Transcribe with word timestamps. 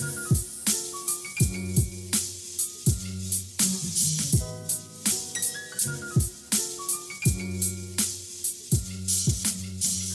thank 0.00 0.29
you 0.29 0.29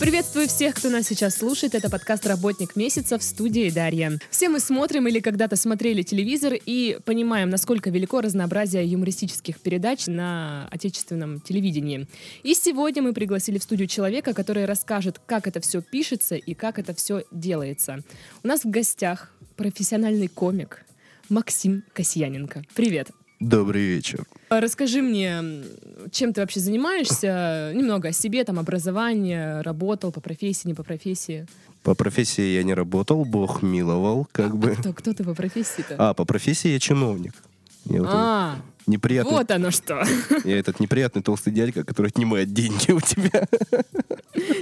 Приветствую 0.05 0.47
всех, 0.47 0.75
кто 0.75 0.91
нас 0.91 1.07
сейчас 1.07 1.37
слушает. 1.37 1.73
Это 1.73 1.89
подкаст 1.89 2.27
«Работник 2.27 2.75
месяца» 2.75 3.17
в 3.17 3.23
студии 3.23 3.71
Дарья. 3.71 4.19
Все 4.29 4.49
мы 4.49 4.59
смотрим 4.59 5.07
или 5.07 5.19
когда-то 5.19 5.55
смотрели 5.55 6.03
телевизор 6.03 6.53
и 6.53 6.99
понимаем, 7.05 7.49
насколько 7.49 7.89
велико 7.89 8.21
разнообразие 8.21 8.85
юмористических 8.85 9.59
передач 9.59 10.05
на 10.05 10.67
отечественном 10.69 11.39
телевидении. 11.41 12.07
И 12.43 12.53
сегодня 12.53 13.01
мы 13.01 13.13
пригласили 13.13 13.57
в 13.57 13.63
студию 13.63 13.87
человека, 13.87 14.35
который 14.35 14.65
расскажет, 14.65 15.19
как 15.25 15.47
это 15.47 15.59
все 15.59 15.81
пишется 15.81 16.35
и 16.35 16.53
как 16.53 16.77
это 16.77 16.93
все 16.93 17.23
делается. 17.31 18.03
У 18.43 18.47
нас 18.47 18.63
в 18.63 18.69
гостях 18.69 19.31
профессиональный 19.55 20.27
комик 20.27 20.85
Максим 21.29 21.83
Касьяненко. 21.93 22.61
Привет. 22.75 23.09
Добрый 23.39 23.83
вечер. 23.83 24.25
А 24.49 24.61
Расскажи 24.61 25.01
мне, 25.01 25.41
чем 26.11 26.33
ты 26.33 26.41
вообще 26.41 26.59
занимаешься? 26.59 27.71
Немного 27.75 28.09
о 28.09 28.11
себе, 28.11 28.43
там, 28.43 28.59
образование, 28.59 29.61
работал 29.61 30.11
по 30.11 30.21
профессии, 30.21 30.67
не 30.67 30.73
по 30.73 30.83
профессии. 30.83 31.45
По 31.83 31.95
профессии 31.95 32.55
я 32.55 32.63
не 32.63 32.73
работал, 32.73 33.25
Бог 33.25 33.61
миловал, 33.61 34.27
как 34.31 34.51
А 34.53 34.55
бы. 34.55 34.71
кто, 34.71 34.93
кто 34.93 35.13
ты 35.13 35.23
по 35.23 35.35
профессии-то? 35.35 35.95
А, 35.99 36.13
по 36.13 36.25
профессии 36.25 36.69
я 36.69 36.79
чиновник. 36.79 37.33
Я, 37.85 37.99
вот 38.01 38.09
А, 38.11 38.55
неприятный, 38.87 39.31
вот 39.33 39.51
оно 39.51 39.69
что. 39.69 40.03
я 40.45 40.57
этот 40.57 40.79
неприятный 40.79 41.21
толстый 41.21 41.51
дядька, 41.53 41.83
который 41.83 42.07
отнимает 42.07 42.53
деньги 42.53 42.91
у 42.91 42.99
тебя. 43.01 43.47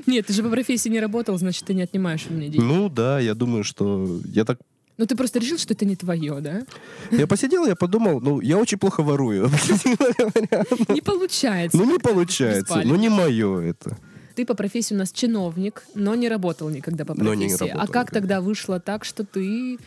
Нет, 0.05 0.28
ты 0.28 0.34
же 0.34 0.44
по 0.44 0.50
профессии 0.50 0.90
не 0.90 1.00
работал, 1.00 1.38
значит, 1.38 1.64
ты 1.66 1.73
не 1.73 1.84
отнимаешь 1.84 2.26
у 2.30 2.34
меня 2.34 2.50
деньги. 2.50 2.64
Ну 2.66 2.90
да, 2.90 3.20
я 3.20 3.36
думаю, 3.36 3.64
что 3.64 4.20
я 4.26 4.44
так... 4.45 4.59
Ну, 4.98 5.06
ты 5.06 5.16
просто 5.16 5.40
решил, 5.40 5.58
что 5.58 5.74
это 5.74 5.86
не 5.86 5.96
твое, 5.96 6.40
да? 6.40 6.64
Я 7.12 7.26
посидел, 7.26 7.66
я 7.66 7.76
подумал, 7.76 8.22
ну, 8.22 8.42
я 8.42 8.58
очень 8.58 8.78
плохо 8.78 9.02
ворую. 9.02 9.50
Не 10.90 11.02
получается. 11.02 11.78
Ну, 11.78 11.86
не 11.86 11.98
получается, 11.98 12.81
ну, 12.86 12.95
не 12.95 13.09
мое 13.09 13.59
это. 13.59 13.98
Ты 14.36 14.45
по 14.45 14.54
профессии 14.54 14.95
у 14.95 14.98
нас 14.98 15.12
чиновник, 15.12 15.84
но 15.95 16.16
не 16.16 16.30
работал 16.30 16.70
никогда 16.70 17.06
по 17.06 17.14
профессии. 17.16 17.70
а 17.70 17.88
как 17.88 18.12
тогда 18.12 18.42
вышло 18.42 18.80
так, 18.80 19.06
что 19.06 19.23
ты 19.23 19.78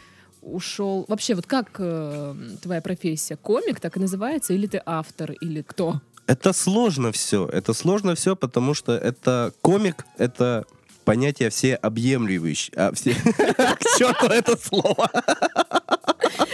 ушел... 0.43 1.05
Вообще, 1.09 1.35
вот 1.35 1.47
как 1.47 1.77
э, 1.79 2.35
твоя 2.63 2.81
профессия? 2.81 3.37
Комик 3.37 3.81
так 3.81 3.97
и 3.97 4.01
называется? 4.01 4.53
Или 4.55 4.67
ты 4.67 4.81
автор? 4.87 5.33
Или 5.33 5.63
кто? 5.63 6.01
Это 6.27 6.53
сложно 6.53 7.13
все. 7.13 7.47
Это 7.47 7.73
сложно 7.73 8.15
все, 8.15 8.37
потому 8.37 8.75
что 8.75 8.97
это 8.97 9.53
комик, 9.61 10.05
это 10.19 10.65
понятие 11.07 11.49
всеобъемлющее. 11.49 12.73
А, 12.77 12.93
все... 12.93 13.15
К 13.15 13.99
черту 13.99 14.27
это 14.27 14.59
слово. 14.59 15.09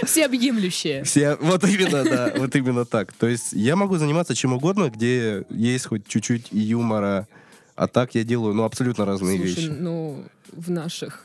Всеобъемлющее. 0.04 1.02
Все, 1.04 1.36
вот 1.40 1.64
именно, 1.64 2.04
да, 2.04 2.32
вот 2.36 2.54
именно 2.54 2.84
так. 2.84 3.12
То 3.14 3.26
есть 3.26 3.52
я 3.52 3.74
могу 3.74 3.96
заниматься 3.96 4.34
чем 4.34 4.52
угодно, 4.52 4.90
где 4.90 5.44
есть 5.48 5.86
хоть 5.86 6.06
чуть-чуть 6.06 6.48
юмора, 6.50 7.26
а 7.74 7.88
так 7.88 8.14
я 8.14 8.22
делаю, 8.24 8.54
ну, 8.54 8.64
абсолютно 8.64 9.06
разные 9.06 9.38
Слушай, 9.38 9.54
вещи. 9.54 9.68
ну, 9.70 10.24
в 10.52 10.70
наших 10.70 11.24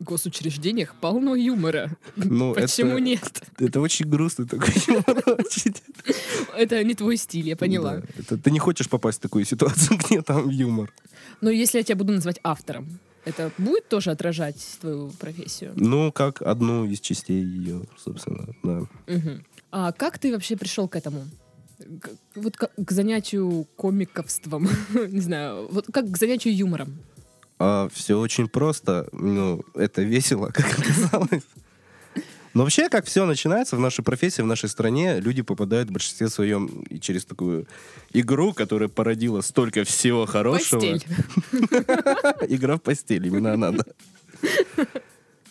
госучреждениях 0.00 0.94
полно 1.00 1.34
юмора. 1.34 1.96
Ну, 2.16 2.54
Почему 2.54 2.92
это, 2.92 3.00
нет? 3.00 3.42
Это 3.58 3.80
очень 3.80 4.08
грустный 4.08 4.46
такой 4.46 4.74
юмор. 4.86 5.38
Это 6.56 6.82
не 6.84 6.94
твой 6.94 7.16
стиль, 7.16 7.48
я 7.48 7.56
поняла. 7.56 8.02
Ты 8.42 8.50
не 8.50 8.58
хочешь 8.58 8.88
попасть 8.88 9.18
в 9.18 9.22
такую 9.22 9.44
ситуацию, 9.44 9.98
где 10.04 10.22
там 10.22 10.48
юмор. 10.48 10.92
Но 11.40 11.50
если 11.50 11.78
я 11.78 11.84
тебя 11.84 11.96
буду 11.96 12.12
называть 12.12 12.40
автором, 12.42 12.98
это 13.24 13.50
будет 13.58 13.88
тоже 13.88 14.10
отражать 14.10 14.78
твою 14.80 15.10
профессию? 15.10 15.72
Ну, 15.76 16.10
как 16.12 16.42
одну 16.42 16.86
из 16.86 17.00
частей 17.00 17.42
ее, 17.42 17.82
собственно, 17.98 18.48
да. 18.62 18.82
Мгм. 19.06 19.44
А 19.70 19.92
как 19.92 20.18
ты 20.18 20.32
вообще 20.32 20.56
пришел 20.56 20.88
к 20.88 20.96
этому? 20.96 21.26
К- 22.00 22.10
вот 22.34 22.56
как 22.56 22.72
к 22.76 22.90
занятию 22.90 23.66
комиковством, 23.76 24.68
не 25.08 25.20
знаю, 25.20 25.68
вот 25.70 25.86
как 25.92 26.10
к 26.10 26.16
занятию 26.18 26.56
юмором. 26.56 26.98
Все 27.92 28.18
очень 28.18 28.48
просто, 28.48 29.08
ну, 29.12 29.62
это 29.74 30.02
весело, 30.02 30.46
как 30.54 30.78
оказалось. 30.78 31.44
Но 32.52 32.62
вообще, 32.62 32.88
как 32.88 33.04
все 33.06 33.26
начинается 33.26 33.76
в 33.76 33.80
нашей 33.80 34.02
профессии, 34.02 34.42
в 34.42 34.46
нашей 34.46 34.68
стране, 34.68 35.20
люди 35.20 35.42
попадают 35.42 35.88
в 35.88 35.92
большинстве 35.92 36.28
своем 36.28 36.66
и 36.90 36.98
через 36.98 37.24
такую 37.24 37.66
игру, 38.12 38.52
которая 38.52 38.88
породила 38.88 39.40
столько 39.40 39.84
всего 39.84 40.26
хорошего. 40.26 40.80
Постель. 40.80 41.04
Игра 42.48 42.76
в 42.76 42.82
постель, 42.82 43.26
именно 43.26 43.54
она, 43.54 43.70
да. 43.70 43.84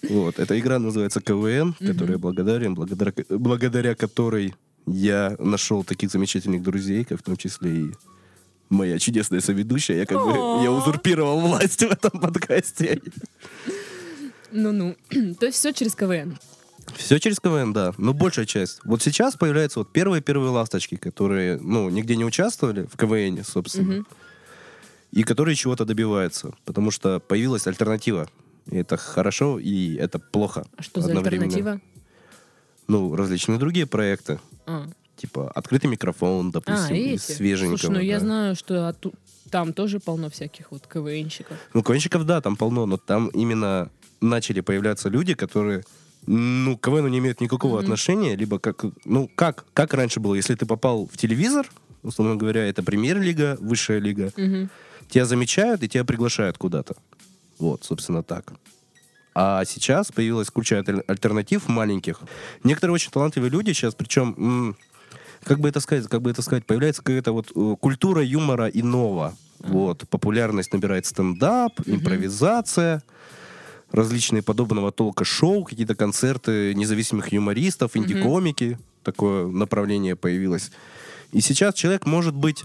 Вот, 0.01 0.39
эта 0.39 0.59
игра 0.59 0.79
называется 0.79 1.21
КВН, 1.21 1.73
которой 1.73 2.13
я 2.13 2.17
благодарен, 2.17 2.75
благодаря 2.75 3.95
которой 3.95 4.55
я 4.85 5.35
нашел 5.39 5.83
таких 5.83 6.09
замечательных 6.09 6.63
друзей, 6.63 7.05
как 7.05 7.19
в 7.19 7.23
том 7.23 7.37
числе 7.37 7.71
и 7.71 7.91
моя 8.69 8.99
чудесная 8.99 9.41
соведущая. 9.41 9.97
Я 9.97 10.05
как 10.05 10.17
бы 10.23 10.31
я 10.63 10.71
узурпировал 10.71 11.39
власть 11.39 11.79
в 11.83 11.91
этом 11.91 12.19
подкасте. 12.19 13.01
Ну-ну. 14.51 14.95
То 15.39 15.45
есть 15.45 15.57
все 15.57 15.73
через 15.73 15.95
КВН. 15.95 16.37
Все 16.95 17.19
через 17.19 17.39
КВН, 17.39 17.71
да. 17.73 17.93
Но 17.97 18.13
большая 18.13 18.45
часть. 18.45 18.79
Вот 18.83 19.01
сейчас 19.03 19.35
появляются 19.35 19.79
вот 19.79 19.91
первые-первые 19.91 20.49
ласточки, 20.49 20.95
которые, 20.95 21.59
ну, 21.59 21.89
нигде 21.89 22.15
не 22.15 22.25
участвовали 22.25 22.87
в 22.91 22.97
КВН, 22.97 23.43
собственно, 23.43 23.93
Мгм. 23.97 24.07
и 25.11 25.23
которые 25.23 25.55
чего-то 25.55 25.85
добиваются, 25.85 26.51
потому 26.65 26.89
что 26.89 27.19
появилась 27.19 27.67
альтернатива. 27.67 28.27
И 28.71 28.77
это 28.77 28.97
хорошо, 28.97 29.59
и 29.59 29.95
это 29.95 30.17
плохо. 30.19 30.65
А 30.77 30.81
что 30.83 31.01
за 31.01 31.09
одновременно. 31.09 31.45
альтернатива? 31.45 31.81
Ну, 32.87 33.15
различные 33.15 33.59
другие 33.59 33.85
проекты. 33.85 34.39
А, 34.65 34.87
Типа 35.19 35.51
открытый 35.51 35.89
микрофон, 35.89 36.47
а 36.47 36.51
допустим, 36.53 36.95
из 36.95 37.23
эти? 37.29 37.31
свеженького. 37.33 37.77
Слушай, 37.77 37.91
ну 37.93 37.99
я 37.99 38.19
да. 38.19 38.25
знаю, 38.25 38.55
что 38.55 38.87
отту- 38.89 39.13
там 39.51 39.73
тоже 39.73 39.99
полно 39.99 40.29
всяких 40.29 40.71
вот 40.71 40.87
КВНщиков. 40.87 41.57
Ну, 41.73 41.83
КВНщиков, 41.83 42.25
да, 42.25 42.39
там 42.39 42.55
полно, 42.55 42.85
но 42.85 42.95
там 42.97 43.27
именно 43.29 43.89
начали 44.21 44.61
появляться 44.61 45.09
люди, 45.09 45.33
которые, 45.33 45.83
ну, 46.25 46.77
к 46.77 46.85
КВНу 46.85 47.09
не 47.09 47.17
имеют 47.17 47.41
никакого 47.41 47.73
Мгм. 47.77 47.79
отношения, 47.83 48.35
либо 48.37 48.59
как, 48.59 48.85
ну, 49.03 49.29
как, 49.35 49.65
как 49.73 49.93
раньше 49.93 50.21
было, 50.21 50.35
если 50.35 50.55
ты 50.55 50.65
попал 50.65 51.09
в 51.11 51.17
телевизор, 51.17 51.69
условно 52.01 52.37
говоря, 52.37 52.65
это 52.65 52.81
премьер-лига, 52.81 53.57
высшая 53.59 53.99
лига, 53.99 54.31
Мгм. 54.37 54.69
тебя 55.09 55.25
замечают 55.25 55.83
и 55.83 55.89
тебя 55.89 56.05
приглашают 56.05 56.57
куда-то. 56.57 56.95
Вот, 57.57 57.83
собственно, 57.83 58.23
так. 58.23 58.53
А 59.35 59.63
сейчас 59.65 60.11
появилась 60.11 60.49
куча 60.49 60.77
аль- 60.85 61.03
альтернатив 61.07 61.67
маленьких. 61.67 62.19
Некоторые 62.63 62.95
очень 62.95 63.11
талантливые 63.11 63.51
люди 63.51 63.71
сейчас, 63.73 63.95
причем, 63.95 64.75
как 65.43 65.59
бы 65.59 65.69
это 65.69 65.79
сказать, 65.79 66.07
как 66.07 66.21
бы 66.21 66.31
это 66.31 66.41
сказать, 66.41 66.65
появляется 66.65 67.01
какая-то 67.01 67.31
вот 67.31 67.51
э, 67.55 67.75
культура 67.79 68.23
юмора 68.23 68.67
иного. 68.67 69.35
Вот, 69.59 70.07
популярность 70.09 70.71
набирает 70.71 71.05
стендап, 71.05 71.73
импровизация, 71.85 73.03
различные 73.91 74.41
подобного 74.41 74.91
толка 74.91 75.25
шоу, 75.25 75.65
какие-то 75.65 75.95
концерты 75.95 76.73
независимых 76.75 77.31
юмористов, 77.33 77.97
инди-комики. 77.97 78.77
Такое 79.03 79.47
направление 79.47 80.15
появилось. 80.15 80.71
И 81.31 81.41
сейчас 81.41 81.73
человек 81.75 82.05
может 82.05 82.35
быть 82.35 82.63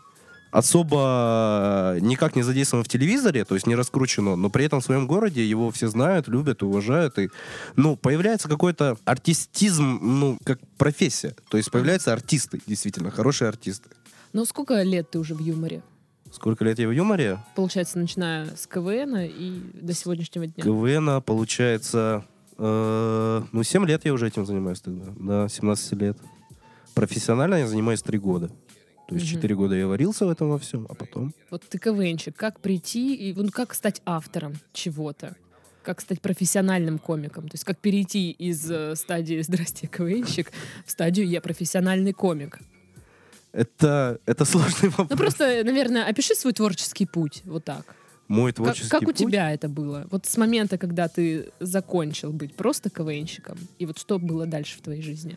особо 0.55 1.97
никак 2.01 2.37
не 2.37 2.43
задействован 2.43 2.85
в 2.85 2.89
телевизоре, 2.89 3.45
то 3.45 3.55
есть 3.57 3.67
не 3.67 3.75
раскручено, 3.75 4.37
но 4.37 4.51
при 4.51 4.65
этом 4.65 4.81
в 4.81 4.85
своем 4.85 5.09
городе 5.09 5.45
его 5.45 5.73
все 5.73 5.89
знают, 5.89 6.29
любят, 6.29 6.63
уважают. 6.63 7.19
И, 7.19 7.29
ну, 7.75 7.97
появляется 7.97 8.49
какой-то 8.49 8.97
артистизм, 9.05 9.99
ну, 10.01 10.39
как 10.45 10.61
профессия. 10.79 11.35
То 11.51 11.57
есть 11.57 11.73
появляются 11.73 12.13
артисты, 12.13 12.61
действительно, 12.67 13.11
хорошие 13.11 13.49
артисты. 13.49 13.91
Ну 14.33 14.45
сколько 14.45 14.81
лет 14.83 15.11
ты 15.11 15.19
уже 15.19 15.35
в 15.35 15.41
юморе? 15.41 15.83
Сколько 16.31 16.65
лет 16.65 16.79
я 16.79 16.87
в 16.87 16.93
юморе? 16.93 17.39
Получается, 17.57 17.99
начиная 17.99 18.47
с 18.55 18.69
КВН 18.69 19.17
и 19.19 19.61
до 19.75 19.93
сегодняшнего 19.93 20.47
дня. 20.47 20.63
КВН, 20.63 21.21
получается, 21.23 22.25
э, 22.59 23.43
ну, 23.51 23.63
7 23.63 23.87
лет 23.87 24.05
я 24.05 24.13
уже 24.13 24.29
этим 24.29 24.47
занимаюсь 24.47 24.81
тогда. 24.81 25.07
Да, 25.17 25.49
17 25.49 25.93
лет. 25.95 26.17
Профессионально 26.95 27.57
я 27.57 27.67
занимаюсь 27.67 28.03
3 28.03 28.19
года. 28.19 28.51
То 29.09 29.15
есть 29.17 29.27
Мгм. 29.27 29.35
4 29.37 29.55
года 29.55 29.75
я 29.75 29.87
варился 29.87 30.27
в 30.27 30.31
этом 30.31 30.49
во 30.51 30.59
всем, 30.59 30.87
а 30.89 30.95
потом... 30.95 31.35
Вот 31.51 31.63
ты 31.69 31.79
КВНчик, 31.79 32.35
как 32.35 32.61
прийти 32.61 33.15
и 33.15 33.35
ну, 33.35 33.51
как 33.51 33.75
стать 33.75 34.01
автором 34.07 34.55
чего-то? 34.73 35.37
Как 35.83 36.01
стать 36.01 36.23
профессиональным 36.23 36.99
комиком? 36.99 37.49
То 37.49 37.55
есть 37.55 37.65
как 37.65 37.79
перейти 37.79 38.31
из 38.31 38.71
э, 38.71 38.97
стадии 38.97 39.43
«Здрасте, 39.43 39.87
КВНщик» 39.87 40.51
в 40.87 40.91
стадию 40.91 41.29
«Я 41.29 41.41
профессиональный 41.43 42.15
комик». 42.15 42.59
Это, 43.53 44.19
это 44.27 44.45
сложный 44.47 44.89
вопрос. 44.89 45.09
Ну 45.11 45.17
просто, 45.17 45.63
наверное, 45.65 46.07
опиши 46.07 46.35
свой 46.35 46.53
творческий 46.55 47.07
путь 47.07 47.43
вот 47.45 47.65
так. 47.65 47.95
Мой 48.27 48.53
Как, 48.53 48.57
творческий 48.65 48.89
как 48.89 49.03
у 49.03 49.07
путь- 49.07 49.17
тебя 49.19 49.53
это 49.53 49.69
было? 49.69 50.07
Вот 50.11 50.25
с 50.25 50.37
момента, 50.39 50.79
когда 50.79 51.09
ты 51.09 51.51
закончил 51.61 52.33
быть 52.33 52.55
просто 52.57 52.89
КВНщиком, 52.89 53.59
и 53.79 53.85
вот 53.87 53.99
что 53.99 54.19
было 54.19 54.47
дальше 54.47 54.79
в 54.79 54.81
твоей 54.81 55.03
жизни? 55.03 55.37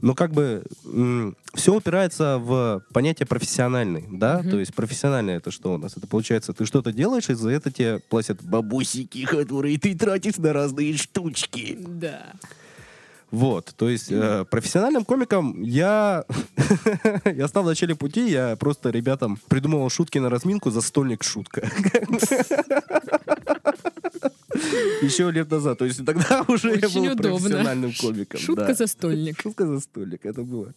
Но 0.00 0.14
как 0.14 0.32
бы 0.32 0.64
все 1.54 1.74
упирается 1.74 2.38
в 2.38 2.82
понятие 2.92 3.26
профессиональный, 3.26 4.04
да? 4.10 4.40
Мгм. 4.40 4.50
То 4.50 4.58
есть 4.60 4.74
профессиональный 4.74 5.34
это 5.34 5.50
что 5.50 5.74
у 5.74 5.78
нас? 5.78 5.96
Это 5.96 6.06
получается, 6.06 6.52
ты 6.52 6.64
что-то 6.66 6.92
делаешь, 6.92 7.28
и 7.28 7.34
за 7.34 7.50
это 7.50 7.70
тебе 7.70 7.98
платят 7.98 8.42
бабусики, 8.42 9.24
которые 9.24 9.78
ты 9.78 9.94
тратишь 9.94 10.36
на 10.38 10.52
разные 10.52 10.96
штучки. 10.96 11.76
Да. 11.78 12.32
Вот, 13.30 13.74
то 13.76 13.90
есть 13.90 14.10
э, 14.10 14.46
профессиональным 14.50 15.04
комиком 15.04 15.62
я... 15.62 16.24
я 17.26 17.48
стал 17.48 17.62
в 17.62 17.66
начале 17.66 17.94
пути, 17.94 18.30
я 18.30 18.56
просто 18.56 18.88
ребятам 18.88 19.38
придумывал 19.48 19.90
шутки 19.90 20.16
на 20.16 20.30
разминку 20.30 20.70
за 20.70 20.80
стольник 20.80 21.22
шутка. 21.22 21.70
Еще 25.02 25.30
лет 25.30 25.50
назад. 25.50 25.78
То 25.78 25.84
есть 25.84 26.04
тогда 26.04 26.44
уже 26.48 26.70
я 26.70 26.86
Очень 26.86 27.04
был 27.04 27.12
удобно. 27.12 27.38
профессиональным 27.38 27.92
комиком. 27.94 28.40
Шутка 28.40 28.66
да. 28.66 28.74
за 28.74 28.86
стольник. 28.86 29.40
Шутка 29.40 29.66
за 29.66 29.80
столик, 29.80 30.24
это 30.26 30.42
было. 30.42 30.74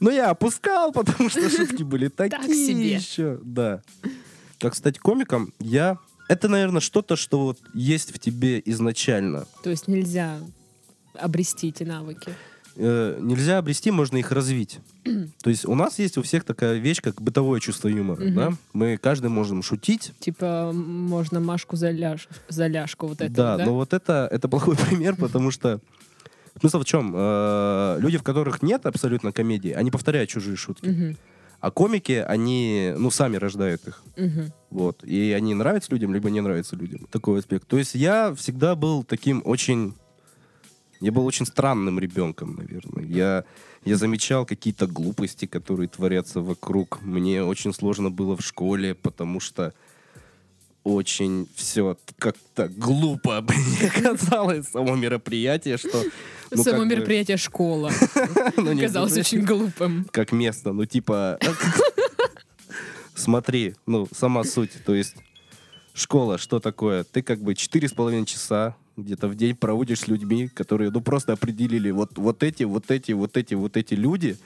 Но 0.00 0.10
я 0.10 0.30
опускал, 0.30 0.92
потому 0.92 1.28
что 1.28 1.48
шутки 1.50 1.82
были 1.82 2.08
такие 2.16 2.38
Так 2.40 2.46
себе. 2.46 2.94
еще. 2.94 3.38
Да. 3.42 3.82
А, 4.62 4.70
кстати, 4.70 4.98
комиком 4.98 5.52
я... 5.58 5.98
Это, 6.28 6.48
наверное, 6.48 6.80
что-то, 6.80 7.16
что 7.16 7.40
вот 7.40 7.58
есть 7.74 8.14
в 8.14 8.18
тебе 8.20 8.62
изначально. 8.64 9.46
То 9.64 9.70
есть 9.70 9.88
нельзя 9.88 10.38
обрести 11.14 11.68
эти 11.68 11.82
навыки. 11.82 12.32
Э, 12.76 13.18
нельзя 13.20 13.58
обрести, 13.58 13.90
можно 13.90 14.16
их 14.16 14.30
развить. 14.32 14.78
То 15.42 15.50
есть 15.50 15.64
у 15.66 15.74
нас 15.74 15.98
есть 15.98 16.18
у 16.18 16.22
всех 16.22 16.44
такая 16.44 16.78
вещь, 16.78 17.00
как 17.00 17.20
бытовое 17.20 17.60
чувство 17.60 17.88
юмора. 17.88 18.30
Да? 18.30 18.52
Мы 18.72 18.96
каждый 18.96 19.30
можем 19.30 19.62
шутить. 19.62 20.12
Типа, 20.20 20.72
можно 20.72 21.40
Машку 21.40 21.76
за, 21.76 21.90
ляж- 21.90 22.28
за 22.48 22.66
ляжку 22.66 23.06
вот 23.08 23.20
это, 23.20 23.32
да, 23.32 23.56
да? 23.56 23.64
но 23.66 23.74
вот 23.74 23.92
это, 23.92 24.28
это 24.30 24.48
плохой 24.48 24.76
пример, 24.88 25.16
потому 25.16 25.50
что 25.50 25.80
смысл 26.60 26.80
в 26.80 26.84
чем? 26.84 27.12
Э, 27.14 27.96
люди, 28.00 28.18
в 28.18 28.22
которых 28.22 28.62
нет 28.62 28.86
абсолютно 28.86 29.32
комедии, 29.32 29.70
они 29.72 29.90
повторяют 29.90 30.30
чужие 30.30 30.56
шутки. 30.56 31.16
А 31.60 31.70
комики, 31.70 32.12
они, 32.26 32.94
ну, 32.96 33.10
сами 33.10 33.36
рождают 33.36 33.86
их. 33.86 34.02
мгм. 34.16 34.50
Вот. 34.70 35.04
И 35.04 35.32
они 35.32 35.52
нравятся 35.52 35.92
людям, 35.92 36.14
либо 36.14 36.30
не 36.30 36.40
нравятся 36.40 36.74
людям. 36.74 37.06
Такой 37.10 37.40
аспект. 37.40 37.66
То 37.66 37.76
есть 37.76 37.94
я 37.94 38.34
всегда 38.34 38.74
был 38.74 39.04
таким 39.04 39.42
очень... 39.44 39.94
Я 41.00 41.12
был 41.12 41.24
очень 41.24 41.46
странным 41.46 41.98
ребенком, 41.98 42.56
наверное. 42.56 43.04
Я, 43.04 43.44
я 43.84 43.96
замечал 43.96 44.44
какие-то 44.44 44.86
глупости, 44.86 45.46
которые 45.46 45.88
творятся 45.88 46.40
вокруг. 46.40 47.00
Мне 47.02 47.42
очень 47.42 47.72
сложно 47.72 48.10
было 48.10 48.36
в 48.36 48.42
школе, 48.42 48.94
потому 48.94 49.40
что 49.40 49.72
очень 50.84 51.48
все 51.54 51.96
как-то 52.18 52.68
глупо 52.68 53.44
мне 53.48 53.90
казалось 53.90 54.68
само 54.68 54.96
мероприятие, 54.96 55.76
что... 55.76 56.02
ну, 56.50 56.62
Само 56.62 56.78
как 56.78 56.88
бы- 56.88 56.94
мероприятие 56.94 57.36
школа 57.36 57.90
ну, 58.56 58.78
казалось 58.78 59.16
очень 59.16 59.42
глупым. 59.42 60.06
как 60.10 60.32
место, 60.32 60.72
ну 60.72 60.86
типа 60.86 61.38
смотри, 63.14 63.74
ну 63.86 64.08
сама 64.16 64.42
суть, 64.44 64.72
то 64.84 64.94
есть 64.94 65.16
школа, 65.92 66.38
что 66.38 66.60
такое? 66.60 67.04
Ты 67.04 67.22
как 67.22 67.40
бы 67.40 67.54
четыре 67.54 67.86
с 67.88 67.92
половиной 67.92 68.26
часа 68.26 68.74
где-то 69.02 69.28
в 69.28 69.34
день 69.34 69.56
проводишь 69.56 70.00
с 70.00 70.08
людьми, 70.08 70.48
которые 70.48 70.90
ну 70.90 71.00
просто 71.00 71.32
определили 71.32 71.90
вот 71.90 72.18
вот 72.18 72.42
эти, 72.42 72.64
вот 72.64 72.90
эти, 72.90 73.12
вот 73.12 73.36
эти, 73.36 73.54
вот 73.54 73.76
эти 73.76 73.94
люди, 73.94 74.36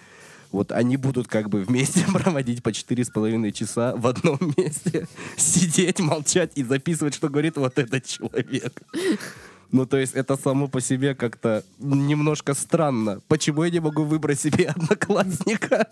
вот 0.52 0.72
они 0.72 0.96
будут 0.96 1.26
как 1.28 1.48
бы 1.48 1.64
вместе 1.64 2.04
проводить 2.12 2.62
по 2.62 2.72
четыре 2.72 3.04
с 3.04 3.10
половиной 3.10 3.52
часа 3.52 3.94
в 3.96 4.06
одном 4.06 4.38
месте, 4.56 5.06
сидеть, 5.36 6.00
молчать 6.00 6.52
и 6.54 6.62
записывать, 6.62 7.14
что 7.14 7.28
говорит 7.28 7.56
вот 7.56 7.78
этот 7.78 8.04
человек. 8.06 8.82
Ну, 9.72 9.86
то 9.86 9.96
есть 9.96 10.14
это 10.14 10.36
само 10.36 10.68
по 10.68 10.80
себе 10.80 11.16
как-то 11.16 11.64
немножко 11.80 12.54
странно. 12.54 13.20
Почему 13.26 13.64
я 13.64 13.70
не 13.70 13.80
могу 13.80 14.04
выбрать 14.04 14.38
себе 14.38 14.66
одноклассника? 14.76 15.88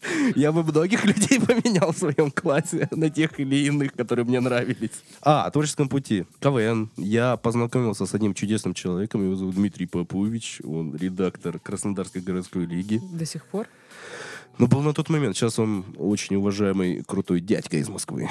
Я 0.36 0.52
бы 0.52 0.62
многих 0.62 1.04
людей 1.04 1.40
поменял 1.46 1.92
в 1.92 1.98
своем 1.98 2.30
классе 2.30 2.88
на 2.90 3.10
тех 3.10 3.38
или 3.40 3.56
иных, 3.66 3.92
которые 3.92 4.24
мне 4.24 4.40
нравились. 4.40 5.02
А, 5.22 5.44
о 5.44 5.50
творческом 5.50 5.88
пути. 5.88 6.24
КВН. 6.40 6.90
Я 6.96 7.36
познакомился 7.36 8.06
с 8.06 8.14
одним 8.14 8.34
чудесным 8.34 8.74
человеком. 8.74 9.24
Его 9.24 9.34
зовут 9.34 9.54
Дмитрий 9.54 9.86
Попович. 9.86 10.60
Он 10.64 10.94
редактор 10.94 11.58
Краснодарской 11.58 12.22
городской 12.22 12.66
лиги. 12.66 13.00
До 13.12 13.26
сих 13.26 13.44
пор. 13.46 13.66
Но 14.58 14.66
был 14.66 14.80
на 14.80 14.92
тот 14.92 15.08
момент. 15.08 15.36
Сейчас 15.36 15.58
он 15.58 15.84
очень 15.96 16.36
уважаемый, 16.36 17.04
крутой 17.04 17.40
дядька 17.40 17.76
из 17.76 17.88
Москвы. 17.88 18.28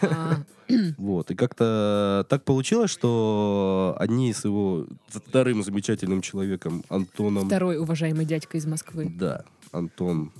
А, 0.00 0.42
Вот. 0.98 1.30
И 1.30 1.34
как-то 1.34 2.26
так 2.28 2.44
получилось, 2.44 2.90
что 2.90 3.96
одни 3.98 4.32
с 4.32 4.44
его 4.44 4.86
вторым 5.08 5.62
замечательным 5.62 6.22
человеком, 6.22 6.84
Антоном... 6.88 7.46
Второй 7.46 7.78
уважаемый 7.78 8.24
дядька 8.24 8.58
из 8.58 8.66
Москвы. 8.66 9.12
Да, 9.16 9.44
Антон 9.72 10.32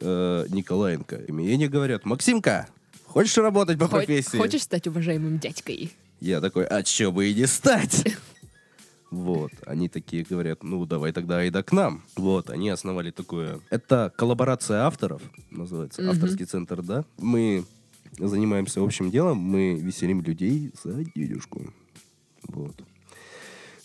э, 0.00 0.46
Николаенко. 0.50 1.16
И 1.16 1.32
мне 1.32 1.56
не 1.56 1.68
говорят, 1.68 2.04
Максимка, 2.04 2.68
хочешь 3.06 3.36
работать 3.38 3.78
по 3.78 3.86
Хо- 3.86 3.96
профессии? 3.96 4.36
Хочешь 4.38 4.62
стать 4.62 4.86
уважаемым 4.86 5.38
дядькой? 5.38 5.92
Я 6.20 6.40
такой, 6.40 6.64
а 6.66 6.82
чё 6.82 7.12
бы 7.12 7.28
и 7.28 7.34
не 7.34 7.46
стать? 7.46 8.04
Вот, 9.10 9.50
они 9.64 9.88
такие 9.88 10.22
говорят, 10.22 10.62
ну 10.62 10.84
давай 10.84 11.12
тогда 11.12 11.42
и 11.42 11.48
да 11.48 11.62
к 11.62 11.72
нам. 11.72 12.02
Вот, 12.14 12.50
они 12.50 12.68
основали 12.68 13.10
такое. 13.10 13.58
Это 13.70 14.12
коллаборация 14.14 14.82
авторов, 14.82 15.22
называется, 15.50 16.02
Мгм. 16.02 16.10
авторский 16.10 16.44
центр, 16.44 16.82
да. 16.82 17.06
Мы 17.16 17.64
занимаемся 18.18 18.82
общим 18.84 19.10
делом, 19.10 19.38
мы 19.38 19.76
веселим 19.76 20.20
людей 20.20 20.72
за 20.84 21.04
денежку. 21.14 21.72
Вот. 22.48 22.76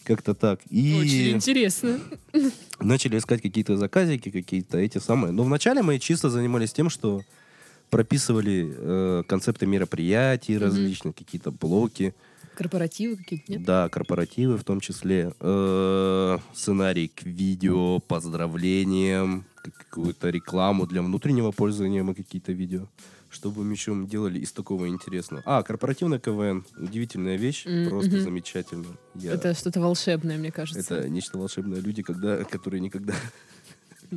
Как-то 0.04 0.34
так. 0.34 0.60
И 0.70 0.96
Очень 1.00 1.32
интересно. 1.36 2.00
начали 2.80 3.18
искать 3.18 3.42
какие-то 3.42 3.78
заказики, 3.78 4.30
какие-то 4.32 4.78
эти 4.78 4.98
самые. 4.98 5.32
Но 5.32 5.44
вначале 5.44 5.82
мы 5.82 6.00
чисто 6.00 6.30
занимались 6.30 6.74
тем, 6.74 6.90
что 6.90 7.22
прописывали 7.90 8.74
э, 8.76 9.24
концепты 9.28 9.66
мероприятий 9.68 10.56
Мгм. 10.56 10.64
различных, 10.64 11.16
какие-то 11.16 11.52
блоки. 11.52 12.14
Корпоративы 12.56 13.16
какие-то, 13.18 13.52
нет? 13.52 13.64
Да, 13.64 13.90
корпоративы 13.90 14.58
в 14.58 14.64
том 14.64 14.80
числе. 14.80 15.34
Э, 15.40 16.38
сценарий 16.54 17.08
к 17.08 17.24
видео, 17.24 18.00
поздравлениям, 18.00 19.46
какую-то 19.62 20.30
рекламу 20.30 20.86
для 20.86 21.02
внутреннего 21.02 21.52
пользования 21.52 22.04
мы 22.04 22.14
какие-то 22.16 22.52
видео. 22.52 22.88
Что 23.34 23.50
бы 23.50 23.64
мы 23.64 23.74
еще 23.74 23.94
делали 24.06 24.40
из 24.40 24.52
такого 24.52 24.88
интересного? 24.88 25.42
А, 25.46 25.64
корпоративный 25.64 26.20
КВН. 26.20 26.66
Удивительная 26.78 27.36
вещь. 27.36 27.66
М, 27.66 27.90
просто 27.90 28.22
замечательно. 28.22 28.86
Я- 29.16 29.34
Это 29.34 29.54
что-то 29.56 29.82
волшебное, 29.82 30.38
мне 30.38 30.52
кажется. 30.52 30.80
это 31.00 31.10
нечто 31.10 31.38
волшебное. 31.40 31.80
Люди, 31.82 32.04
когда, 32.04 32.44
которые 32.44 32.80
никогда... 32.82 33.14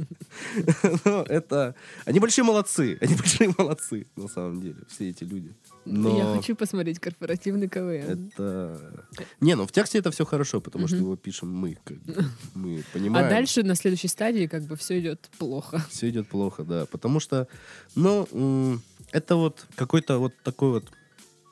Ну, 1.05 1.23
это... 1.23 1.75
Они 2.05 2.21
большие 2.21 2.45
молодцы. 2.45 2.99
Они 3.01 3.15
большие 3.15 3.55
молодцы, 3.57 4.07
на 4.17 4.29
самом 4.29 4.61
деле, 4.61 4.77
все 4.89 5.09
эти 5.09 5.25
люди. 5.25 5.55
Но 5.87 6.19
Я 6.19 6.37
хочу 6.37 6.55
посмотреть 6.57 6.99
корпоративный 6.99 7.69
КВН. 7.69 8.29
это... 8.33 9.05
Не, 9.41 9.55
ну 9.55 9.67
в 9.67 9.73
тексте 9.73 9.99
это 9.99 10.11
все 10.11 10.25
хорошо, 10.27 10.61
потому 10.61 10.87
что 10.89 10.97
его 10.97 11.17
пишем 11.17 11.51
мы. 11.51 11.79
как 11.85 11.97
бы. 12.03 12.25
Мы 12.55 12.81
А 12.81 12.93
понимаем. 12.93 13.29
дальше 13.31 13.63
на 13.63 13.75
следующей 13.77 14.09
стадии 14.09 14.47
как 14.49 14.65
бы 14.65 14.77
все 14.77 14.99
идет 15.01 15.31
плохо. 15.39 15.83
Все 15.89 16.11
идет 16.11 16.29
плохо, 16.29 16.65
да. 16.65 16.87
Потому 16.87 17.21
что, 17.21 17.47
ну, 17.95 18.81
это 19.13 19.37
вот 19.37 19.67
какой-то 19.77 20.19
вот 20.19 20.35
такой 20.43 20.71
вот 20.71 20.93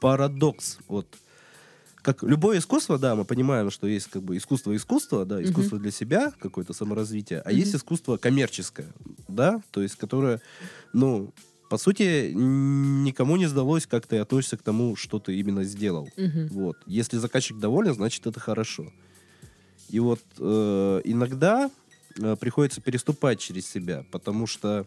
парадокс. 0.01 0.79
Вот 0.89 1.07
как 2.03 2.23
любое 2.23 2.59
искусство, 2.59 2.99
да, 2.99 3.15
мы 3.15 3.25
понимаем, 3.25 3.71
что 3.71 3.87
есть 3.87 4.09
как 4.09 4.23
бы 4.23 4.37
искусство 4.37 4.77
искусство, 4.77 5.25
да, 5.25 5.43
искусство 5.43 5.79
для 5.79 5.91
себя, 5.91 6.33
какое-то 6.39 6.75
саморазвитие, 6.75 7.41
а 7.41 7.49
Мгм. 7.49 7.59
есть 7.59 7.75
искусство 7.75 8.19
коммерческое, 8.19 8.93
да, 9.27 9.63
то 9.71 9.81
есть 9.81 9.97
которое, 9.97 10.43
ну, 10.93 11.33
по 11.71 11.79
сути, 11.79 12.31
никому 12.35 13.37
не 13.37 13.47
сдалось, 13.47 13.87
как 13.87 14.07
ты 14.07 14.19
относишься 14.19 14.59
к 14.59 14.63
тому, 14.63 14.97
что 14.97 15.19
ты 15.19 15.35
именно 15.35 15.65
сделал. 15.65 16.13
Мгм. 16.19 16.49
Вот. 16.49 16.77
Если 16.87 17.17
заказчик 17.17 17.59
доволен, 17.59 17.95
значит 17.95 18.27
это 18.27 18.39
хорошо. 18.39 18.93
И 19.89 19.99
вот 19.99 20.21
э, 20.39 21.01
иногда 21.05 21.71
э, 22.19 22.37
приходится 22.37 22.83
переступать 22.83 23.41
через 23.41 23.67
себя, 23.67 24.05
потому 24.11 24.47
что, 24.47 24.87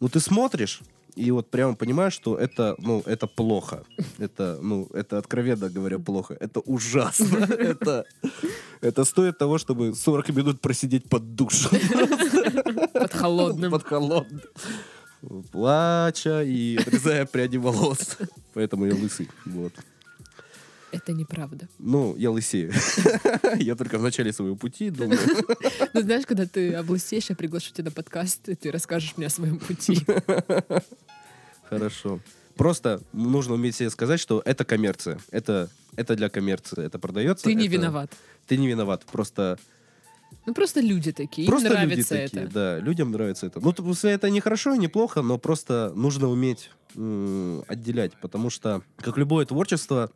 ну, 0.00 0.08
ты 0.08 0.18
смотришь 0.18 0.82
и 1.16 1.30
вот 1.30 1.50
прямо 1.50 1.74
понимаешь, 1.74 2.12
что 2.12 2.36
это, 2.36 2.74
ну, 2.78 3.02
это 3.06 3.26
плохо. 3.26 3.84
Это, 4.18 4.58
ну, 4.62 4.88
это 4.92 5.18
откровенно 5.18 5.68
говоря 5.68 5.98
плохо. 5.98 6.36
Это 6.40 6.60
ужасно. 6.60 7.38
Это, 7.70 8.04
это 8.80 9.04
стоит 9.04 9.38
того, 9.38 9.58
чтобы 9.58 9.94
40 9.94 10.28
минут 10.30 10.60
просидеть 10.60 11.08
под 11.08 11.34
душем. 11.34 11.70
Под 12.92 13.12
холодным. 13.12 13.70
Под 13.70 13.84
холодным. 13.84 14.40
Плача 15.52 16.42
и 16.42 16.76
отрезая 16.76 17.26
пряди 17.26 17.58
волос. 17.58 18.16
Поэтому 18.54 18.86
я 18.86 18.94
лысый. 18.94 19.28
Вот. 19.44 19.72
Это 20.92 21.12
неправда. 21.12 21.68
Ну, 21.78 22.16
я 22.16 22.30
лысею. 22.30 22.72
Я 23.58 23.74
только 23.76 23.98
в 23.98 24.02
начале 24.02 24.32
своего 24.32 24.56
пути 24.56 24.90
думаю. 24.90 25.18
Ну, 25.94 26.00
знаешь, 26.02 26.26
когда 26.26 26.46
ты 26.46 26.72
облысеешь, 26.74 27.30
я 27.30 27.36
приглашу 27.36 27.72
тебя 27.72 27.84
на 27.86 27.90
подкаст, 27.90 28.48
и 28.48 28.54
ты 28.54 28.70
расскажешь 28.70 29.14
мне 29.16 29.26
о 29.26 29.30
своем 29.30 29.58
пути. 29.58 30.04
Хорошо. 31.68 32.20
Просто 32.56 33.00
нужно 33.12 33.54
уметь 33.54 33.76
себе 33.76 33.90
сказать, 33.90 34.20
что 34.20 34.42
это 34.44 34.64
коммерция. 34.64 35.18
Это, 35.30 35.68
это 35.96 36.16
для 36.16 36.28
коммерции. 36.28 36.84
Это 36.84 36.98
продается. 36.98 37.44
Ты 37.44 37.54
не 37.54 37.66
это- 37.66 37.74
виноват. 37.76 38.12
Ты 38.46 38.56
не 38.56 38.66
виноват. 38.68 39.04
Просто 39.12 39.58
Ну, 40.46 40.54
просто 40.54 40.80
люди 40.80 41.12
такие, 41.12 41.46
Просто 41.46 41.68
им 41.68 41.74
люди 41.74 41.86
нравится 41.86 42.14
такие, 42.16 42.42
это. 42.44 42.52
да, 42.52 42.78
людям 42.80 43.10
нравится 43.12 43.46
это. 43.46 43.60
Ну, 43.60 43.72
это 44.02 44.30
не 44.30 44.40
хорошо 44.40 44.74
и 44.74 44.78
не 44.78 44.88
плохо, 44.88 45.22
но 45.22 45.38
просто 45.38 45.92
нужно 45.94 46.28
уметь 46.28 46.70
м, 46.96 47.62
отделять, 47.68 48.12
потому 48.20 48.50
что, 48.50 48.82
как 48.96 49.16
любое 49.16 49.46
творчество, 49.46 50.10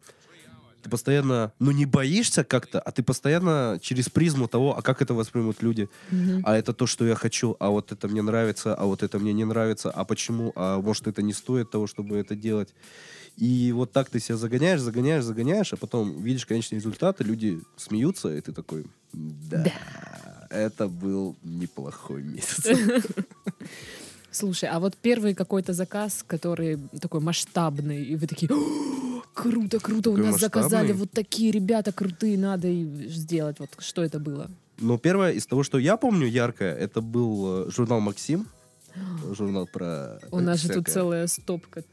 ты 0.85 0.91
постоянно, 0.91 1.53
ну, 1.59 1.71
не 1.73 1.87
боишься 1.87 2.45
как-то, 2.45 2.79
а 2.79 2.91
ты 2.93 3.03
постоянно 3.03 3.79
через 3.81 4.09
призму 4.11 4.49
того, 4.49 4.77
а 4.77 4.83
как 4.83 5.01
это 5.03 5.15
воспримут 5.15 5.63
люди, 5.63 5.89
Мгм. 6.11 6.43
а 6.45 6.57
это 6.57 6.73
то, 6.75 6.87
что 6.87 7.07
я 7.07 7.15
хочу, 7.15 7.57
а 7.59 7.71
вот 7.71 7.91
это 7.93 8.07
мне 8.09 8.23
нравится, 8.23 8.75
а 8.75 8.85
вот 8.85 9.03
это 9.03 9.19
мне 9.19 9.33
не 9.33 9.45
нравится, 9.45 9.91
а 9.91 10.05
почему, 10.05 10.53
а 10.55 10.81
может 10.81 11.07
это 11.07 11.23
не 11.23 11.33
стоит 11.33 11.71
того, 11.71 11.87
чтобы 11.87 12.17
это 12.19 12.37
делать. 12.37 12.75
И 13.37 13.73
вот 13.73 13.93
так 13.93 14.11
ты 14.11 14.21
себя 14.21 14.37
загоняешь, 14.37 14.81
загоняешь, 14.81 15.25
загоняешь, 15.25 15.73
а 15.73 15.77
потом 15.77 16.23
видишь 16.23 16.47
конечный 16.47 16.77
результат, 16.79 17.21
и 17.21 17.25
люди 17.25 17.61
смеются, 17.77 18.29
и 18.29 18.41
ты 18.41 18.53
такой, 18.53 18.85
да, 19.13 19.65
это 20.51 20.87
был 20.89 21.35
неплохой 21.43 22.23
месяц. 22.23 22.67
Слушай, 24.31 24.69
а 24.69 24.81
вот 24.81 24.97
первый 24.97 25.35
какой-то 25.35 25.73
заказ, 25.73 26.25
который 26.27 26.79
такой 27.01 27.21
масштабный, 27.21 28.05
и 28.05 28.17
вы 28.17 28.27
такие, 28.27 28.49
«О, 28.53 29.14
круто, 29.35 29.79
круто, 29.81 30.11
у 30.11 30.17
нас 30.17 30.41
заказали 30.41 30.93
вот 30.93 31.11
такие 31.11 31.51
ребята 31.51 31.93
крутые, 31.93 32.39
надо 32.39 32.69
и 32.69 33.09
сделать. 33.09 33.59
Вот 33.59 33.71
что 33.79 34.03
это 34.03 34.19
было? 34.19 34.51
Но 34.79 34.99
первое 34.99 35.33
из 35.33 35.47
того, 35.47 35.63
что 35.63 35.79
я 35.79 35.97
помню 35.97 36.27
яркое, 36.27 36.75
это 36.75 37.01
был 37.01 37.67
э, 37.67 37.71
журнал 37.71 38.01
«Максим». 38.01 38.47
Журнал 39.33 39.67
про... 39.67 40.21
У 40.31 40.41
нас 40.41 40.61
же 40.61 40.69
тут 40.69 40.89
целая 40.89 41.27
стопка 41.27 41.85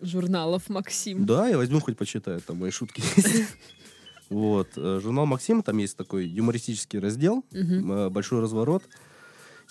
журналов 0.00 0.68
Максим. 0.68 1.26
Да, 1.26 1.48
я 1.48 1.56
возьму 1.56 1.80
хоть 1.80 1.96
почитаю, 1.96 2.40
там 2.40 2.58
мои 2.58 2.70
шутки 2.70 3.02
есть. 3.16 3.48
Вот. 4.28 4.68
э, 4.76 5.00
Журнал 5.02 5.26
«Максим», 5.26 5.60
там 5.60 5.78
есть 5.78 5.96
такой 5.96 6.24
юмористический 6.24 7.00
раздел, 7.00 7.44
э, 7.50 8.08
большой 8.10 8.40
разворот. 8.40 8.84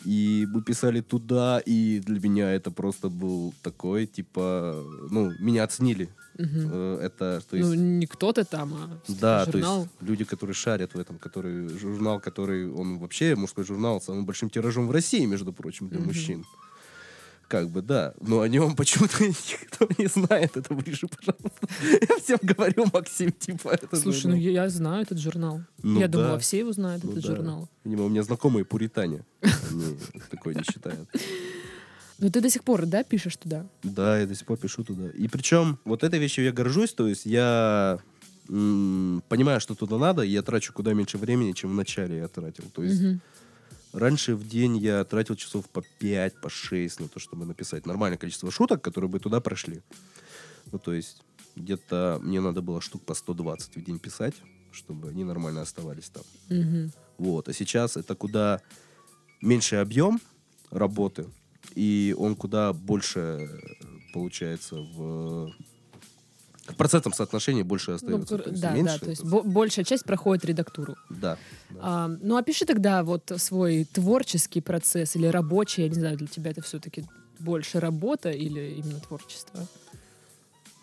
И 0.06 0.48
мы 0.50 0.62
писали 0.62 1.02
туда, 1.02 1.60
и 1.66 2.00
для 2.00 2.20
меня 2.20 2.52
это 2.54 2.72
просто 2.72 3.10
был 3.10 3.54
такой, 3.64 4.06
типа, 4.08 4.76
ну, 5.12 5.32
меня 5.40 5.64
оценили. 5.64 6.10
Э, 6.38 7.00
Это, 7.02 7.42
то 7.50 7.58
Ну, 7.58 7.72
есть, 7.74 7.82
не 7.82 8.06
кто-то 8.06 8.46
там, 8.46 8.74
а 8.74 9.02
да, 9.20 9.46
то 9.46 9.52
журнал. 9.52 9.80
есть 9.82 9.92
люди, 10.02 10.24
которые 10.24 10.54
шарят 10.54 10.94
в 10.94 11.00
этом, 11.00 11.18
который 11.20 11.68
журнал, 11.78 12.22
который, 12.22 12.72
он 12.72 12.98
вообще 13.00 13.36
мужской 13.36 13.66
журнал 13.66 14.00
самым 14.02 14.26
большим 14.26 14.50
тиражом 14.50 14.88
в 14.88 14.92
России, 14.92 15.26
между 15.26 15.52
прочим, 15.52 15.90
для 15.90 16.00
Мгм. 16.00 16.08
мужчин. 16.08 16.46
Как 17.50 17.68
бы, 17.70 17.82
да. 17.82 18.14
Но 18.22 18.42
о 18.42 18.48
нем 18.48 18.76
почему-то 18.76 19.24
никто 19.28 19.88
не 19.98 20.08
знает. 20.08 20.56
Это 20.56 20.74
выше, 20.74 21.08
пожалуйста. 21.08 21.68
Я 22.10 22.18
всем 22.24 22.40
говорю, 22.44 22.86
Максим, 22.94 23.32
типа, 23.32 23.70
это 23.70 23.96
Слушай, 23.98 24.22
журнал. 24.22 24.38
ну 24.38 24.44
я, 24.44 24.52
я 24.64 24.70
знаю 24.70 25.02
этот 25.02 25.18
журнал. 25.18 25.62
Ну 25.84 26.00
я 26.00 26.08
да. 26.08 26.20
думала, 26.20 26.38
все 26.40 26.60
его 26.60 26.72
знают, 26.72 27.04
Ну 27.04 27.12
этот 27.12 27.24
да. 27.26 27.36
журнал. 27.36 27.68
Видимо, 27.84 28.06
у 28.06 28.10
меня 28.10 28.22
знакомые 28.24 28.66
пуритане. 28.66 29.26
Они 29.42 29.98
такое 30.30 30.54
не 30.54 30.64
считают. 30.64 31.10
Но 32.20 32.30
ты 32.30 32.40
до 32.40 32.50
сих 32.52 32.64
пор, 32.64 32.86
да, 32.86 33.04
пишешь 33.04 33.36
туда? 33.38 33.66
Да, 33.82 34.20
я 34.20 34.28
до 34.28 34.36
сих 34.36 34.46
пор 34.46 34.58
пишу 34.58 34.84
туда. 34.84 35.10
И 35.10 35.28
причем 35.28 35.80
вот 35.86 36.04
этой 36.04 36.20
вещью 36.20 36.44
я 36.46 36.52
горжусь, 36.52 36.94
то 36.94 37.08
есть 37.08 37.26
я 37.26 37.98
м, 38.48 39.24
понимаю, 39.28 39.60
что 39.60 39.74
туда 39.74 39.98
надо, 39.98 40.22
и 40.22 40.30
я 40.30 40.42
трачу 40.44 40.72
куда 40.74 40.94
меньше 40.94 41.18
времени, 41.18 41.54
чем 41.54 41.72
в 41.72 41.74
начале 41.74 42.18
я 42.18 42.28
тратил. 42.28 42.66
То 42.74 42.84
есть 42.84 43.02
Мгм. 43.02 43.22
Раньше 43.94 44.36
в 44.36 44.48
день 44.48 44.78
я 44.78 45.04
тратил 45.04 45.36
часов 45.36 45.70
по 45.70 45.82
5, 46.00 46.42
по 46.42 46.50
6 46.50 47.00
на 47.00 47.08
то, 47.08 47.20
чтобы 47.20 47.46
написать 47.46 47.86
нормальное 47.86 48.18
количество 48.18 48.52
шуток, 48.52 48.82
которые 48.82 49.10
бы 49.10 49.20
туда 49.20 49.40
прошли. 49.40 49.82
Ну, 50.72 50.80
то 50.80 50.94
есть 50.94 51.22
где-то 51.56 52.20
мне 52.22 52.42
надо 52.42 52.62
было 52.62 52.82
штук 52.82 53.04
по 53.06 53.14
120 53.14 53.76
в 53.76 53.84
день 53.84 54.00
писать, 54.00 54.36
чтобы 54.72 55.10
они 55.10 55.24
нормально 55.24 55.62
оставались 55.62 56.10
там. 56.10 56.24
Мгм. 56.50 56.92
Вот. 57.18 57.50
А 57.50 57.54
сейчас 57.54 57.98
это 57.98 58.16
куда 58.16 58.62
меньше 59.42 59.78
объем 59.78 60.20
работы, 60.72 61.28
и 61.76 62.16
он 62.18 62.36
куда 62.36 62.74
больше 62.74 63.20
э, 63.20 63.48
получается 64.14 64.76
в 64.76 65.52
в 66.72 66.76
процентном 66.76 67.14
соотношении 67.14 67.64
больше 67.64 67.92
Ну, 67.92 67.96
остается. 67.96 68.36
пр- 68.36 68.44
То 68.44 68.50
есть 68.52 68.62
да, 68.62 68.72
меньше 68.72 69.00
да, 69.00 69.06
то 69.06 69.10
есть 69.10 69.24
бо- 69.24 69.44
большая 69.44 69.86
часть 69.86 70.06
проходит 70.06 70.46
редактуру. 70.46 70.96
Да. 71.10 71.38
да. 71.70 71.80
А, 71.82 72.08
ну, 72.22 72.38
опиши 72.38 72.66
тогда 72.66 73.04
вот 73.04 73.32
свой 73.38 73.86
творческий 73.86 74.62
процесс 74.62 75.16
или 75.16 75.28
рабочий, 75.28 75.84
я 75.84 75.90
не 75.90 75.96
знаю, 75.96 76.18
для 76.18 76.28
тебя 76.28 76.52
это 76.52 76.62
все-таки 76.62 77.06
больше 77.40 77.80
работа 77.80 78.30
или 78.32 78.76
именно 78.80 79.00
творчество? 79.00 79.66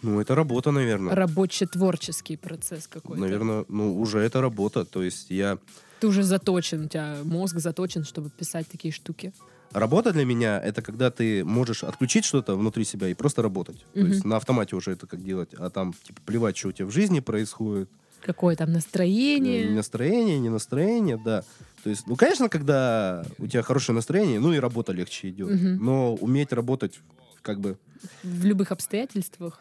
Ну, 0.02 0.21
это 0.21 0.35
работа, 0.35 0.71
наверное. 0.71 1.14
Рабоче-творческий 1.14 2.37
процесс 2.37 2.87
какой-то. 2.87 3.21
Наверное, 3.21 3.64
ну, 3.69 3.99
уже 4.00 4.19
это 4.21 4.40
работа. 4.40 4.85
То 4.85 5.02
есть 5.02 5.31
я... 5.31 5.59
Ты 6.00 6.07
уже 6.07 6.23
заточен, 6.23 6.85
у 6.85 6.88
тебя 6.88 7.16
мозг 7.25 7.59
заточен, 7.59 8.05
чтобы 8.05 8.31
писать 8.31 8.69
такие 8.69 8.93
штуки. 8.93 9.33
Работа 9.76 10.11
для 10.14 10.25
меня— 10.25 10.59
это 10.64 10.80
когда 10.80 11.11
ты 11.11 11.45
можешь 11.45 11.85
отключить 11.85 12.25
что-то 12.25 12.56
внутри 12.56 12.83
себя 12.85 13.09
и 13.09 13.14
просто 13.14 13.42
работать. 13.42 13.85
То 13.92 14.00
Мгм. 14.00 14.09
есть 14.11 14.25
на 14.25 14.37
автомате 14.38 14.75
уже 14.75 14.92
это 14.92 15.06
как 15.06 15.23
делать. 15.23 15.50
А 15.59 15.68
там, 15.68 15.92
типа, 15.92 16.18
плевать, 16.25 16.56
что 16.56 16.68
у 16.68 16.73
тебя 16.73 16.87
в 16.87 16.90
жизни 16.90 17.21
происходит. 17.21 17.90
Какое 18.23 18.56
там 18.56 18.73
настроение. 18.73 19.68
Настроение, 19.68 20.38
не 20.38 20.49
настроение, 20.49 21.21
да. 21.23 21.42
То 21.85 21.90
есть, 21.90 22.06
ну, 22.06 22.16
конечно, 22.16 22.49
когда 22.49 23.23
у 23.38 23.47
тебя 23.47 23.62
хорошее 23.62 23.95
настроение, 23.95 24.40
ну 24.40 24.54
и 24.54 24.59
работа 24.59 24.92
легче 24.92 25.28
идет. 25.28 25.50
Мгм. 25.50 25.85
Но 25.85 26.14
уметь 26.14 26.54
работать, 26.54 26.99
как 27.42 27.61
бы, 27.61 27.76
В 28.23 28.47
любых 28.47 28.73
обстоятельствах. 28.73 29.61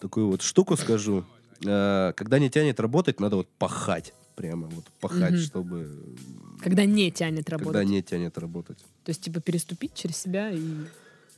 такую 0.00 0.28
вот 0.28 0.40
штуку 0.40 0.78
скажу. 0.78 1.24
Э, 1.66 2.14
Когда 2.16 2.38
не 2.38 2.48
тянет 2.48 2.80
работать, 2.80 3.20
надо 3.20 3.36
вот 3.36 3.48
пахать. 3.58 4.14
Прямо 4.34 4.66
вот 4.68 4.84
пахать, 5.00 5.32
Мгм. 5.32 5.40
чтобы... 5.40 6.16
Когда 6.62 6.84
не 6.84 7.10
тянет 7.10 7.48
работать. 7.50 7.72
Когда 7.72 7.84
не 7.84 8.02
тянет 8.02 8.38
работать. 8.38 8.78
То 9.04 9.10
есть, 9.10 9.22
типа, 9.22 9.40
переступить 9.40 9.94
через 9.94 10.16
себя 10.16 10.50
и... 10.50 10.60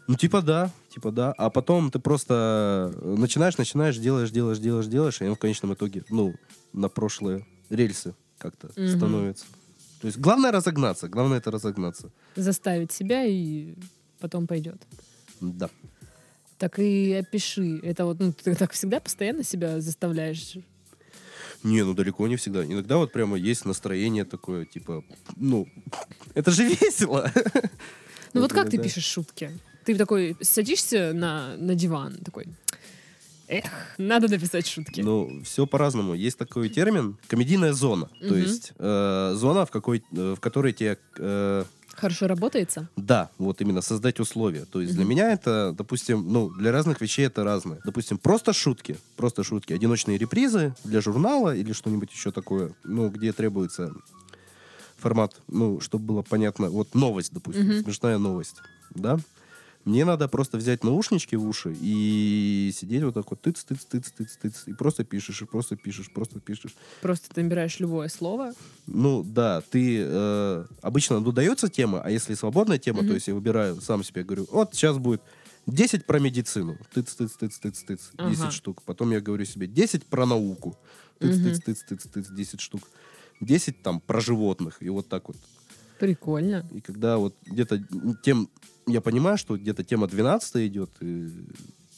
Ну, 0.06 0.16
типа 0.16 0.42
да, 0.42 0.70
типа 0.90 1.10
да. 1.10 1.32
А 1.32 1.48
потом 1.50 1.90
ты 1.90 1.98
просто 1.98 2.92
э, 2.94 3.14
начинаешь, 3.16 3.56
начинаешь, 3.56 3.96
делаешь, 3.98 4.30
делаешь, 4.30 4.58
делаешь, 4.58 4.86
делаешь, 4.86 5.20
и 5.20 5.24
он 5.24 5.34
в 5.34 5.38
конечном 5.38 5.72
итоге, 5.74 6.04
ну, 6.10 6.34
на 6.72 6.88
прошлые 6.88 7.46
рельсы 7.70 8.14
как-то 8.38 8.70
Мгм. 8.76 8.88
становится. 8.96 9.46
То 10.00 10.06
есть 10.08 10.18
главное 10.18 10.52
разогнаться, 10.52 11.08
главное 11.08 11.38
это 11.38 11.50
разогнаться. 11.50 12.10
заставить 12.36 12.92
себя, 12.92 13.24
и 13.24 13.74
потом 14.20 14.46
пойдет. 14.46 14.82
Да. 15.40 15.70
Так 16.58 16.78
и 16.78 17.12
опиши. 17.14 17.78
Это 17.82 18.04
вот, 18.04 18.20
ну, 18.20 18.32
ты 18.32 18.54
так 18.54 18.72
всегда 18.72 19.00
постоянно 19.00 19.42
себя 19.42 19.80
заставляешь. 19.80 20.56
Не, 21.64 21.82
ну 21.82 21.94
далеко 21.94 22.28
не 22.28 22.36
всегда. 22.36 22.62
Иногда 22.64 22.98
вот 22.98 23.12
прямо 23.12 23.36
есть 23.38 23.64
настроение 23.64 24.24
такое, 24.24 24.66
типа, 24.66 25.02
ну, 25.36 25.66
это 26.34 26.50
же 26.50 26.64
весело. 26.80 27.32
Ну 28.34 28.42
вот 28.42 28.52
как 28.52 28.70
ты 28.70 28.78
пишешь 28.78 29.06
шутки? 29.06 29.50
Ты 29.84 29.96
такой 29.96 30.36
садишься 30.40 31.12
на, 31.14 31.56
на 31.56 31.74
диван, 31.74 32.16
такой, 32.24 32.46
эх, 33.48 33.64
надо 33.98 34.28
написать 34.28 34.66
шутки. 34.66 35.00
Ну, 35.00 35.42
все 35.42 35.66
по-разному. 35.66 36.14
Есть 36.14 36.38
такой 36.38 36.68
термин 36.68 37.16
комедийная 37.28 37.72
зона. 37.72 38.08
То 38.20 38.34
есть 38.34 38.72
э, 38.78 39.32
зона, 39.34 39.64
в, 39.64 39.70
какой, 39.70 40.02
э, 40.12 40.34
в 40.36 40.40
которой 40.40 40.72
тебе 40.72 40.98
э, 41.18 41.64
Хорошо 41.96 42.26
работается? 42.26 42.88
Да, 42.96 43.30
вот 43.38 43.60
именно 43.60 43.80
создать 43.80 44.20
условия. 44.20 44.64
То 44.64 44.80
есть 44.80 44.94
для 44.94 45.04
Мгм. 45.04 45.10
меня 45.10 45.32
это, 45.32 45.74
допустим, 45.76 46.32
ну, 46.32 46.50
для 46.50 46.72
разных 46.72 47.00
вещей 47.00 47.26
это 47.26 47.44
разное. 47.44 47.80
Допустим, 47.84 48.18
просто 48.18 48.52
шутки, 48.52 48.96
просто 49.16 49.42
шутки, 49.44 49.72
одиночные 49.72 50.18
репризы 50.18 50.74
для 50.84 51.00
журнала 51.00 51.54
или 51.54 51.72
что-нибудь 51.72 52.12
еще 52.12 52.30
такое, 52.32 52.72
ну, 52.84 53.08
где 53.10 53.32
требуется 53.32 53.92
формат, 54.96 55.34
ну, 55.48 55.80
чтобы 55.80 56.04
было 56.04 56.22
понятно, 56.22 56.70
вот 56.70 56.94
новость, 56.94 57.32
допустим, 57.32 57.66
Мгм. 57.66 57.82
смешная 57.84 58.18
новость, 58.18 58.62
да? 58.90 59.18
Мне 59.84 60.04
надо 60.04 60.28
просто 60.28 60.56
взять 60.56 60.82
наушнички 60.82 61.36
в 61.36 61.46
уши 61.46 61.76
и 61.78 62.72
сидеть 62.74 63.02
вот 63.02 63.14
так 63.14 63.30
вот 63.30 63.42
тыц, 63.42 63.64
тыц, 63.64 63.84
тыц, 63.84 64.10
тыц, 64.12 64.36
тыц, 64.36 64.62
и 64.66 64.72
просто 64.72 65.04
пишешь, 65.04 65.42
и 65.42 65.44
просто 65.44 65.76
пишешь, 65.76 66.10
просто 66.12 66.40
пишешь. 66.40 66.74
Просто 67.02 67.28
ты 67.34 67.42
набираешь 67.42 67.78
любое 67.80 68.08
слово. 68.08 68.52
Ну 68.86 69.22
да, 69.22 69.60
ты 69.60 70.02
э, 70.06 70.64
обычно 70.80 71.20
ну, 71.20 71.32
дается 71.32 71.68
тема, 71.68 72.00
а 72.02 72.10
если 72.10 72.34
свободная 72.34 72.78
тема, 72.78 73.00
Мгм. 73.00 73.08
то 73.08 73.14
есть 73.14 73.28
я 73.28 73.34
выбираю 73.34 73.80
сам 73.80 74.02
себе 74.02 74.24
говорю, 74.24 74.46
вот 74.50 74.74
сейчас 74.74 74.96
будет 74.96 75.20
10 75.66 76.06
про 76.06 76.18
медицину, 76.18 76.78
тыц, 76.92 77.14
тыц, 77.14 77.32
тыц, 77.32 77.58
тыц, 77.58 77.82
тыц, 77.82 78.10
10 78.26 78.40
Ага. 78.42 78.50
штук. 78.50 78.82
Потом 78.82 79.10
я 79.12 79.20
говорю 79.20 79.44
себе 79.44 79.66
10 79.66 80.06
про 80.06 80.24
науку, 80.26 80.78
тыц, 81.18 81.38
тыц, 81.38 81.60
тыц, 81.60 81.82
тыц, 81.82 82.02
тыц, 82.06 82.28
10 82.30 82.60
штук. 82.60 82.88
10 83.40 83.82
там 83.82 84.00
про 84.00 84.20
животных, 84.20 84.78
и 84.80 84.88
вот 84.88 85.08
так 85.08 85.28
вот. 85.28 85.36
Прикольно. 85.98 86.64
И 86.72 86.80
когда 86.80 87.18
вот 87.18 87.34
где-то 87.44 87.82
тем, 88.22 88.48
я 88.86 89.00
понимаю, 89.00 89.38
что 89.38 89.56
где-то 89.56 89.84
тема 89.84 90.06
12 90.06 90.56
идет, 90.68 90.90
и 91.00 91.30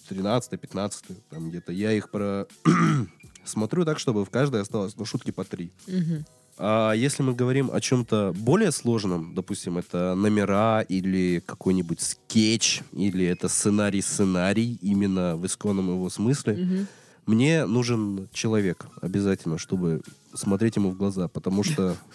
13 0.09 0.61
15 0.61 1.05
там 1.31 1.50
где-то, 1.50 1.73
я 1.73 1.93
их 1.93 2.11
про 2.11 2.47
смотрю 3.45 3.85
так, 3.85 3.99
чтобы 3.99 4.25
в 4.25 4.31
каждой 4.31 4.61
осталось, 4.61 4.97
ну, 4.97 5.05
шутки 5.05 5.31
по 5.31 5.45
три. 5.45 5.71
Мгм. 5.87 6.25
А 6.59 6.93
если 6.93 7.23
мы 7.23 7.35
говорим 7.35 7.71
о 7.71 7.81
чем-то 7.81 8.33
более 8.35 8.73
сложном, 8.73 9.35
допустим, 9.35 9.76
это 9.76 10.14
номера 10.14 10.81
или 10.81 11.43
какой-нибудь 11.45 12.00
скетч, 12.00 12.81
или 12.93 13.26
это 13.26 13.49
сценарий-сценарий, 13.49 14.78
именно 14.81 15.37
в 15.37 15.45
исконном 15.45 15.90
его 15.90 16.09
смысле, 16.09 16.55
Мгм. 16.55 16.87
мне 17.26 17.66
нужен 17.66 18.28
человек 18.33 18.87
обязательно, 19.02 19.59
чтобы 19.59 20.00
смотреть 20.35 20.76
ему 20.76 20.90
в 20.90 20.97
глаза, 20.97 21.28
потому 21.28 21.62
что... 21.62 21.97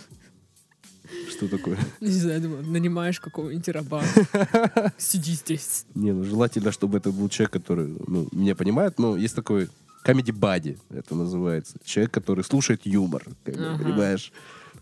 Что 1.41 1.57
такое? 1.57 1.77
Не 2.01 2.11
знаю, 2.11 2.41
думаю, 2.41 2.63
нанимаешь 2.67 3.19
какого-нибудь 3.19 3.67
раба. 3.69 4.03
Сиди 4.99 5.33
здесь. 5.33 5.85
Не, 5.95 6.11
ну 6.11 6.23
желательно, 6.23 6.71
чтобы 6.71 6.99
это 6.99 7.11
был 7.11 7.29
человек, 7.29 7.51
который, 7.51 7.87
ну, 8.07 8.27
меня 8.31 8.53
понимает, 8.53 8.99
но 8.99 9.17
есть 9.17 9.35
такой 9.35 9.67
comedy 10.05 10.31
buddy, 10.31 10.77
это 10.91 11.15
называется. 11.15 11.77
Человек, 11.83 12.11
который 12.11 12.43
слушает 12.43 12.85
юмор, 12.85 13.23
как 13.43 13.55
Ага. 13.57 13.83
понимаешь? 13.83 14.31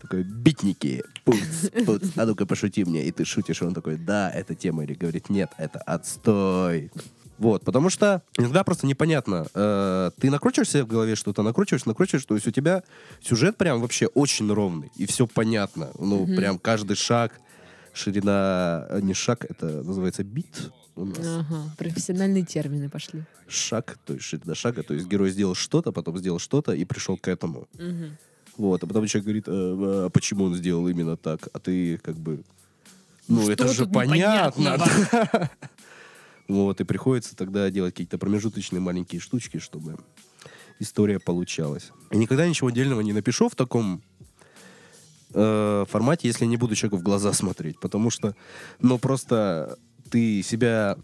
Такой, 0.02 0.22
битники, 0.22 1.02
пуц, 1.24 1.70
пуц, 1.86 2.02
а 2.16 2.26
ну-ка 2.26 2.44
пошути 2.44 2.84
мне. 2.84 3.06
И 3.06 3.10
ты 3.10 3.24
шутишь, 3.24 3.62
и 3.62 3.64
он 3.64 3.72
такой, 3.72 3.96
да, 3.96 4.30
это 4.30 4.54
тема. 4.54 4.84
Или 4.84 4.92
говорит, 4.92 5.30
нет, 5.30 5.50
это 5.56 5.78
отстой. 5.78 6.90
Вот, 7.40 7.64
потому 7.64 7.88
что 7.88 8.22
иногда 8.36 8.62
просто 8.64 8.86
непонятно. 8.86 9.46
э, 9.54 10.10
ты 10.20 10.30
накручиваешь 10.30 10.68
себе 10.68 10.82
в 10.82 10.86
голове 10.86 11.16
что-то, 11.16 11.42
накручиваешь, 11.42 11.86
накручиваешь, 11.86 12.26
то 12.26 12.34
есть 12.34 12.46
у 12.46 12.50
тебя 12.50 12.82
сюжет 13.22 13.56
прям 13.56 13.80
вообще 13.80 14.08
очень 14.08 14.52
ровный, 14.52 14.92
и 14.94 15.06
все 15.06 15.26
понятно. 15.26 15.88
Ну, 15.98 16.26
прям 16.26 16.58
каждый 16.58 16.96
шаг, 16.96 17.32
ширина, 17.94 18.86
э, 18.90 19.00
не 19.00 19.14
шаг, 19.14 19.46
это 19.48 19.82
называется 19.82 20.22
бит 20.22 20.70
у 20.96 21.06
нас 21.06 21.18
Ага, 21.26 21.62
профессиональные 21.78 22.44
термины 22.44 22.90
пошли. 22.90 23.22
шаг, 23.48 23.96
то 24.04 24.12
есть 24.12 24.26
ширина 24.26 24.54
шага, 24.54 24.82
то 24.82 24.92
есть 24.92 25.06
герой 25.06 25.30
сделал 25.30 25.54
что-то, 25.54 25.92
потом 25.92 26.18
сделал 26.18 26.38
что-то 26.38 26.72
и 26.72 26.84
пришел 26.84 27.16
к 27.16 27.26
этому. 27.26 27.68
Мгм. 27.78 28.18
Вот, 28.58 28.84
а 28.84 28.86
потом 28.86 29.06
человек 29.06 29.24
говорит, 29.24 29.44
«Э, 29.48 29.52
а 30.06 30.10
почему 30.10 30.44
он 30.44 30.54
сделал 30.56 30.86
именно 30.88 31.16
так, 31.16 31.48
а 31.54 31.58
ты 31.58 31.96
как 31.96 32.16
бы, 32.16 32.44
ну 33.28 33.40
Что 33.42 33.52
это 33.52 33.68
же 33.68 33.86
понятно. 33.86 34.78
Вот, 36.50 36.80
и 36.80 36.84
приходится 36.84 37.36
тогда 37.36 37.70
делать 37.70 37.94
какие-то 37.94 38.18
промежуточные 38.18 38.80
маленькие 38.80 39.20
штучки, 39.20 39.58
чтобы 39.58 39.96
история 40.80 41.20
получалась. 41.20 41.90
И 42.10 42.16
никогда 42.16 42.48
ничего 42.48 42.68
отдельного 42.68 43.02
не 43.02 43.12
напишу 43.12 43.48
в 43.48 43.54
таком 43.54 44.02
э, 45.32 45.84
формате, 45.88 46.26
если 46.28 46.46
не 46.46 46.56
буду 46.56 46.74
человеку 46.74 46.96
в 46.96 47.02
глаза 47.02 47.32
смотреть, 47.32 47.78
потому 47.78 48.10
что, 48.10 48.34
ну, 48.80 48.98
просто 48.98 49.78
ты 50.10 50.42
себя, 50.42 50.96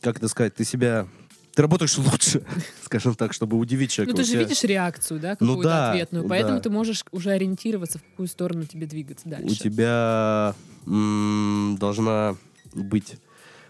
как 0.00 0.18
это 0.18 0.28
сказать, 0.28 0.54
ты 0.54 0.64
себя, 0.64 1.08
ты 1.54 1.62
работаешь 1.62 1.98
лучше, 1.98 2.44
скажем 2.84 3.16
так, 3.16 3.32
чтобы 3.32 3.56
удивить 3.58 3.90
Ну, 3.90 3.94
человека. 3.94 4.16
ты 4.18 4.22
У 4.22 4.24
же 4.26 4.32
тебя- 4.32 4.42
видишь 4.42 4.62
реакцию, 4.62 5.18
да, 5.18 5.36
Ну 5.40 5.48
какую-то 5.54 5.68
да, 5.68 5.90
ответную, 5.90 6.28
поэтому 6.28 6.58
да. 6.58 6.60
ты 6.62 6.70
можешь 6.70 7.04
уже 7.10 7.30
ориентироваться, 7.30 7.98
в 7.98 8.04
какую 8.04 8.28
сторону 8.28 8.64
тебе 8.64 8.86
двигаться 8.86 9.28
дальше. 9.28 9.46
у 9.50 9.54
тебя 9.56 10.54
м, 10.86 11.76
должна 11.80 12.36
быть... 12.74 13.16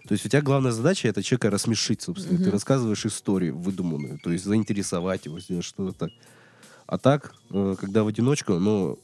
То 0.07 0.13
есть 0.13 0.25
у 0.25 0.29
тебя 0.29 0.41
главная 0.43 0.73
задача 0.73 1.09
это 1.09 1.23
человека 1.23 1.51
рассмешить, 1.51 2.03
собственно. 2.03 2.39
Ты 2.39 2.45
Мгм. 2.45 2.53
рассказываешь 2.53 3.05
историю 3.07 3.57
выдуманную, 3.59 4.19
то 4.23 4.31
есть 4.31 4.45
заинтересовать 4.45 5.27
его, 5.27 5.41
сделать 5.41 5.65
что-то 5.65 5.93
так. 5.99 6.13
А 6.87 6.99
так, 6.99 7.35
э, 7.51 7.75
когда 7.81 8.05
в 8.05 8.07
одиночку, 8.07 8.55
ну, 8.55 8.99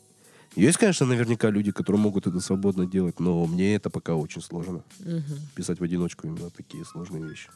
есть, 0.55 0.79
конечно, 0.79 1.07
наверняка 1.07 1.51
люди, 1.51 1.73
которые 1.73 2.01
могут 2.01 2.27
это 2.27 2.39
свободно 2.41 2.87
делать, 2.87 3.19
но 3.19 3.47
мне 3.47 3.75
это 3.75 3.91
пока 3.91 4.15
очень 4.15 4.43
сложно. 4.43 4.85
Мгм. 5.01 5.41
Писать 5.57 5.81
в 5.81 5.83
одиночку 5.83 6.27
именно 6.29 6.51
такие 6.51 6.85
сложные 6.85 7.25
вещи. 7.29 7.49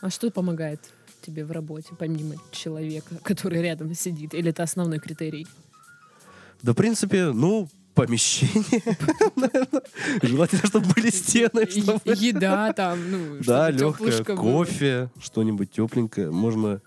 А 0.00 0.08
что 0.08 0.30
помогает 0.30 0.80
тебе 1.20 1.44
в 1.44 1.50
работе, 1.50 1.94
помимо 1.98 2.36
человека, 2.50 3.16
который 3.22 3.60
рядом 3.60 3.92
сидит? 3.94 4.32
Или 4.32 4.50
это 4.50 4.62
основной 4.62 5.00
критерий? 5.00 5.46
Да, 6.62 6.72
в 6.72 6.76
принципе, 6.76 7.32
ну, 7.32 7.68
помещение. 8.06 8.82
Желательно, 10.22 10.66
чтобы 10.66 10.86
были 10.94 11.10
стены. 11.10 11.66
Еда 12.04 12.72
там, 12.72 13.10
ну, 13.10 13.38
Да, 13.44 13.70
легкое 13.70 14.24
кофе, 14.24 15.10
что-нибудь 15.20 15.70
тепленькое. 15.70 16.30
Можно 16.30 16.80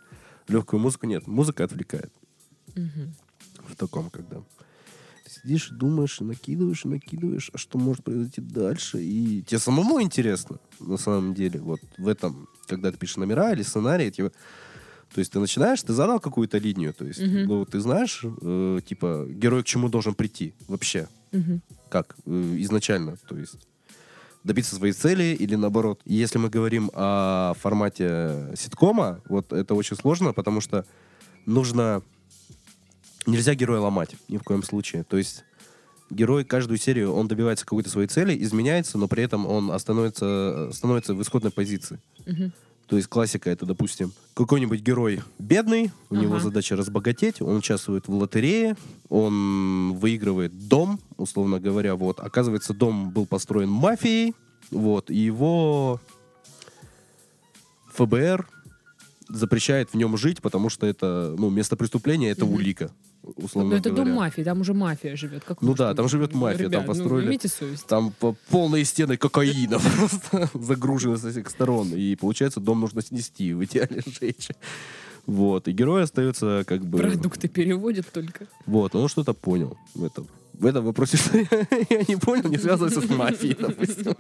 легкую 0.48 0.80
музыку. 0.80 1.06
Нет, 1.06 1.28
музыка 1.28 1.64
отвлекает. 1.64 2.12
В 2.76 3.76
таком, 3.78 4.10
когда 4.10 4.44
сидишь, 5.28 5.72
и 5.72 5.76
думаешь, 5.76 6.22
и 6.22 6.24
накидываешь, 6.24 6.86
и 6.86 6.88
накидываешь, 6.88 7.50
а 7.54 7.58
что 7.58 7.78
может 7.78 8.04
произойти 8.04 8.42
дальше. 8.42 9.02
И 9.02 9.42
тебе 9.44 9.60
самому 9.60 10.02
интересно, 10.02 10.60
на 10.80 10.98
самом 10.98 11.34
деле, 11.34 11.60
вот 11.60 11.80
в 11.98 12.08
этом, 12.08 12.48
когда 12.68 12.92
ты 12.92 12.98
пишешь 12.98 13.18
номера 13.18 13.52
или 13.54 13.62
сценарий, 13.62 14.12
тебе... 14.12 14.32
То 15.14 15.20
есть 15.20 15.32
ты 15.32 15.40
начинаешь, 15.40 15.82
ты 15.84 15.94
задал 15.94 16.20
какую-то 16.20 16.58
линию, 16.58 16.94
то 16.94 17.06
есть, 17.06 17.22
Мгм. 17.22 17.46
ну, 17.46 17.66
ты 17.66 17.80
знаешь, 17.80 18.22
э, 18.24 18.80
типа, 18.86 19.28
герой 19.30 19.62
к 19.64 19.66
чему 19.66 19.90
должен 19.90 20.16
прийти 20.16 20.54
вообще, 20.68 21.08
Мгм. 21.32 21.62
как 21.90 22.16
э, 22.26 22.56
изначально, 22.60 23.18
то 23.28 23.38
есть 23.38 23.56
добиться 24.44 24.76
своей 24.76 24.94
цели 24.94 25.36
или 25.40 25.56
наоборот. 25.56 26.02
Если 26.06 26.38
мы 26.38 26.50
говорим 26.50 26.92
о 26.94 27.54
формате 27.60 28.50
ситкома, 28.58 29.22
вот 29.30 29.54
это 29.54 29.74
очень 29.76 29.96
сложно, 29.96 30.34
потому 30.34 30.62
что 30.62 30.86
нужно... 31.46 32.02
Нельзя 33.26 33.56
героя 33.56 33.80
ломать 33.80 34.18
ни 34.28 34.38
в 34.38 34.44
коем 34.44 34.64
случае. 34.64 35.06
То 35.06 35.18
есть 35.18 35.46
герой 36.10 36.44
каждую 36.44 36.78
серию, 36.78 37.14
он 37.14 37.30
добивается 37.30 37.66
какой-то 37.66 37.90
своей 37.90 38.10
цели, 38.10 38.38
изменяется, 38.44 38.98
но 38.98 39.08
при 39.08 39.24
этом 39.24 39.46
он 39.46 39.72
остановится, 39.72 40.70
становится 40.74 41.14
в 41.14 41.22
исходной 41.22 41.52
позиции. 41.52 42.00
Мгм. 42.26 42.52
То 42.88 42.98
есть 42.98 43.08
классика 43.08 43.50
это, 43.50 43.66
допустим, 43.66 44.12
какой-нибудь 44.34 44.82
герой 44.82 45.22
бедный, 45.40 45.92
у 46.10 46.16
него 46.16 46.36
Ага. 46.36 46.44
задача 46.44 46.76
разбогатеть, 46.76 47.42
он 47.42 47.58
участвует 47.58 48.08
в 48.08 48.14
лотерее, 48.14 48.76
он 49.10 49.94
выигрывает 49.94 50.68
дом, 50.68 51.00
условно 51.18 51.60
говоря, 51.60 51.96
вот. 51.96 52.20
Оказывается, 52.20 52.74
дом 52.74 53.12
был 53.12 53.26
построен 53.26 53.70
мафией, 53.70 54.36
вот, 54.70 55.10
и 55.10 55.16
его 55.16 56.02
ФБР 57.94 58.48
запрещает 59.30 59.90
в 59.94 59.96
нем 59.96 60.18
жить, 60.18 60.42
потому 60.42 60.70
что 60.70 60.86
это, 60.86 61.36
ну, 61.38 61.50
место 61.50 61.76
преступления 61.76 62.30
это 62.32 62.46
Мгм. 62.46 62.56
улика, 62.56 62.92
условно 63.38 63.72
Ну, 63.72 63.78
это 63.78 63.90
говоря. 63.90 64.06
дом 64.06 64.14
мафии, 64.16 64.42
там 64.44 64.62
уже 64.62 64.74
мафия 64.74 65.16
живет. 65.16 65.44
Как 65.44 65.62
Ну 65.62 65.74
да, 65.74 65.94
там 65.94 66.08
живет 66.10 66.34
мафия, 66.34 66.70
там 66.70 66.72
Ребят, 66.72 66.86
построили- 66.86 67.24
Ну, 67.26 67.30
имейте 67.30 67.48
совесть. 67.48 67.86
Там 67.88 68.12
по- 68.20 68.36
полные 68.50 68.84
стены 68.86 69.18
кокаина 69.18 69.80
просто 69.98 70.50
загружены 70.54 71.18
со 71.18 71.32
всех 71.32 71.50
сторон. 71.50 71.90
И 71.94 72.16
получается, 72.16 72.60
дом 72.60 72.80
нужно 72.82 73.02
снести, 73.02 73.54
в 73.54 73.64
идеале 73.66 74.02
сжечь. 74.06 74.50
Вот. 75.26 75.68
И 75.68 75.72
герой 75.72 76.04
остается 76.04 76.64
как 76.68 76.86
бы... 76.86 76.98
Продукты 76.98 77.48
переводят 77.48 78.12
только. 78.12 78.48
Вот, 78.66 78.94
он 78.96 79.08
что-то 79.08 79.34
понял 79.34 79.78
в 79.94 80.04
этом. 80.04 80.28
В 80.54 80.66
этом 80.68 80.86
вопросе, 80.86 81.18
что 81.18 81.38
я, 81.38 81.48
я 81.90 82.04
не 82.08 82.16
понял, 82.16 82.48
не 82.50 82.58
связывается 82.60 83.02
с 83.02 83.10
мафией, 83.10 83.56
допустим. 83.60 84.14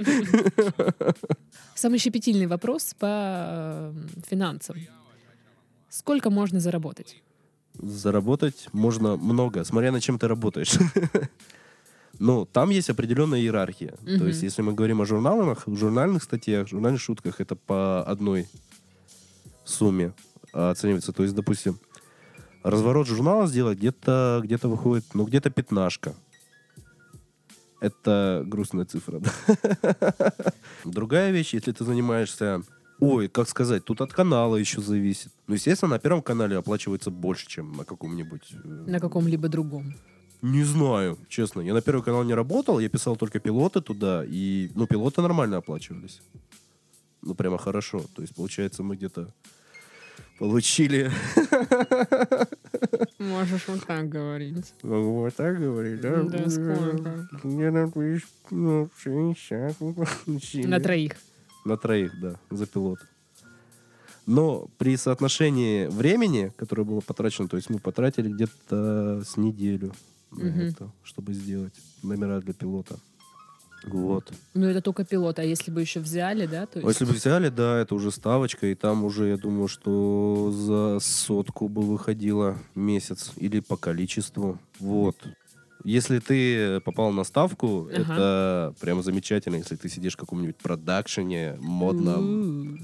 Самый 1.75 1.99
щепетильный 1.99 2.47
вопрос 2.47 2.95
по 2.97 3.05
э, 3.07 3.93
финансам. 4.27 4.77
Сколько 5.89 6.29
можно 6.31 6.59
заработать? 6.59 7.21
Заработать 7.79 8.67
можно 8.71 9.17
много, 9.17 9.63
смотря 9.63 9.91
на 9.91 9.99
чем 10.01 10.19
ты 10.19 10.27
работаешь. 10.27 10.73
Ну, 12.19 12.45
там 12.45 12.69
есть 12.69 12.91
определенная 12.91 13.39
иерархия. 13.39 13.95
То 14.05 14.11
Мгм. 14.11 14.27
есть, 14.27 14.43
если 14.43 14.61
мы 14.61 14.73
говорим 14.73 15.01
о 15.01 15.05
журналах, 15.05 15.65
в 15.65 15.75
журнальных 15.75 16.21
статьях, 16.21 16.67
в 16.67 16.69
журнальных 16.69 17.01
шутках, 17.01 17.41
это 17.41 17.55
по 17.55 18.03
одной 18.03 18.47
сумме 19.65 20.13
а, 20.53 20.69
оценивается. 20.69 21.11
То 21.11 21.23
есть, 21.23 21.33
допустим, 21.33 21.79
разворот 22.61 23.07
журнала 23.07 23.47
сделать 23.47 23.79
где-то 23.79 24.41
где 24.43 24.57
выходит, 24.57 25.05
ну, 25.15 25.25
где-то 25.25 25.49
пятнашка. 25.49 26.13
Это 27.81 28.43
грустная 28.45 28.85
цифра. 28.85 29.19
да. 29.81 30.23
Другая 30.85 31.31
вещь, 31.31 31.55
если 31.55 31.71
ты 31.71 31.83
занимаешься... 31.83 32.61
Ой, 32.99 33.27
как 33.27 33.49
сказать, 33.49 33.83
тут 33.85 34.01
от 34.01 34.13
канала 34.13 34.55
еще 34.55 34.81
зависит. 34.81 35.31
Ну, 35.47 35.55
естественно, 35.55 35.91
на 35.95 35.99
Первом 35.99 36.21
канале 36.21 36.57
оплачивается 36.57 37.11
больше, 37.11 37.47
чем 37.47 37.73
на 37.73 37.83
каком-нибудь... 37.85 38.53
э, 38.63 38.67
На 38.87 38.99
каком-либо 38.99 39.47
другом? 39.49 39.93
не 40.41 40.63
знаю, 40.63 41.17
честно. 41.29 41.61
Я 41.61 41.73
на 41.73 41.81
Первый 41.81 42.03
канал 42.03 42.23
не 42.25 42.33
работал, 42.33 42.79
я 42.79 42.89
писал 42.89 43.15
только 43.15 43.39
пилоты 43.39 43.79
туда, 43.81 44.23
и, 44.27 44.69
ну, 44.75 44.87
пилоты 44.87 45.21
нормально 45.21 45.57
оплачивались. 45.57 46.21
Ну, 47.21 47.33
прямо 47.35 47.57
хорошо. 47.57 48.01
То 48.13 48.21
есть, 48.21 48.35
получается, 48.35 48.83
мы 48.83 48.95
где-то 48.97 49.33
получили... 50.39 51.09
Можешь 53.19 53.67
вот 53.67 53.85
так 53.85 54.09
говорить. 54.09 54.73
Могу 54.83 55.21
вот 55.21 55.35
так 55.35 55.59
говорить, 55.59 56.01
да? 56.01 56.23
Да, 56.23 56.49
сколько? 56.49 57.27
Где-то 57.43 57.91
тысяч, 57.93 58.27
ну, 58.51 58.89
60 59.01 59.79
мы 59.81 59.93
получили. 59.93 60.67
На 60.67 60.79
троих. 60.79 61.13
На 61.65 61.77
троих, 61.77 62.19
да, 62.19 62.35
за 62.49 62.65
пилот. 62.65 62.99
Но 64.25 64.67
при 64.77 64.95
соотношении 64.97 65.87
времени, 65.87 66.51
которое 66.55 66.83
было 66.83 67.01
потрачено, 67.01 67.47
то 67.47 67.57
есть 67.57 67.69
мы 67.69 67.79
потратили 67.79 68.29
где-то 68.29 69.21
с 69.25 69.35
неделю 69.37 69.93
на 70.31 70.45
Мгм. 70.45 70.59
это, 70.61 70.89
чтобы 71.03 71.33
сделать 71.33 71.73
номера 72.01 72.39
для 72.39 72.53
пилота. 72.53 72.97
Вот. 73.85 74.31
Ну, 74.53 74.67
это 74.67 74.81
только 74.81 75.03
пилот. 75.03 75.39
А 75.39 75.43
если 75.43 75.69
бы 75.69 75.81
еще 75.81 75.99
взяли, 75.99 76.45
да? 76.45 76.65
То 76.65 76.79
А 76.79 76.83
есть... 76.83 77.01
Если 77.01 77.05
бы 77.05 77.11
взяли, 77.17 77.49
да, 77.49 77.79
это 77.79 77.95
уже 77.95 78.11
ставочка, 78.11 78.67
и 78.67 78.75
там 78.75 79.03
уже, 79.03 79.27
я 79.27 79.37
думаю, 79.37 79.67
что 79.67 80.51
за 80.53 80.99
сотку 81.01 81.67
бы 81.67 81.81
выходило 81.81 82.57
месяц 82.75 83.31
или 83.35 83.59
по 83.59 83.75
количеству. 83.75 84.57
Вот. 84.79 85.17
Если 85.83 86.19
ты 86.19 86.79
попал 86.81 87.11
на 87.11 87.23
ставку, 87.23 87.89
Ага. 87.93 88.01
это 88.13 88.75
прям 88.79 89.03
замечательно, 89.03 89.57
если 89.57 89.75
ты 89.75 89.89
сидишь 89.89 90.13
в 90.13 90.17
каком-нибудь 90.17 90.55
продакшене 90.57 91.57
модном, 91.59 92.75
У-у-у. 92.75 92.77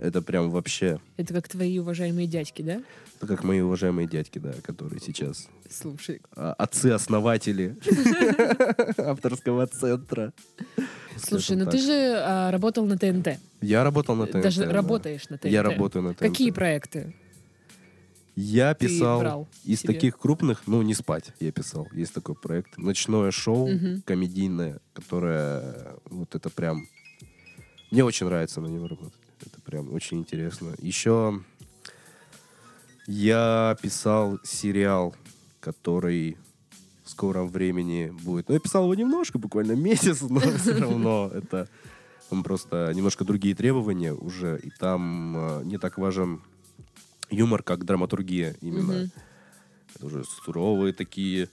Это 0.00 0.20
прям 0.22 0.50
вообще, 0.50 0.98
Это 1.16 1.32
как 1.32 1.48
твои 1.48 1.78
уважаемые 1.78 2.26
дядьки, 2.26 2.62
да? 2.62 2.82
это 3.16 3.26
как 3.28 3.44
мои 3.44 3.60
уважаемые 3.60 4.08
дядьки, 4.08 4.38
да, 4.40 4.52
которые 4.62 5.00
сейчас 5.00 5.48
Слушай, 5.70 6.20
а, 6.36 6.52
отцы-основатели 6.54 7.76
авторского 8.98 9.66
центра. 9.68 10.32
слушай, 11.16 11.56
ну 11.56 11.64
ты 11.70 11.78
же 11.78 11.92
а, 12.22 12.50
работал 12.50 12.84
на 12.86 12.98
ТНТ. 12.98 13.38
Я 13.60 13.84
работал 13.84 14.16
на 14.16 14.26
ТНТ. 14.26 14.42
Даже 14.42 14.64
да. 14.66 14.72
работаешь 14.72 15.28
на 15.30 15.38
ТНТ. 15.38 15.46
Я 15.50 15.62
работаю 15.62 16.02
на 16.02 16.10
ТНТ. 16.14 16.18
Какие 16.18 16.50
проекты? 16.50 17.14
Я 18.36 18.74
ты 18.74 18.88
писал 18.88 19.48
из 19.64 19.80
себе? 19.80 19.94
таких 19.94 20.18
крупных, 20.18 20.62
ну, 20.66 20.82
не 20.82 20.94
спать 20.94 21.32
я 21.40 21.52
писал. 21.52 21.88
Есть 21.92 22.14
такой 22.14 22.34
проект. 22.34 22.76
Ночное 22.78 23.30
шоу 23.30 23.68
Мгм. 23.68 24.02
комедийное, 24.02 24.80
которое 24.92 25.96
вот 26.06 26.34
это 26.34 26.50
прям... 26.50 26.86
Мне 27.90 28.04
очень 28.04 28.26
нравится 28.26 28.60
на 28.60 28.66
нем 28.66 28.86
работать. 28.86 29.20
Это 29.40 29.60
прям 29.60 29.92
очень 29.92 30.18
интересно. 30.18 30.74
Еще 30.78 31.40
я 33.06 33.76
писал 33.82 34.38
сериал, 34.42 35.14
который 35.60 36.36
в 37.04 37.10
скором 37.10 37.48
времени 37.48 38.12
будет. 38.22 38.48
Ну, 38.48 38.54
я 38.54 38.60
писал 38.60 38.84
его 38.84 38.94
немножко, 38.94 39.38
буквально 39.38 39.72
месяц, 39.76 40.22
но 40.22 40.40
все 40.58 40.78
равно 40.78 41.30
это 41.32 41.68
там 42.30 42.42
просто 42.42 42.90
немножко 42.94 43.24
другие 43.24 43.54
требования 43.54 44.12
уже, 44.14 44.58
и 44.62 44.70
там 44.70 45.36
э, 45.36 45.64
не 45.64 45.78
так 45.78 45.98
важен 45.98 46.40
юмор, 47.30 47.62
как 47.62 47.84
драматургия 47.84 48.56
именно. 48.60 48.92
Мгм. 48.94 49.10
Это 49.94 50.06
уже 50.06 50.24
суровые 50.24 50.92
такие, 50.92 51.48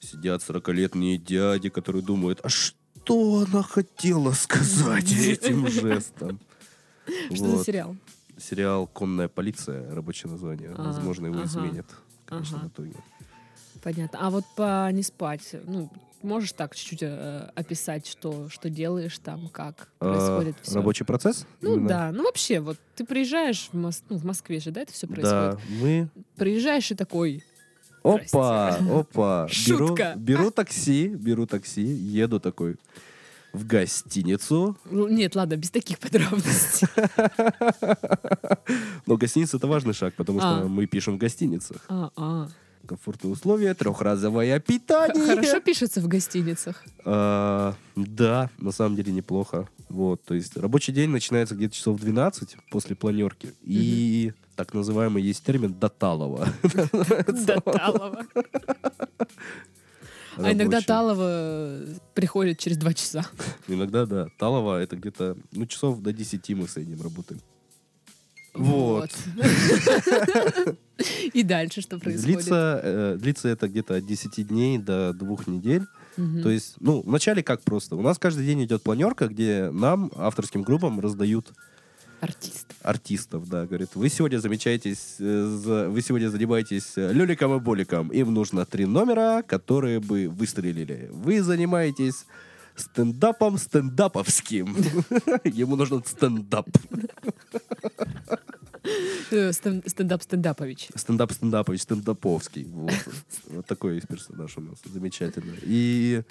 сидят 0.00 0.42
40-летние 0.42 1.18
дяди, 1.18 1.68
которые 1.70 2.02
думают, 2.02 2.40
а 2.42 2.48
что 2.48 3.44
она 3.48 3.62
хотела 3.62 4.32
сказать 4.32 5.10
этим 5.16 5.68
жестом? 5.68 6.40
Что 7.34 7.56
за 7.56 7.64
сериал? 7.64 7.96
Сериал 8.38 8.86
«Конная 8.86 9.28
полиция», 9.28 9.94
рабочее 9.94 10.30
название. 10.30 10.74
А, 10.76 10.82
Возможно, 10.82 11.26
его 11.26 11.42
изменят, 11.42 11.86
конечно, 12.26 12.58
в 12.58 12.68
итоге. 12.68 12.94
Понятно. 13.82 14.18
А 14.22 14.30
вот 14.30 14.44
по 14.56 14.90
не 14.92 15.02
спать, 15.02 15.54
ну, 15.66 15.90
можешь 16.22 16.52
так 16.52 16.74
чуть-чуть 16.74 17.02
э, 17.02 17.50
описать, 17.54 18.06
что, 18.06 18.48
что 18.48 18.68
делаешь 18.68 19.18
там, 19.18 19.48
как 19.48 19.88
А, 20.00 20.12
происходит 20.12 20.56
все? 20.62 20.74
Рабочий 20.74 21.04
процесс? 21.04 21.46
Ну 21.60 21.74
Именно? 21.74 21.88
да, 21.88 22.12
ну 22.12 22.24
вообще, 22.24 22.60
вот 22.60 22.76
ты 22.96 23.04
приезжаешь 23.04 23.68
в, 23.72 23.76
Мос- 23.76 24.02
ну, 24.08 24.16
в 24.18 24.24
Москве 24.24 24.58
же, 24.60 24.70
да, 24.72 24.82
это 24.82 24.92
все 24.92 25.06
происходит? 25.06 25.54
Да, 25.54 25.58
мы... 25.80 26.08
Приезжаешь 26.36 26.90
и 26.90 26.94
такой, 26.94 27.44
Опа, 28.02 28.76
опа. 28.90 29.48
Беру, 29.66 29.88
Шутка. 29.88 30.14
беру 30.16 30.50
такси, 30.50 31.08
беру 31.08 31.46
такси, 31.46 31.82
еду 31.82 32.40
такой 32.40 32.76
в 33.52 33.66
гостиницу. 33.66 34.76
ну, 34.84 35.08
нет, 35.08 35.34
ладно, 35.34 35.56
без 35.56 35.70
таких 35.70 35.98
подробностей. 35.98 36.86
Но 39.06 39.16
гостиница 39.16 39.56
это 39.56 39.66
важный 39.66 39.94
шаг, 39.94 40.14
потому 40.14 40.38
что 40.40 40.60
А. 40.60 40.64
мы 40.68 40.86
пишем 40.86 41.14
в 41.14 41.18
гостиницах. 41.18 41.78
А, 41.88 42.10
а. 42.16 42.48
Комфортные 42.88 43.30
условия, 43.30 43.74
трехразовое 43.74 44.58
питание. 44.60 45.26
Хорошо 45.26 45.60
пишется 45.60 46.00
в 46.00 46.08
гостиницах. 46.08 46.82
А, 47.04 47.74
да, 47.94 48.48
на 48.56 48.72
самом 48.72 48.96
деле 48.96 49.12
неплохо. 49.12 49.68
Вот, 49.90 50.22
то 50.24 50.32
есть 50.32 50.56
рабочий 50.56 50.92
день 50.92 51.10
начинается 51.10 51.54
где-то 51.54 51.74
часов 51.74 52.00
12 52.00 52.56
после 52.70 52.96
планерки. 52.96 53.52
И 53.62 54.32
так 54.56 54.72
называемый 54.72 55.22
есть 55.22 55.44
термин 55.44 55.74
«доталово». 55.78 56.48
До 56.62 57.60
Талова. 57.60 58.26
А 60.38 60.52
иногда. 60.52 60.80
Талова 60.80 61.80
приходит 62.14 62.58
через 62.58 62.78
два 62.78 62.94
часа. 62.94 63.26
Иногда, 63.66 64.06
да. 64.06 64.28
Талово 64.38 64.80
это 64.80 64.96
где-то, 64.96 65.36
ну, 65.52 65.66
часов 65.66 66.00
до 66.00 66.12
10 66.12 66.48
мы 66.50 66.66
с 66.66 66.78
этим 66.78 67.02
работаем. 67.02 67.42
Вот. 68.58 69.10
И 71.32 71.42
дальше 71.44 71.80
что 71.80 71.98
происходит? 71.98 72.26
Длится, 72.26 72.80
э, 72.82 73.16
длится 73.20 73.48
это 73.48 73.68
где-то 73.68 73.96
от 73.96 74.06
10 74.06 74.48
дней 74.48 74.78
до 74.78 75.12
двух 75.12 75.46
недель. 75.46 75.86
Мгм. 76.16 76.42
То 76.42 76.50
есть, 76.50 76.74
ну, 76.80 77.02
вначале 77.02 77.42
как 77.42 77.62
просто. 77.62 77.94
У 77.94 78.02
нас 78.02 78.18
каждый 78.18 78.44
день 78.44 78.64
идет 78.64 78.82
планерка, 78.82 79.28
где 79.28 79.70
нам, 79.70 80.10
авторским 80.16 80.62
группам, 80.62 80.98
раздают 80.98 81.52
Артист. 82.20 82.66
артистов, 82.82 83.48
да, 83.48 83.64
говорит, 83.66 83.90
вы 83.94 84.08
сегодня 84.08 84.38
замечаетесь, 84.38 85.16
э, 85.20 85.88
вы 85.88 86.02
сегодня 86.02 86.28
занимаетесь 86.28 86.94
э, 86.96 87.12
люликом 87.12 87.56
и 87.56 87.60
боликом, 87.60 88.08
им 88.08 88.34
нужно 88.34 88.66
три 88.66 88.86
номера, 88.86 89.42
которые 89.42 90.00
бы 90.00 90.28
выстрелили. 90.28 91.08
Вы 91.12 91.42
занимаетесь 91.42 92.26
стендапом 92.80 93.58
стендаповским. 93.58 94.76
Ему 95.44 95.76
нужен 95.76 96.02
стендап. 96.04 96.68
Э, 99.30 99.52
стен- 99.52 99.82
Стендап-стендапович. 99.86 100.88
Стендап 100.94 101.32
стендапович, 101.32 101.82
стендаповский. 101.82 102.64
Вот. 102.64 102.92
Вот 103.48 103.66
такой 103.66 103.96
есть 103.96 104.08
персонаж 104.08 104.56
у 104.56 104.60
нас. 104.60 104.78
Замечательно. 104.84 105.54
И 105.62 106.22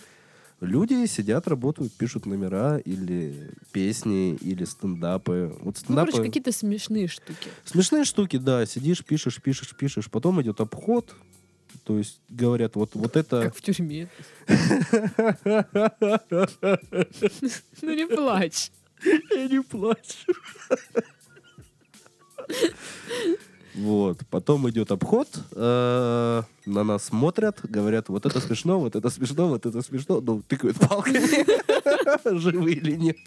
люди 0.62 1.06
сидят, 1.06 1.48
работают, 1.48 1.93
пишут 1.93 2.26
номера 2.26 2.78
или 2.80 3.52
песни, 3.72 4.36
или 4.36 4.63
стендапы. 4.65 5.54
Вот 5.62 5.76
Ну, 5.76 5.80
стендапы... 5.80 6.12
короче, 6.12 6.28
какие-то 6.30 6.52
смешные 6.52 7.08
штуки. 7.08 7.50
Смешные 7.65 8.04
штуки, 8.04 8.38
да. 8.38 8.65
Сидишь, 8.65 9.04
пишешь, 9.06 9.41
пишешь, 9.41 9.76
пишешь. 9.76 10.10
Потом 10.10 10.41
идет 10.41 10.60
обход. 10.60 11.13
То 11.84 11.98
есть 11.98 12.20
говорят, 12.30 12.76
вот, 12.76 12.96
вот 12.96 13.15
это... 13.15 13.43
Как 13.43 13.56
в 13.56 13.62
тюрьме. 13.62 14.08
Ну 17.82 17.93
не 17.93 18.08
плачь. 18.08 18.72
Я 19.32 19.48
не 19.48 19.62
плачу. 19.62 20.34
Вот. 23.75 24.17
Потом 24.31 24.67
идет 24.69 24.91
обход. 24.91 25.27
э, 25.51 26.41
На 26.65 26.83
нас 26.83 27.03
смотрят, 27.03 27.60
говорят, 27.63 28.10
вот 28.10 28.25
это 28.25 28.39
смешно, 28.39 28.79
вот 28.79 28.95
это 28.95 29.10
смешно, 29.10 29.47
вот 29.49 29.65
это 29.65 29.81
смешно. 29.81 30.19
Ну, 30.19 30.41
тыкают 30.47 30.77
палками, 30.79 31.19
живы 32.39 32.71
или 32.71 32.95
нет. 32.95 33.17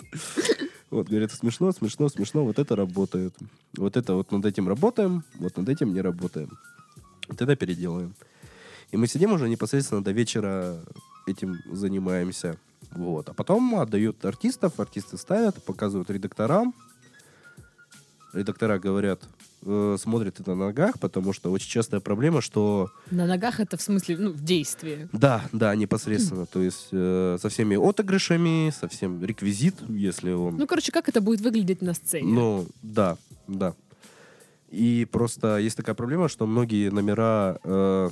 Вот, 0.90 1.08
говорят, 1.08 1.30
смешно, 1.32 1.70
смешно, 1.70 2.08
смешно, 2.08 2.44
вот 2.44 2.58
это 2.58 2.74
работает. 2.74 3.32
Вот 3.76 3.96
это 3.96 4.14
вот 4.14 4.32
над 4.32 4.44
этим 4.44 4.66
работаем, 4.68 5.22
вот 5.38 5.56
над 5.56 5.68
этим 5.68 5.94
не 5.94 6.00
работаем. 6.00 6.50
Это 7.28 7.54
переделаем. 7.54 8.12
И 8.90 8.96
мы 8.96 9.06
сидим 9.06 9.32
уже 9.32 9.48
непосредственно 9.48 10.02
до 10.02 10.10
вечера 10.10 10.80
этим 11.28 11.58
занимаемся. 11.70 12.56
Вот. 12.90 13.28
А 13.28 13.34
потом 13.34 13.76
отдают 13.76 14.24
артистов, 14.24 14.80
артисты 14.80 15.16
ставят, 15.16 15.62
показывают 15.62 16.10
редакторам. 16.10 16.74
Редактора 18.32 18.78
говорят, 18.78 19.22
э, 19.66 19.96
смотрят 20.00 20.38
это 20.40 20.54
на 20.54 20.66
ногах, 20.66 20.98
потому 21.00 21.32
что 21.32 21.50
очень 21.50 21.68
частая 21.68 22.00
проблема, 22.00 22.40
что 22.40 22.90
На 23.10 23.26
ногах 23.26 23.58
это 23.60 23.76
в 23.76 23.82
смысле, 23.82 24.16
ну, 24.18 24.30
в 24.30 24.42
действии. 24.44 25.08
да, 25.12 25.42
да, 25.52 25.74
непосредственно, 25.74 26.46
то 26.46 26.62
есть 26.62 26.88
э, 26.92 27.38
со 27.40 27.48
всеми 27.48 27.76
отыгрышами, 27.76 28.70
со 28.70 28.86
всем 28.88 29.24
реквизит, 29.24 29.74
если 29.88 30.32
он 30.32 30.56
Ну, 30.56 30.66
короче, 30.66 30.92
как 30.92 31.08
это 31.08 31.20
будет 31.20 31.40
выглядеть 31.40 31.82
на 31.82 31.94
сцене? 31.94 32.32
ну, 32.32 32.66
да, 32.82 33.16
да. 33.48 33.74
И 34.70 35.06
просто 35.10 35.58
есть 35.58 35.76
такая 35.76 35.96
проблема, 35.96 36.28
что 36.28 36.46
многие 36.46 36.90
номера 36.90 37.58
э, 37.64 38.10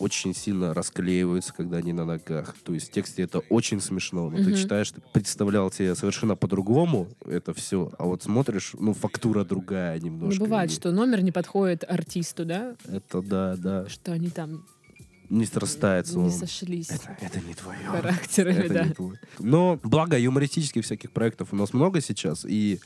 очень 0.00 0.34
сильно 0.34 0.74
расклеиваются, 0.74 1.52
когда 1.54 1.76
они 1.76 1.92
на 1.92 2.04
ногах. 2.04 2.56
То 2.64 2.74
есть 2.74 2.88
в 2.88 2.92
тексте 2.92 3.22
это 3.22 3.38
очень 3.50 3.80
смешно. 3.80 4.28
Но 4.30 4.36
ты 4.38 4.42
Мгм. 4.50 4.54
читаешь, 4.56 4.90
ты 4.90 5.00
представлял 5.12 5.70
тебе 5.70 5.94
совершенно 5.94 6.34
по-другому 6.36 7.08
это 7.24 7.54
все, 7.54 7.92
а 7.98 8.06
вот 8.06 8.22
смотришь, 8.22 8.72
ну, 8.78 8.94
фактура 8.94 9.44
другая 9.44 9.98
Ну, 10.00 10.06
немножко. 10.06 10.40
бывает, 10.42 10.70
И 10.70 10.74
что 10.74 10.90
номер 10.90 11.22
не 11.22 11.30
подходит 11.32 11.84
артисту, 11.88 12.44
да? 12.44 12.74
Это 12.88 13.22
да, 13.22 13.56
да. 13.56 13.88
Что 13.88 14.12
они 14.12 14.30
там 14.30 14.64
Не 15.28 15.44
срастается 15.46 16.18
не 16.18 16.24
он. 16.24 16.30
сошлись 16.32 16.90
Это, 16.90 17.16
это 17.20 17.40
не 17.46 17.54
твое. 17.54 17.78
характерами, 17.86 18.64
Это 18.64 18.74
да. 18.74 18.84
не 18.86 18.94
твой. 18.94 19.18
Но 19.38 19.78
благо 19.84 20.18
юмористических 20.18 20.84
всяких 20.84 21.12
проектов 21.12 21.52
у 21.52 21.56
нас 21.56 21.72
много 21.72 22.00
сейчас, 22.00 22.44
и 22.44 22.80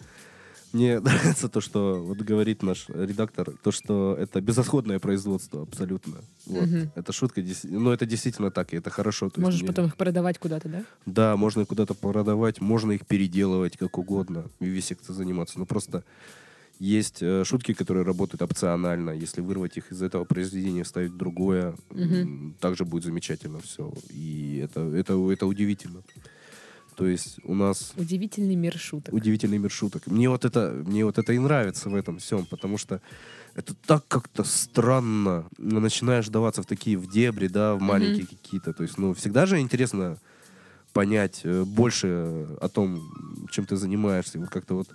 мне 0.74 1.00
нравится 1.00 1.48
то, 1.48 1.60
что 1.60 2.02
вот 2.04 2.18
говорит 2.18 2.62
наш 2.62 2.88
редактор, 2.88 3.52
то, 3.62 3.70
что 3.72 4.14
это 4.18 4.40
безотходное 4.40 4.98
производство 4.98 5.62
абсолютно. 5.62 6.16
Вот. 6.46 6.66
Мгм. 6.66 6.90
Это 6.94 7.12
шутка, 7.12 7.42
но 7.64 7.92
это 7.92 8.04
действительно 8.06 8.50
так, 8.50 8.74
и 8.74 8.76
это 8.76 8.90
хорошо. 8.90 9.30
То 9.30 9.40
есть 9.40 9.44
Можешь 9.44 9.60
мне- 9.62 9.68
потом 9.68 9.86
их 9.86 9.96
продавать 9.96 10.38
куда-то, 10.38 10.68
да? 10.68 10.84
Да, 11.06 11.36
можно 11.36 11.62
их 11.62 11.68
куда-то 11.68 11.94
продавать, 11.94 12.60
можно 12.60 12.92
их 12.92 13.06
переделывать 13.06 13.76
как 13.76 13.96
угодно, 13.98 14.44
и 14.60 14.66
висекто 14.66 15.12
заниматься. 15.14 15.58
Но 15.58 15.64
просто 15.66 16.04
есть 16.80 17.22
э, 17.22 17.44
шутки, 17.44 17.72
которые 17.72 18.04
работают 18.04 18.42
опционально. 18.42 19.10
Если 19.10 19.40
вырвать 19.40 19.76
их 19.76 19.92
из 19.92 20.02
этого 20.02 20.24
произведения, 20.24 20.82
вставить 20.82 21.16
другое, 21.16 21.76
м, 21.90 22.56
также 22.60 22.84
будет 22.84 23.04
замечательно 23.04 23.60
все. 23.60 23.92
И 24.10 24.60
это, 24.62 24.80
это, 24.80 25.12
это 25.30 25.46
удивительно. 25.46 26.02
То 26.96 27.06
есть 27.06 27.38
у 27.44 27.54
нас 27.54 27.92
Удивительный 27.96 28.54
мир 28.54 28.78
шуток. 28.78 29.12
удивительный 29.14 29.58
мир 29.58 29.70
шуток. 29.70 30.06
Мне 30.06 30.28
вот 30.28 30.44
это, 30.44 30.70
мне 30.86 31.04
вот 31.04 31.18
это 31.18 31.32
и 31.32 31.38
нравится 31.38 31.88
в 31.90 31.94
этом 31.94 32.18
всем, 32.18 32.46
потому 32.46 32.78
что 32.78 33.00
это 33.54 33.74
так 33.86 34.06
как-то 34.08 34.44
странно. 34.44 35.46
Ну, 35.58 35.80
Начинаешь 35.80 36.28
даваться 36.28 36.62
в 36.62 36.66
такие 36.66 36.96
в 36.96 37.08
дебри, 37.10 37.48
да, 37.48 37.74
в 37.74 37.80
маленькие 37.80 38.26
какие-то. 38.26 38.72
То 38.72 38.82
есть, 38.82 38.98
ну, 38.98 39.14
всегда 39.14 39.46
же 39.46 39.58
интересно 39.60 40.18
понять 40.92 41.40
э, 41.44 41.64
больше 41.64 42.46
о 42.60 42.68
том, 42.68 43.48
чем 43.50 43.66
ты 43.66 43.76
занимаешься. 43.76 44.38
Вот 44.38 44.50
как-то 44.50 44.74
вот 44.74 44.88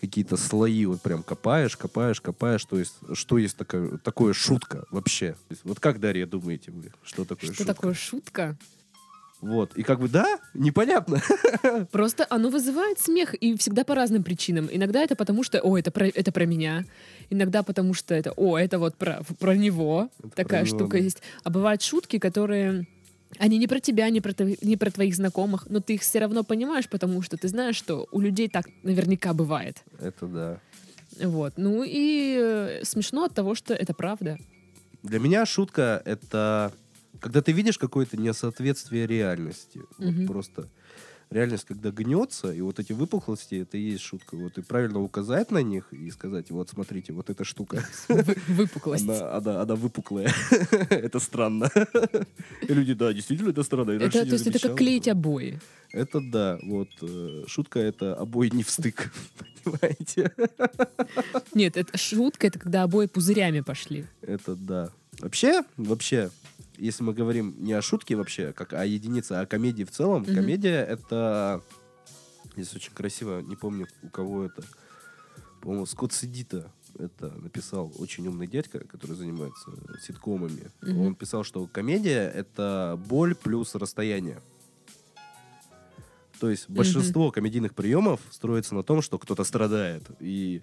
какие-то 0.00 0.36
слои 0.36 0.84
вот 0.86 1.00
прям 1.00 1.22
копаешь, 1.22 1.76
копаешь, 1.76 2.20
копаешь, 2.20 2.64
то 2.64 2.76
есть 2.76 2.94
что 3.12 3.38
есть 3.38 3.56
такое, 3.56 3.98
такое 3.98 4.32
шутка 4.32 4.84
вообще. 4.90 5.36
Есть, 5.48 5.62
вот 5.64 5.78
как, 5.78 6.00
Дарья, 6.00 6.26
думаете 6.26 6.72
вы, 6.72 6.90
что 7.04 7.24
такое 7.24 7.50
Что 7.52 7.58
шутка? 7.58 7.74
такое 7.74 7.94
шутка? 7.94 8.58
Вот, 9.42 9.76
и 9.76 9.82
как 9.82 9.98
бы, 9.98 10.08
да, 10.08 10.38
непонятно. 10.54 11.20
Просто 11.90 12.24
оно 12.30 12.48
вызывает 12.48 13.00
смех, 13.00 13.34
и 13.34 13.56
всегда 13.56 13.82
по 13.82 13.96
разным 13.96 14.22
причинам. 14.22 14.68
Иногда 14.70 15.02
это 15.02 15.16
потому, 15.16 15.42
что, 15.42 15.60
о, 15.60 15.76
это 15.76 15.90
про, 15.90 16.06
это 16.06 16.30
про 16.30 16.46
меня. 16.46 16.84
Иногда 17.28 17.64
потому, 17.64 17.92
что 17.92 18.14
это, 18.14 18.32
о, 18.36 18.56
это 18.56 18.78
вот 18.78 18.94
про, 18.94 19.22
про 19.40 19.56
него. 19.56 20.10
Это 20.20 20.28
Такая 20.36 20.60
про 20.60 20.68
него, 20.68 20.78
штука 20.78 20.96
да. 20.96 21.02
есть. 21.02 21.22
А 21.42 21.50
бывают 21.50 21.82
шутки, 21.82 22.20
которые... 22.20 22.86
Они 23.38 23.58
не 23.58 23.66
про 23.66 23.80
тебя, 23.80 24.10
не 24.10 24.20
про, 24.20 24.32
не 24.62 24.76
про 24.76 24.90
твоих 24.92 25.16
знакомых, 25.16 25.66
но 25.68 25.80
ты 25.80 25.94
их 25.94 26.02
все 26.02 26.20
равно 26.20 26.44
понимаешь, 26.44 26.88
потому 26.88 27.20
что 27.22 27.36
ты 27.36 27.48
знаешь, 27.48 27.76
что 27.76 28.06
у 28.12 28.20
людей 28.20 28.48
так 28.48 28.68
наверняка 28.84 29.32
бывает. 29.32 29.82
Это 29.98 30.26
да. 30.26 30.58
Вот. 31.18 31.54
Ну 31.56 31.82
и 31.82 32.38
э, 32.40 32.84
смешно 32.84 33.24
от 33.24 33.34
того, 33.34 33.56
что 33.56 33.74
это 33.74 33.92
правда. 33.92 34.38
Для 35.02 35.18
меня 35.18 35.44
шутка— 35.46 36.00
это 36.04 36.72
когда 37.22 37.40
ты 37.40 37.52
видишь 37.52 37.78
какое-то 37.78 38.16
несоответствие 38.16 39.06
реальности. 39.06 39.80
Вот 39.98 40.12
Мгм. 40.14 40.26
просто 40.26 40.68
реальность, 41.30 41.64
когда 41.64 41.90
гнется, 41.90 42.52
и 42.52 42.60
вот 42.60 42.78
эти 42.78 42.92
выпуклости, 42.92 43.54
это 43.62 43.78
и 43.78 43.92
есть 43.92 44.02
шутка. 44.02 44.36
Вот 44.36 44.58
и 44.58 44.62
правильно 44.62 45.00
указать 45.00 45.50
на 45.50 45.62
них 45.62 45.90
и 45.92 46.10
сказать, 46.10 46.50
вот 46.50 46.68
смотрите, 46.68 47.12
вот 47.14 47.30
эта 47.30 47.44
штука, 47.44 47.82
Вы- 48.08 48.36
Выпуклость. 48.48 49.08
она, 49.08 49.36
она, 49.36 49.62
она 49.62 49.74
выпуклая. 49.76 50.30
Это 50.90 51.20
странно. 51.20 51.70
И 52.68 52.74
люди, 52.74 52.92
да, 52.94 53.12
действительно, 53.14 53.50
это 53.50 53.62
странно. 53.62 53.92
Это, 53.92 54.10
то 54.26 54.32
есть 54.34 54.46
это 54.46 54.58
как 54.58 54.76
клеить 54.76 55.06
этого». 55.08 55.18
обои. 55.20 55.60
Это 55.92 56.20
да, 56.20 56.58
вот. 56.62 56.88
э, 57.02 57.44
Шутка— 57.46 57.78
это 57.80 58.14
обои 58.14 58.48
не 58.52 58.62
в 58.62 58.70
стык. 58.70 59.12
Понимаете? 59.64 60.32
Нет, 61.54 61.76
это 61.76 61.96
шутка, 61.98 62.46
это 62.48 62.58
когда 62.58 62.82
обои 62.82 63.06
пузырями 63.06 63.60
пошли. 63.60 64.04
Это 64.22 64.54
да. 64.56 64.90
Вообще, 65.20 65.62
вообще, 65.76 66.30
если 66.76 67.02
мы 67.02 67.14
говорим 67.14 67.54
не 67.58 67.72
о 67.72 67.82
шутке 67.82 68.16
вообще, 68.16 68.52
как 68.52 68.72
о 68.72 68.84
единице, 68.84 69.32
а 69.32 69.40
о 69.42 69.46
комедии 69.46 69.84
в 69.84 69.90
целом, 69.90 70.22
Мгм. 70.22 70.34
комедия 70.34 70.82
это... 70.84 71.62
Здесь 72.54 72.74
очень 72.74 72.92
красиво, 72.92 73.40
не 73.40 73.56
помню, 73.56 73.86
у 74.02 74.08
кого 74.08 74.44
это. 74.44 74.62
По-моему, 75.62 75.86
Скотт 75.86 76.12
Сидита 76.12 76.70
это 76.98 77.30
написал 77.38 77.92
очень 77.98 78.26
умный 78.26 78.46
дядька, 78.46 78.80
который 78.80 79.16
занимается 79.16 79.70
ситкомами. 80.02 80.70
Мгм. 80.82 81.00
Он 81.00 81.14
писал, 81.14 81.44
что 81.44 81.66
комедия— 81.66 82.28
это 82.34 83.00
боль 83.08 83.34
плюс 83.34 83.74
расстояние. 83.74 84.42
То 86.40 86.50
есть 86.50 86.68
большинство 86.68 87.30
комедийных 87.30 87.74
приемов 87.74 88.20
строится 88.30 88.74
на 88.74 88.82
том, 88.82 89.00
что 89.00 89.18
кто-то 89.18 89.44
страдает. 89.44 90.02
И 90.18 90.62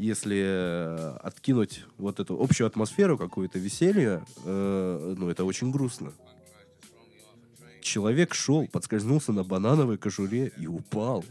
если 0.00 0.42
э, 0.42 1.16
откинуть 1.22 1.84
вот 1.98 2.20
эту 2.20 2.42
общую 2.42 2.66
атмосферу, 2.66 3.18
какое-то 3.18 3.58
веселье, 3.58 4.24
э, 4.44 5.14
ну, 5.18 5.28
это 5.28 5.44
очень 5.44 5.70
грустно. 5.70 6.12
Человек 7.82 8.34
шел, 8.34 8.66
подскользнулся 8.66 9.32
на 9.32 9.44
банановой 9.44 9.98
кожуре 9.98 10.52
и 10.58 10.66
упал. 10.66 11.24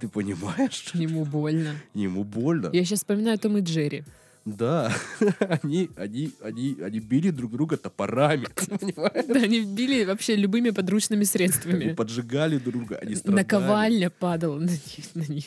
Ты 0.00 0.08
понимаешь? 0.08 0.90
Ему 0.94 1.24
больно. 1.24 1.74
Ему 1.94 2.24
больно. 2.24 2.70
Я 2.72 2.84
сейчас 2.84 3.00
вспоминаю 3.00 3.38
Том 3.38 3.56
и 3.56 3.62
Джерри. 3.62 4.04
Да, 4.44 4.92
они, 5.62 5.88
они, 5.96 6.32
они, 6.42 6.76
они 6.82 6.98
били 6.98 7.30
друг 7.30 7.52
друга 7.52 7.76
топорами, 7.76 8.48
понимаешь? 8.54 9.26
Да, 9.28 9.40
они 9.40 9.60
били 9.60 10.04
вообще 10.04 10.34
любыми 10.34 10.70
подручными 10.70 11.20
Они 11.20 11.26
средствами. 11.26 11.94
поджигали 11.94 12.58
друг 12.58 12.74
друга, 12.74 12.98
они 13.00 13.14
страдали. 13.14 13.42
Наковальня 13.44 14.10
падала 14.10 14.58
на 14.58 14.70
них. 14.70 15.14
на 15.14 15.22
них. 15.22 15.44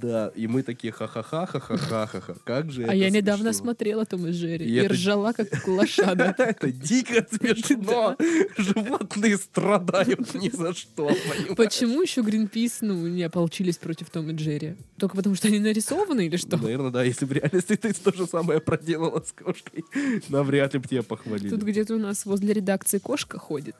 Да, 0.00 0.32
и 0.34 0.46
мы 0.46 0.62
такие 0.62 0.92
ха-ха-ха, 0.92 1.46
ха-ха-ха, 1.46 2.06
ха-ха. 2.06 2.34
Как 2.44 2.70
же 2.70 2.84
А 2.84 2.94
я 2.94 3.10
недавно 3.10 3.52
смешно. 3.52 3.64
смотрела 3.64 4.04
Том 4.04 4.26
и 4.26 4.30
Джерри 4.32 4.66
И 4.66 4.70
и 4.70 4.74
это- 4.76 4.92
ржала, 4.94 5.32
как 5.32 5.48
лошада. 5.68 6.34
Это 6.36 6.70
дико 6.72 7.26
смешно. 7.30 8.16
Животные 8.58 9.36
страдают 9.38 10.34
ни 10.34 10.50
за 10.50 10.74
что? 10.74 11.10
Почему 11.56 12.02
еще 12.02 12.22
Гринпис, 12.22 12.78
ну, 12.80 13.06
не 13.06 13.22
ополчились 13.22 13.76
против 13.78 14.10
Том 14.10 14.30
и 14.30 14.34
Джерри? 14.34 14.76
Только 14.98 15.16
потому, 15.16 15.34
что 15.36 15.48
они 15.48 15.58
нарисованы 15.58 16.26
или 16.26 16.36
что? 16.36 16.56
Наверное, 16.56 16.90
да, 16.90 17.02
если 17.04 17.24
в 17.24 17.32
реальности 17.32 17.76
ты 17.76 17.92
то 17.92 18.12
же 18.14 18.26
самое 18.26 18.60
проделала 18.60 19.20
с 19.26 19.32
кошкой, 19.32 19.84
навряд 20.28 20.74
ли 20.74 20.80
бы 20.80 20.88
тебя 20.88 21.02
похвалили. 21.02 21.50
Тут 21.50 21.62
где-то 21.62 21.94
у 21.94 21.98
нас 21.98 22.26
возле 22.26 22.52
редакции 22.52 22.98
кошка 22.98 23.38
ходит. 23.38 23.76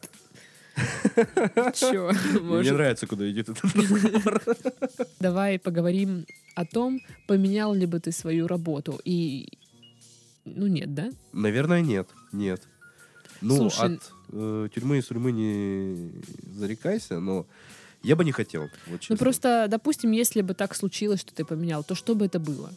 Чё, 1.74 2.10
Мне 2.40 2.72
нравится, 2.72 3.06
куда 3.06 3.30
идет 3.30 3.48
этот 3.48 3.64
разговор. 3.64 4.42
давай 5.20 5.58
поговорим 5.58 6.26
о 6.54 6.64
том, 6.64 7.00
поменял 7.26 7.74
ли 7.74 7.86
бы 7.86 8.00
ты 8.00 8.12
свою 8.12 8.46
работу. 8.46 9.00
И, 9.04 9.48
ну, 10.44 10.66
нет, 10.66 10.94
да? 10.94 11.10
Наверное, 11.32 11.80
нет. 11.80 12.08
Нет. 12.32 12.62
Ну, 13.40 13.56
Слушай, 13.56 13.96
от 13.96 14.12
э, 14.32 14.68
тюрьмы 14.74 14.98
и 14.98 15.02
сурьмы 15.02 15.32
не 15.32 16.10
зарекайся, 16.56 17.20
но 17.20 17.46
я 18.02 18.16
бы 18.16 18.24
не 18.24 18.32
хотел. 18.32 18.68
Вот 18.86 19.00
Ну, 19.08 19.16
просто, 19.16 19.66
допустим, 19.68 20.12
если 20.12 20.42
бы 20.42 20.54
так 20.54 20.74
случилось, 20.74 21.20
что 21.20 21.34
ты 21.34 21.44
поменял, 21.44 21.84
то 21.84 21.94
что 21.94 22.14
бы 22.14 22.26
это 22.26 22.38
было? 22.38 22.70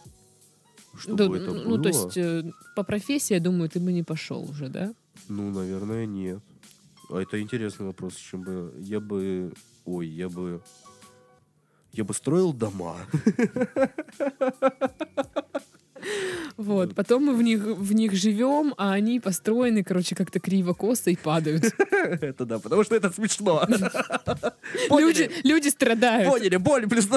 Чтобы 0.98 1.18
Да, 1.18 1.26
это 1.38 1.54
ну, 1.54 1.78
то 1.78 1.90
было? 1.90 2.06
есть, 2.06 2.18
э, 2.18 2.52
по 2.76 2.84
профессии, 2.84 3.34
я 3.36 3.40
думаю, 3.40 3.70
ты 3.70 3.80
бы 3.80 3.92
не 3.92 4.04
пошел 4.04 4.44
уже, 4.50 4.68
да? 4.68 4.94
Ну, 5.30 5.52
наверное, 5.52 6.06
нет. 6.06 6.40
А 7.10 7.22
это 7.22 7.40
интересный 7.42 7.86
вопрос, 7.86 8.16
чем 8.16 8.42
бы 8.42 8.74
я 8.80 9.00
бы, 9.00 9.54
ой, 9.86 10.08
я 10.08 10.28
бы, 10.28 10.62
я 11.94 12.04
бы 12.04 12.14
строил 12.14 12.54
дома. 12.54 12.98
Вот, 16.58 16.96
потом 16.96 17.26
мы 17.26 17.36
в 17.36 17.42
них, 17.42 17.64
в 17.64 17.94
них 17.94 18.14
живем, 18.14 18.74
а 18.78 18.94
они 18.94 19.20
построены, 19.20 19.84
короче, 19.84 20.16
как-то 20.16 20.40
криво-косо 20.40 21.12
и 21.12 21.16
падают. 21.16 21.66
Это 21.92 22.46
да, 22.46 22.60
потому 22.60 22.84
что 22.84 22.96
это 22.96 23.12
смешно. 23.12 23.64
Люди, 24.90 25.30
люди 25.44 25.70
страдают. 25.70 26.30
Поняли, 26.30 26.58
боль 26.58 26.88
плюс 26.88 27.08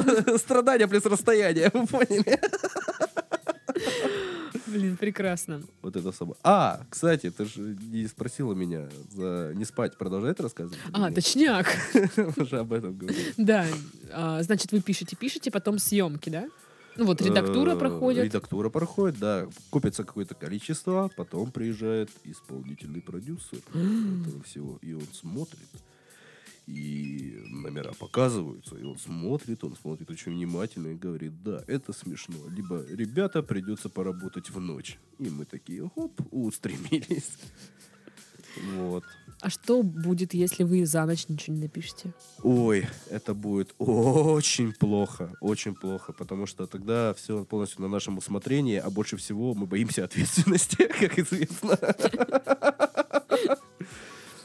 страдания 0.40 0.86
плюс 0.86 1.04
расстояние. 1.06 1.70
Вы 1.72 1.86
Поняли? 1.86 2.40
Блин, 4.70 4.96
прекрасно. 4.96 5.62
Вот 5.82 5.96
это 5.96 6.12
самое. 6.12 6.36
А, 6.42 6.80
кстати, 6.88 7.30
ты 7.30 7.44
же 7.44 7.76
не 7.82 8.06
спросила 8.06 8.54
меня 8.54 8.88
за 9.10 9.52
не 9.54 9.64
спать. 9.64 9.96
Продолжает 9.96 10.40
рассказывать? 10.40 10.78
А, 10.92 11.06
нет? 11.06 11.14
точняк. 11.14 11.66
Уже 12.36 12.58
об 12.58 12.72
этом 12.72 12.96
говорил. 12.96 13.20
Да, 13.36 13.66
а, 14.12 14.42
значит, 14.42 14.72
вы 14.72 14.80
пишете, 14.80 15.16
пишете, 15.16 15.50
потом 15.50 15.78
съемки, 15.78 16.30
да? 16.30 16.48
Ну 16.96 17.06
вот, 17.06 17.22
редактура 17.22 17.72
Э, 17.72 17.78
проходит. 17.78 18.24
Редактура 18.24 18.68
проходит, 18.68 19.18
да. 19.18 19.46
Копится 19.70 20.04
какое-то 20.04 20.34
количество, 20.34 21.10
потом 21.16 21.50
приезжает 21.50 22.10
исполнительный 22.24 23.00
продюсер 23.00 23.58
этого 23.68 24.42
всего, 24.42 24.78
и 24.82 24.92
он 24.92 25.06
смотрит. 25.12 25.68
И 26.70 27.42
номера 27.48 27.92
показываются, 27.98 28.76
и 28.76 28.84
он 28.84 28.96
смотрит, 28.96 29.64
он 29.64 29.74
смотрит 29.74 30.10
очень 30.10 30.32
внимательно 30.32 30.88
и 30.88 30.94
говорит, 30.94 31.42
да, 31.42 31.64
это 31.66 31.92
смешно. 31.92 32.36
Либо, 32.48 32.84
ребята, 32.88 33.42
придется 33.42 33.88
поработать 33.88 34.50
в 34.50 34.60
ночь. 34.60 34.98
И 35.18 35.28
мы 35.28 35.44
такие, 35.46 35.90
хоп, 35.94 36.20
устремились. 36.30 37.30
Вот. 38.74 39.04
А 39.40 39.50
что 39.50 39.82
будет, 39.82 40.34
если 40.34 40.64
вы 40.64 40.86
за 40.86 41.04
ночь 41.06 41.28
ничего 41.28 41.56
не 41.56 41.62
напишете? 41.62 42.12
Ой, 42.42 42.86
это 43.08 43.34
будет 43.34 43.74
очень 43.78 44.72
плохо, 44.72 45.32
очень 45.40 45.74
плохо, 45.74 46.12
потому 46.12 46.46
что 46.46 46.66
тогда 46.66 47.14
все 47.14 47.44
полностью 47.44 47.82
на 47.82 47.88
нашем 47.88 48.18
усмотрении, 48.18 48.76
а 48.76 48.90
больше 48.90 49.16
всего 49.16 49.54
мы 49.54 49.66
боимся 49.66 50.04
ответственности, 50.04 50.88
как 51.00 51.18
известно. 51.18 51.78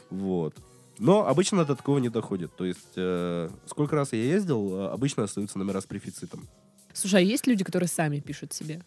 Вот. 0.08 0.54
Но 0.98 1.26
обычно 1.26 1.64
до 1.64 1.76
такого 1.76 1.98
не 1.98 2.08
доходит. 2.08 2.56
То 2.56 2.64
есть, 2.64 2.92
э, 2.96 3.50
сколько 3.66 3.96
раз 3.96 4.12
я 4.12 4.22
ездил, 4.22 4.76
э, 4.76 4.88
обычно 4.88 5.24
остаются 5.24 5.58
номера 5.58 5.80
с 5.80 5.86
префицитом. 5.86 6.46
Слушай, 6.92 7.20
а 7.20 7.24
есть 7.24 7.46
люди, 7.46 7.64
которые 7.64 7.88
сами 7.88 8.20
пишут 8.20 8.52
себе? 8.52 8.82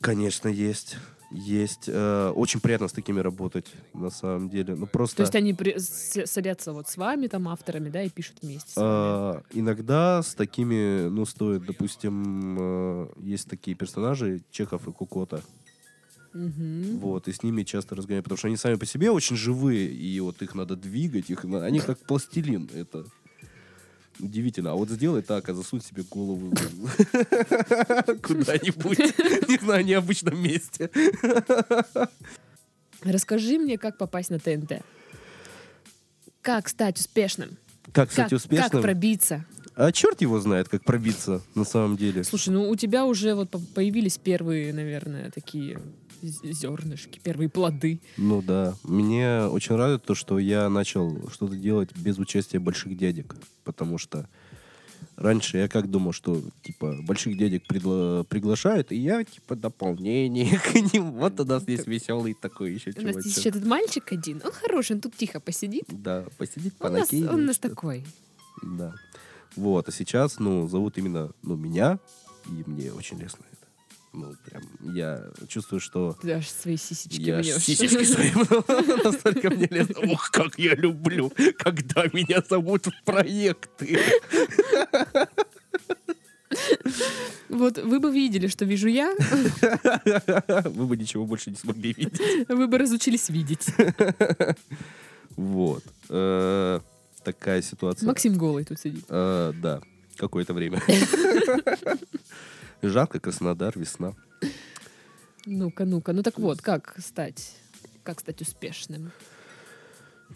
Конечно, 0.00 0.48
есть. 0.48 0.96
Есть. 1.30 1.84
Э, 1.86 2.30
очень 2.34 2.60
приятно 2.60 2.88
с 2.88 2.92
такими 2.92 3.20
работать, 3.20 3.72
на 3.94 4.10
самом 4.10 4.50
деле. 4.50 4.74
Ну, 4.74 4.86
просто... 4.86 5.18
То 5.18 5.22
есть 5.22 5.34
они 5.34 5.54
при- 5.54 5.78
садятся 5.78 6.72
вот 6.72 6.88
с 6.88 6.96
вами, 6.96 7.28
там, 7.28 7.48
авторами, 7.48 7.88
да, 7.88 8.02
и 8.02 8.10
пишут 8.10 8.38
вместе? 8.42 8.72
А, 8.76 9.42
иногда 9.52 10.22
с 10.22 10.34
такими, 10.34 11.08
ну, 11.08 11.24
стоит, 11.24 11.64
допустим, 11.64 12.56
э, 12.60 13.08
есть 13.20 13.48
такие 13.48 13.74
персонажи, 13.74 14.42
Чехов 14.50 14.86
и 14.88 14.92
Кукота, 14.92 15.42
Мгм. 16.32 16.98
вот, 16.98 17.28
и 17.28 17.32
с 17.32 17.42
ними 17.42 17.62
часто 17.62 17.94
разгоняют, 17.94 18.24
потому 18.24 18.38
что 18.38 18.48
они 18.48 18.56
сами 18.56 18.76
по 18.76 18.86
себе 18.86 19.10
очень 19.10 19.36
живые, 19.36 19.92
и 19.92 20.18
вот 20.20 20.40
их 20.42 20.54
надо 20.54 20.76
двигать, 20.76 21.28
их 21.30 21.44
они 21.44 21.80
как 21.80 21.98
пластилин, 21.98 22.70
это 22.74 23.04
удивительно. 24.18 24.72
А 24.72 24.74
вот 24.74 24.88
сделай 24.90 25.22
так, 25.22 25.48
а 25.48 25.54
засунь 25.54 25.82
себе 25.82 26.04
голову 26.04 26.50
куда-нибудь, 28.22 28.98
не 29.48 29.58
знаю, 29.58 29.84
необычном 29.84 30.40
месте. 30.42 30.90
Расскажи 33.02 33.58
мне, 33.58 33.78
как 33.78 33.98
попасть 33.98 34.30
на 34.30 34.38
ТНТ. 34.38 34.82
Как 36.40 36.68
стать 36.68 36.98
успешным? 36.98 37.56
Как 37.92 38.10
стать 38.12 38.32
успешным? 38.32 38.70
как 38.70 38.82
пробиться? 38.82 39.44
А 39.74 39.90
черт 39.90 40.20
его 40.20 40.38
знает, 40.38 40.68
как 40.68 40.84
пробиться 40.84 41.40
на 41.54 41.64
самом 41.64 41.96
деле. 41.96 42.24
Слушай, 42.24 42.50
ну 42.50 42.68
у 42.68 42.76
тебя 42.76 43.06
уже 43.06 43.34
вот 43.34 43.50
по- 43.50 43.58
появились 43.58 44.18
первые, 44.18 44.72
наверное, 44.72 45.30
такие 45.30 45.80
зернышки, 46.22 47.20
первые 47.22 47.48
плоды. 47.48 48.00
Ну 48.16 48.42
да. 48.42 48.74
Меня 48.84 49.48
очень 49.48 49.76
радует 49.76 50.04
то, 50.04 50.14
что 50.14 50.38
я 50.38 50.68
начал 50.68 51.28
что-то 51.30 51.56
делать 51.56 51.90
без 51.96 52.18
участия 52.18 52.58
больших 52.58 52.96
дядек. 52.96 53.36
Потому 53.64 53.98
что 53.98 54.28
раньше 55.16 55.58
я 55.58 55.68
как 55.68 55.90
думал, 55.90 56.12
что 56.12 56.42
типа 56.62 56.98
больших 57.02 57.36
дядек 57.36 57.64
пригла- 57.68 58.24
приглашают, 58.24 58.92
и 58.92 58.96
я 58.96 59.24
типа 59.24 59.56
дополнение 59.56 60.58
к 60.72 60.74
ним. 60.74 61.12
Вот 61.12 61.38
у 61.40 61.44
нас 61.44 61.66
есть 61.68 61.86
веселый 61.86 62.34
такой 62.34 62.72
еще 62.72 62.92
У 62.96 63.02
нас 63.02 63.16
есть 63.16 63.38
еще 63.38 63.48
этот 63.50 63.64
мальчик 63.64 64.12
один, 64.12 64.40
он 64.44 64.52
хороший, 64.52 64.92
он 64.94 65.00
тут 65.00 65.16
тихо 65.16 65.40
посидит. 65.40 65.84
Да, 65.88 66.24
нас, 66.38 66.68
понакинуть. 66.78 67.30
он 67.30 67.40
у 67.40 67.46
нас 67.46 67.58
такой. 67.58 68.04
Да. 68.62 68.94
Вот, 69.56 69.88
а 69.88 69.92
сейчас, 69.92 70.38
ну, 70.38 70.66
зовут 70.66 70.96
именно, 70.96 71.30
ну, 71.42 71.56
меня, 71.56 71.98
и 72.46 72.62
мне 72.66 72.90
очень 72.92 73.18
лестно 73.18 73.44
Ну, 74.14 74.34
прям, 74.44 74.62
я 74.94 75.24
чувствую, 75.48 75.80
что 75.80 76.16
Ты 76.20 76.32
аж 76.32 76.48
свои 76.48 76.76
сисечки 76.76 77.20
я 77.22 77.38
аж 77.38 77.46
сисечки 77.46 78.04
свои 78.04 78.30
настолько 79.04 79.48
мне 79.50 79.66
лестно. 79.70 80.12
Ох, 80.12 80.30
как 80.30 80.58
я 80.58 80.74
люблю, 80.74 81.32
когда 81.58 82.04
меня 82.12 82.42
зовут 82.48 82.86
в 82.86 83.04
проекты. 83.04 83.98
Вот 87.48 87.78
вы 87.78 88.00
бы 88.00 88.10
видели, 88.12 88.46
что 88.48 88.64
вижу 88.66 88.88
я, 88.88 89.14
Вы 90.64 90.86
бы 90.86 90.96
ничего 90.96 91.24
больше 91.24 91.50
не 91.50 91.56
смогли 91.56 91.94
видеть. 91.96 92.20
вы 92.48 92.66
бы 92.66 92.78
разучились 92.78 93.28
видеть. 93.30 93.68
Вот. 95.36 95.82
Э, 96.10 96.80
Такая 97.24 97.62
ситуация. 97.62 98.06
Максим 98.06 98.36
голый 98.36 98.64
тут 98.64 98.78
сидит. 98.78 99.04
Э, 99.08 99.52
Да, 99.62 99.80
какое-то 100.16 100.52
время. 100.52 100.82
Жарко, 102.82 103.20
Краснодар, 103.20 103.78
весна. 103.78 104.14
Ну-ка, 105.46 105.84
ну-ка. 105.84 106.12
Ну 106.12 106.22
так 106.22 106.38
вот, 106.38 106.60
как 106.60 106.96
стать, 106.98 107.54
как 108.02 108.20
стать 108.20 108.40
успешным? 108.40 109.12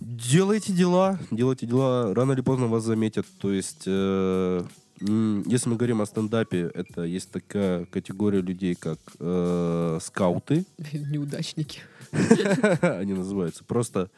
Делайте 0.01 0.73
дела, 0.73 1.19
делайте 1.31 1.67
дела, 1.67 2.15
рано 2.15 2.33
или 2.33 2.43
поздно 2.43 2.67
вас 2.67 2.85
заметят. 2.85 3.27
То 3.41 3.51
есть, 3.51 3.85
э, 3.87 4.63
если 5.01 5.69
мы 5.69 5.77
говорим 5.77 6.01
о 6.03 6.07
стендапе, 6.07 6.71
это 6.73 7.03
есть 7.03 7.31
такая 7.31 7.87
категория 7.87 8.41
людей, 8.41 8.75
как 8.75 8.99
э, 9.19 9.99
скауты, 10.03 10.65
Неудачники. 10.93 11.81
они 12.81 13.15
называются. 13.15 13.65
Просто 13.65 14.09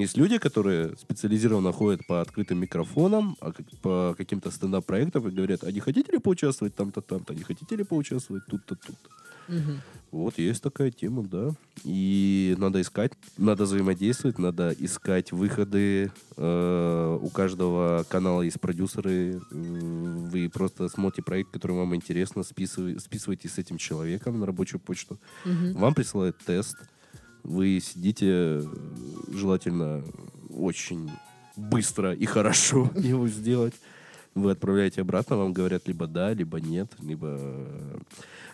есть 0.00 0.16
люди, 0.16 0.38
которые 0.38 0.96
специализированно 0.96 1.72
ходят 1.72 2.06
по 2.06 2.20
открытым 2.20 2.58
микрофонам, 2.60 3.36
а 3.40 3.52
по 3.82 4.14
каким-то 4.16 4.50
стендап-проектам 4.50 5.28
и 5.28 5.30
говорят, 5.30 5.64
а 5.64 5.72
не 5.72 5.80
хотите 5.80 6.12
ли 6.12 6.18
поучаствовать 6.18 6.74
там-то, 6.74 7.00
там-то, 7.00 7.34
не 7.34 7.42
хотите 7.42 7.76
ли 7.76 7.84
поучаствовать 7.84 8.44
тут-то, 8.46 8.74
тут-то. 8.76 9.10
Мгм. 9.48 9.80
Вот 10.10 10.38
есть 10.38 10.62
такая 10.62 10.90
тема, 10.90 11.22
да. 11.22 11.50
И 11.84 12.54
надо 12.58 12.80
искать, 12.80 13.12
надо 13.38 13.64
взаимодействовать, 13.64 14.38
надо 14.38 14.74
искать 14.78 15.32
выходы. 15.32 16.10
Э, 16.36 17.18
у 17.20 17.28
каждого 17.28 18.04
канала 18.08 18.42
есть 18.42 18.60
продюсеры. 18.60 19.40
М, 19.52 20.28
Вы 20.30 20.48
просто 20.50 20.88
смотрите 20.88 21.22
проект, 21.22 21.50
который 21.50 21.76
вам 21.76 21.94
интересно, 21.94 22.42
списывай- 22.42 22.98
списываете 23.00 23.48
с 23.48 23.58
этим 23.58 23.78
человеком 23.78 24.38
на 24.40 24.46
рабочую 24.46 24.80
почту. 24.80 25.18
Мгм. 25.44 25.72
Вам 25.74 25.94
присылают 25.94 26.36
тест. 26.46 26.76
Вы 27.48 27.80
сидите, 27.80 28.26
э, 28.28 28.62
желательно 29.32 30.04
очень 30.50 31.10
быстро 31.56 32.12
и 32.12 32.26
хорошо 32.26 32.90
его 32.96 33.26
сделать. 33.28 33.72
Вы 34.34 34.50
отправляете 34.50 35.00
обратно, 35.00 35.36
вам 35.38 35.54
говорят 35.54 35.88
либо 35.88 36.06
да, 36.06 36.34
либо 36.34 36.60
нет, 36.60 36.92
либо... 37.00 37.36
э, 37.40 37.98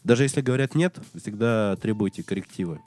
Даже 0.04 0.22
если 0.22 0.42
говорят 0.42 0.76
нет, 0.76 0.96
всегда 1.14 1.74
требуйте 1.76 2.22
коррективы. 2.22 2.80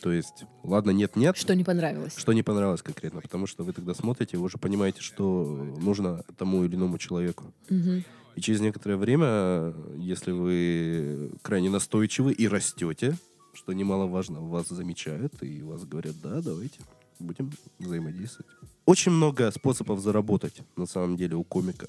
То 0.00 0.12
есть, 0.12 0.44
ладно, 0.62 0.92
нет-нет, 0.92 1.36
Что 1.36 1.54
не 1.56 1.64
понравилось? 1.64 2.14
что 2.16 2.32
не 2.32 2.42
понравилось 2.44 2.82
конкретно, 2.82 3.20
потому 3.20 3.48
что 3.48 3.64
вы 3.64 3.72
тогда 3.72 3.94
смотрите, 3.94 4.36
вы 4.36 4.44
уже 4.44 4.58
понимаете, 4.58 5.00
что 5.00 5.44
нужно 5.80 6.22
тому 6.38 6.62
или 6.64 6.76
иному 6.76 6.98
человеку. 6.98 7.44
Мгм. 7.68 8.04
И 8.36 8.40
через 8.40 8.60
некоторое 8.60 8.96
время, 8.96 9.74
если 9.98 10.30
вы 10.30 11.32
крайне 11.42 11.68
настойчивы 11.70 12.32
и 12.32 12.46
растете, 12.46 13.16
что 13.54 13.72
немаловажно, 13.72 14.40
вас 14.40 14.68
замечают 14.68 15.42
и 15.42 15.62
вас 15.62 15.84
говорят, 15.84 16.14
да, 16.22 16.40
давайте, 16.40 16.80
будем 17.18 17.50
взаимодействовать. 17.78 18.50
Очень 18.86 19.12
много 19.12 19.50
способов 19.50 20.00
заработать, 20.00 20.60
на 20.76 20.86
самом 20.86 21.16
деле, 21.16 21.36
у 21.36 21.44
комика. 21.44 21.88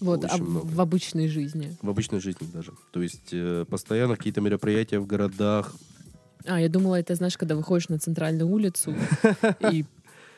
Вот, 0.00 0.24
а 0.24 0.28
Очень 0.34 0.44
в- 0.44 0.48
много. 0.50 0.66
в 0.66 0.80
обычной 0.80 1.28
жизни. 1.28 1.76
В 1.82 1.90
обычной 1.90 2.20
жизни 2.20 2.46
даже. 2.52 2.72
То 2.92 3.02
есть 3.02 3.28
э, 3.32 3.66
постоянно 3.68 4.16
какие-то 4.16 4.40
мероприятия 4.40 4.98
в 4.98 5.06
городах. 5.06 5.74
А, 6.46 6.58
я 6.58 6.70
думала, 6.70 6.94
это, 6.96 7.14
знаешь, 7.14 7.36
когда 7.36 7.54
выходишь 7.54 7.90
на 7.90 7.98
центральную 7.98 8.48
улицу 8.48 8.94
и 9.70 9.84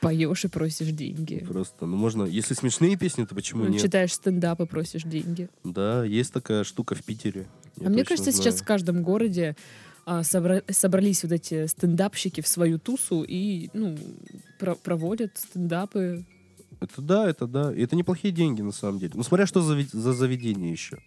поешь 0.00 0.44
и 0.44 0.48
просишь 0.48 0.88
деньги. 0.88 1.44
Просто, 1.48 1.86
ну 1.86 1.96
можно, 1.96 2.24
если 2.24 2.54
смешные 2.54 2.96
песни, 2.96 3.24
то 3.24 3.36
почему 3.36 3.64
нет? 3.66 3.80
Читаешь 3.80 4.12
стендап 4.12 4.60
и 4.60 4.66
просишь 4.66 5.04
деньги. 5.04 5.48
Да, 5.62 6.02
есть 6.04 6.32
такая 6.32 6.64
штука 6.64 6.96
в 6.96 7.04
Питере. 7.04 7.46
А 7.80 7.88
мне 7.88 8.04
кажется, 8.04 8.32
сейчас 8.32 8.60
в 8.60 8.64
каждом 8.64 9.04
городе 9.04 9.54
а, 10.04 10.20
собра- 10.20 10.64
собрались 10.72 11.22
вот 11.22 11.32
эти 11.32 11.66
стендапщики 11.66 12.40
в 12.40 12.48
свою 12.48 12.78
тусу 12.78 13.24
и 13.26 13.70
ну, 13.72 13.96
про- 14.58 14.74
проводят 14.74 15.36
стендапы. 15.36 16.24
Это 16.80 17.00
да, 17.00 17.28
это 17.30 17.46
да. 17.46 17.72
И 17.72 17.82
это 17.82 17.94
неплохие 17.94 18.32
деньги, 18.32 18.62
на 18.62 18.72
самом 18.72 18.98
деле. 18.98 19.12
Ну, 19.14 19.22
смотря 19.22 19.46
что 19.46 19.60
за, 19.62 19.80
за 19.92 20.12
заведение 20.12 20.72
еще. 20.72 20.98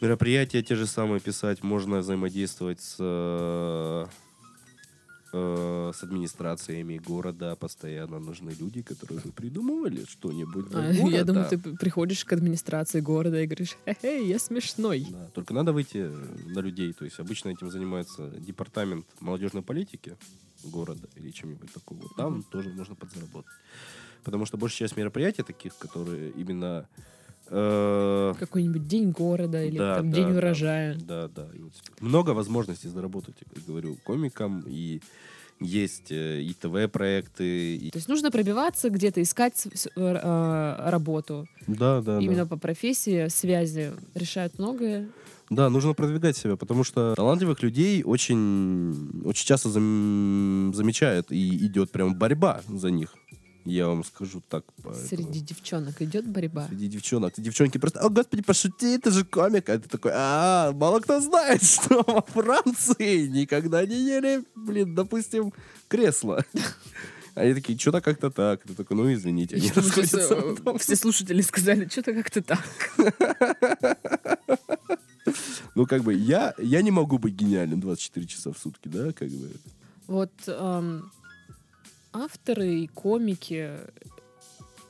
Мероприятия 0.00 0.62
те 0.62 0.76
же 0.76 0.86
самые 0.86 1.20
писать, 1.20 1.62
можно 1.64 1.98
взаимодействовать 1.98 2.80
с, 2.80 2.96
э, 5.32 5.90
э, 5.90 5.92
с 5.94 6.02
администрациями 6.02 6.98
города. 6.98 7.56
Постоянно 7.56 8.18
нужны 8.18 8.50
люди, 8.60 8.82
которые 8.82 9.20
бы 9.20 9.32
придумывали 9.32 10.04
что-нибудь 10.04 10.68
для 10.68 10.78
А, 10.80 10.92
я 10.92 11.02
города. 11.02 11.24
думаю, 11.24 11.48
ты 11.48 11.58
приходишь 11.58 12.24
к 12.24 12.32
администрации 12.32 13.00
города 13.00 13.40
и 13.40 13.46
говоришь, 13.46 13.76
хе-хе, 13.84 14.26
я 14.26 14.38
смешной. 14.38 15.06
Да, 15.10 15.30
только 15.34 15.54
надо 15.54 15.72
выйти 15.72 16.10
на 16.46 16.60
людей. 16.60 16.92
То 16.92 17.04
есть 17.04 17.18
обычно 17.20 17.50
этим 17.50 17.70
занимается 17.70 18.28
департамент 18.38 19.06
молодежной 19.20 19.62
политики 19.62 20.16
города 20.64 21.08
или 21.16 21.30
чем-нибудь 21.30 21.72
такого. 21.72 22.02
Там 22.16 22.32
Мгм. 22.32 22.42
тоже 22.44 22.70
можно 22.70 22.94
подзаработать. 22.94 23.52
Потому 24.24 24.46
что 24.46 24.56
большая 24.56 24.88
часть 24.88 24.96
мероприятий 24.96 25.42
таких, 25.42 25.76
которые 25.78 26.30
именно... 26.32 26.88
э, 27.48 28.34
Какой-нибудь 28.38 28.86
день 28.86 29.10
города 29.10 29.62
или 29.64 29.78
Да, 29.78 29.96
там 29.96 30.10
да, 30.10 30.16
день 30.16 30.28
да. 30.32 30.36
урожая. 30.38 30.94
Да, 30.96 31.28
да. 31.28 31.48
И 31.54 31.60
вот 31.60 31.72
много 32.00 32.30
возможностей 32.30 32.88
заработать, 32.88 33.36
как 33.54 33.64
говорю, 33.64 33.96
комикам. 34.04 34.64
И 34.68 35.00
есть 35.60 36.10
э, 36.12 36.42
и 36.42 36.52
ТВ-проекты. 36.54 37.76
и- 37.76 37.90
То 37.90 37.98
есть 37.98 38.08
нужно 38.08 38.30
пробиваться, 38.30 38.90
где-то 38.90 39.22
искать 39.22 39.66
э, 39.96 40.76
работу. 40.90 41.46
Да, 41.66 42.00
да, 42.02 42.18
Именно 42.20 42.44
да. 42.44 42.46
по 42.46 42.56
профессии 42.58 43.28
связи 43.28 43.92
решают 44.14 44.58
многое. 44.58 45.08
Да, 45.48 45.70
нужно 45.70 45.94
продвигать 45.94 46.36
себя, 46.36 46.56
потому 46.56 46.82
что 46.82 47.14
талантливых 47.14 47.62
людей 47.62 48.02
очень, 48.02 49.22
очень 49.24 49.46
часто 49.46 49.68
зам- 49.68 50.72
замечают, 50.74 51.30
и 51.30 51.56
идет 51.66 51.92
прям 51.92 52.14
борьба 52.16 52.62
за 52.68 52.90
них. 52.90 53.14
Я 53.66 53.88
вам 53.88 54.04
скажу 54.04 54.42
так. 54.48 54.64
поэтому- 54.82 55.08
Среди 55.08 55.40
девчонок 55.40 56.00
идет 56.00 56.26
борьба. 56.26 56.68
Среди 56.68 56.86
девчонок. 56.88 57.34
Девчонки 57.36 57.78
просто, 57.78 58.00
о, 58.00 58.08
господи, 58.08 58.42
пошути, 58.42 58.94
это 58.94 59.10
же 59.10 59.24
комик. 59.24 59.68
А 59.68 59.78
ты 59.78 59.88
такой, 59.88 60.12
а, 60.14 60.72
мало 60.72 61.00
кто 61.00 61.20
знает, 61.20 61.62
что 61.64 62.02
во 62.06 62.22
Франции 62.22 63.26
никогда 63.26 63.84
не 63.84 63.96
ели, 63.96 64.44
блин, 64.54 64.94
допустим, 64.94 65.52
кресло. 65.88 66.44
Они 67.34 67.54
такие, 67.54 67.76
что-то 67.78 68.00
как-то 68.00 68.30
так. 68.30 68.62
Ты 68.62 68.74
такой, 68.74 68.96
ну, 68.96 69.12
извините. 69.12 69.56
Они 69.56 69.70
расходятся 69.74 70.18
э. 70.64 70.78
Все 70.78 70.96
слушатели 70.96 71.42
сказали, 71.42 71.86
что-то 71.88 72.14
как-то 72.14 72.42
так. 72.42 72.64
Ну, 75.74 75.84
как 75.86 76.02
бы, 76.04 76.14
я, 76.14 76.54
я 76.58 76.80
не 76.82 76.90
могу 76.90 77.18
быть 77.18 77.34
гениальным 77.34 77.80
24 77.80 78.26
часа 78.26 78.52
в 78.52 78.58
сутки, 78.58 78.88
да, 78.88 79.12
как 79.12 79.28
бы. 79.28 79.50
Вот 80.06 80.30
эм, 80.46 81.10
авторы 82.16 82.80
и 82.80 82.86
комики, 82.86 83.70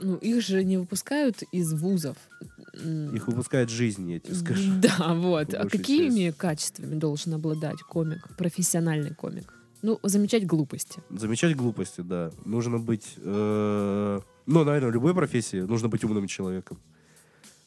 ну, 0.01 0.17
их 0.17 0.43
же 0.43 0.65
не 0.65 0.79
выпускают 0.79 1.43
из 1.53 1.73
вузов. 1.73 2.17
Их 2.75 3.27
выпускает 3.27 3.71
жизнь, 3.71 4.11
я 4.11 4.21
тебе 4.21 4.35
скажу. 4.35 4.73
Да, 4.81 5.15
вот. 5.15 5.55
А 5.55 5.69
какими 5.69 6.31
качествами 6.31 6.95
должен 6.99 7.35
обладать 7.35 7.81
комик, 7.83 8.37
профессиональный 8.37 9.15
комик? 9.15 9.53
Ну, 9.83 9.99
замечать 10.03 10.47
глупости. 10.47 11.03
Замечать 11.11 11.57
глупости, 11.57 12.01
да. 12.01 12.31
Нужно 12.45 12.79
быть... 12.79 13.15
э, 13.19 14.21
ну, 14.47 14.65
наверное, 14.65 14.91
в 14.91 14.95
любой 14.95 15.15
профессии 15.15 15.61
нужно 15.61 15.89
быть 15.89 16.05
умным 16.05 16.27
человеком. 16.27 16.79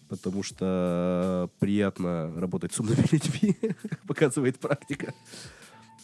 Потому 0.09 0.43
что 0.43 1.49
приятно 1.59 2.33
работать 2.35 2.73
с 2.73 2.79
умными 2.79 3.05
людьми, 3.11 3.55
показывает 4.07 4.59
практика. 4.59 5.13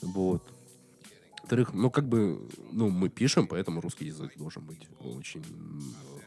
Вот. 0.01 0.43
Во-вторых, 1.45 1.73
ну, 1.75 1.91
как 1.91 2.09
бы, 2.09 2.41
ну, 2.71 2.89
мы 2.89 3.07
пишем, 3.09 3.45
поэтому 3.47 3.79
русский 3.79 4.05
язык 4.05 4.31
должен 4.35 4.63
быть 4.65 4.87
очень 4.99 5.43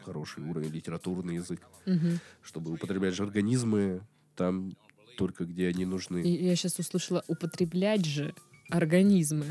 хороший 0.05 0.41
уровень, 0.43 0.69
литературный 0.71 1.35
язык, 1.35 1.59
Мгм. 1.85 2.19
чтобы 2.41 2.71
употреблять 2.71 3.15
жаргонизмы 3.15 4.01
там 4.37 4.71
только 5.17 5.43
где 5.43 5.67
они 5.67 5.83
нужны. 5.85 6.21
И 6.23 6.45
я 6.45 6.55
сейчас 6.55 6.79
услышала 6.79 7.25
употреблять 7.27 8.05
же 8.05 8.33
организмы. 8.69 9.45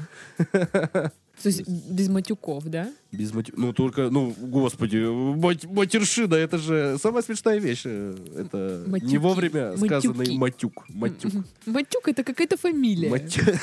То 1.43 1.49
есть 1.49 1.69
без 1.69 2.09
матюков, 2.09 2.65
да? 2.65 2.93
Без 3.13 3.33
мати... 3.33 3.53
Ну, 3.57 3.73
только, 3.73 4.11
ну, 4.11 4.35
господи, 4.41 4.97
мать- 5.37 5.67
матершина, 5.67 6.35
это 6.35 6.59
же 6.59 6.97
самая 7.01 7.23
смешная 7.23 7.61
вещь. 7.61 7.83
э, 7.85 8.17
Это 8.37 8.83
не 8.87 8.91
Матюки. 8.91 9.17
вовремя 9.19 9.77
сказанный 9.77 10.37
матюк. 10.37 10.85
Матюк. 10.89 11.33
Мгм. 11.33 11.45
Матюк 11.67 12.09
это 12.09 12.25
какая-то 12.25 12.57
фамилия. 12.57 13.09
Матю- 13.09 13.57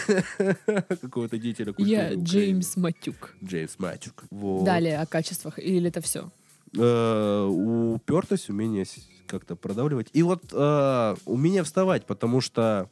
Какого-то 1.02 1.38
деятеля 1.38 1.74
культуры 1.74 1.90
Я. 1.90 2.14
Джеймс 2.16 2.78
Матюк. 2.78 3.36
Джеймс 3.44 3.78
Матюк. 3.78 4.24
Вот. 4.32 4.64
Далее 4.64 5.00
о 5.02 5.06
качествах 5.06 5.60
или 5.60 5.90
это 5.90 6.00
все? 6.00 6.32
Э, 6.78 7.46
упертость, 7.46 8.50
умение 8.50 8.86
как-то 9.28 9.56
продавливать. 9.58 10.08
И 10.14 10.24
вот 10.24 10.44
э, 10.54 11.16
умение 11.26 11.64
вставать, 11.64 12.06
потому 12.06 12.40
что 12.40 12.90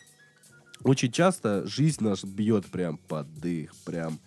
очень 0.84 1.12
часто 1.12 1.66
жизнь 1.68 2.04
нас 2.04 2.24
бьет 2.24 2.66
прям 2.68 2.98
под 2.98 3.34
дых, 3.40 3.74
прям... 3.86 4.20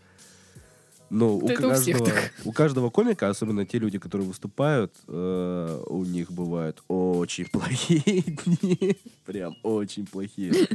Ну, 1.08 1.36
у 1.36 1.46
каждого, 1.46 2.10
у 2.44 2.52
каждого 2.52 2.90
комика, 2.90 3.28
особенно 3.28 3.64
те 3.64 3.78
люди, 3.78 3.96
которые 3.96 4.26
выступают, 4.26 4.92
э, 5.06 5.82
у 5.86 6.04
них 6.04 6.32
бывают 6.32 6.82
очень 6.88 7.46
плохие 7.52 8.22
дни. 8.22 8.96
Прям 9.24 9.54
очень 9.62 10.04
плохие. 10.04 10.68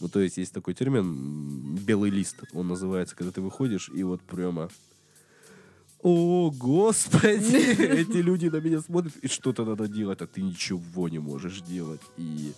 Ну, 0.00 0.08
то 0.08 0.20
есть 0.20 0.38
есть 0.38 0.52
такой 0.52 0.74
термин 0.74 1.76
«белый 1.76 2.10
лист». 2.10 2.42
Он 2.52 2.68
называется, 2.68 3.14
когда 3.14 3.30
ты 3.30 3.40
выходишь, 3.40 3.90
и 3.94 4.02
вот 4.02 4.22
прямо... 4.22 4.70
О, 6.02 6.50
господи! 6.50 7.56
Эти 7.82 8.18
люди 8.18 8.48
на 8.48 8.56
меня 8.56 8.80
смотрят, 8.80 9.16
и 9.16 9.28
что-то 9.28 9.64
надо 9.64 9.88
делать, 9.88 10.20
а 10.20 10.26
ты 10.26 10.42
ничего 10.42 11.08
не 11.08 11.18
можешь 11.18 11.60
делать. 11.62 12.02
И, 12.18 12.52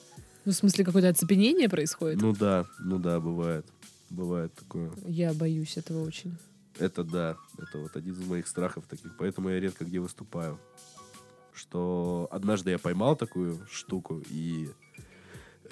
Ну, 0.46 0.52
в 0.52 0.54
смысле, 0.54 0.84
какое-то 0.84 1.08
оцепенение 1.08 1.68
происходит? 1.68 2.22
ну 2.22 2.32
да, 2.32 2.66
ну 2.78 2.98
да, 2.98 3.18
бывает. 3.20 3.66
Бывает 4.10 4.54
такое. 4.54 4.92
Я 5.04 5.34
боюсь 5.34 5.76
этого 5.76 6.04
очень. 6.06 6.38
Это 6.78 7.02
да, 7.02 7.36
это 7.58 7.78
вот 7.78 7.96
один 7.96 8.12
из 8.14 8.24
моих 8.26 8.46
страхов 8.46 8.84
таких, 8.86 9.16
поэтому 9.18 9.48
я 9.48 9.58
редко 9.58 9.84
где 9.84 9.98
выступаю. 9.98 10.60
Что 11.52 12.28
однажды 12.30 12.70
я 12.70 12.78
поймал 12.78 13.16
такую 13.16 13.58
штуку, 13.68 14.22
и 14.30 14.70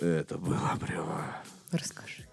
это 0.01 0.39
было 0.39 0.73
прямо... 0.81 1.37
Расскажи. 1.71 2.25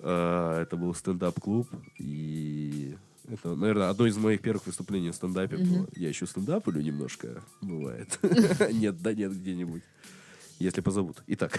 А, 0.00 0.60
Это 0.62 0.76
был 0.76 0.94
стендап-клуб, 0.94 1.68
и 1.98 2.96
это, 3.28 3.54
наверное, 3.54 3.90
одно 3.90 4.06
из 4.06 4.16
моих 4.16 4.40
первых 4.40 4.66
выступлений 4.66 5.10
в 5.10 5.14
стендапе 5.14 5.58
Мгм. 5.58 5.68
было. 5.72 5.88
Я 5.94 6.08
еще 6.08 6.26
стендаплю 6.26 6.80
немножко, 6.80 7.44
бывает. 7.60 8.18
Нет, 8.72 9.00
да 9.00 9.14
нет, 9.14 9.32
где-нибудь. 9.32 9.82
Если 10.58 10.80
позовут. 10.80 11.22
Итак, 11.26 11.58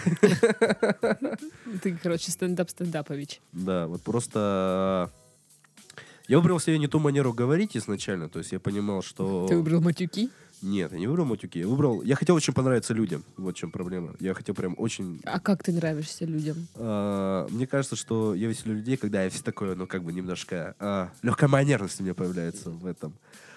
Ты, 1.82 1.98
короче, 2.02 2.30
стендап-стендапович. 2.30 3.40
да, 3.52 3.86
вот 3.86 4.02
просто 4.02 5.10
я 6.26 6.38
выбрал 6.38 6.58
себе 6.58 6.78
не 6.78 6.86
ту 6.86 6.98
манеру 6.98 7.32
говорить 7.34 7.76
изначально, 7.76 8.28
то 8.28 8.38
есть 8.38 8.52
я 8.52 8.60
понимал, 8.60 9.02
что... 9.02 9.46
Ты 9.46 9.56
выбрал 9.56 9.82
матюки? 9.82 10.30
Нет, 10.62 10.92
я 10.92 10.98
не 10.98 11.06
выбрал 11.06 11.26
матюки, 11.26 11.58
я 11.58 11.66
выбрал... 11.68 12.00
Я 12.02 12.14
хотел 12.16 12.34
очень 12.36 12.54
понравиться 12.54 12.94
людям, 12.94 13.22
вот 13.36 13.54
в 13.54 13.58
чем 13.58 13.70
проблема. 13.70 14.14
Я 14.20 14.32
хотел 14.32 14.54
прям 14.54 14.74
очень 14.78 15.20
А 15.24 15.38
как 15.38 15.62
ты 15.62 15.72
нравишься 15.72 16.24
людям? 16.24 16.66
А, 16.76 17.46
Мне 17.50 17.66
кажется, 17.66 17.96
что 17.96 18.34
я 18.34 18.48
веселю 18.48 18.74
людей, 18.74 18.96
когда 18.96 19.22
я 19.24 19.28
все 19.28 19.42
такое, 19.42 19.74
ну, 19.74 19.86
как 19.86 20.02
бы 20.02 20.14
немножко 20.14 20.74
а, 20.78 21.10
легкая 21.22 21.50
манерность 21.50 22.00
у 22.00 22.04
меня 22.04 22.14
появляется 22.14 22.70
в 22.70 22.86
этом. 22.86 23.12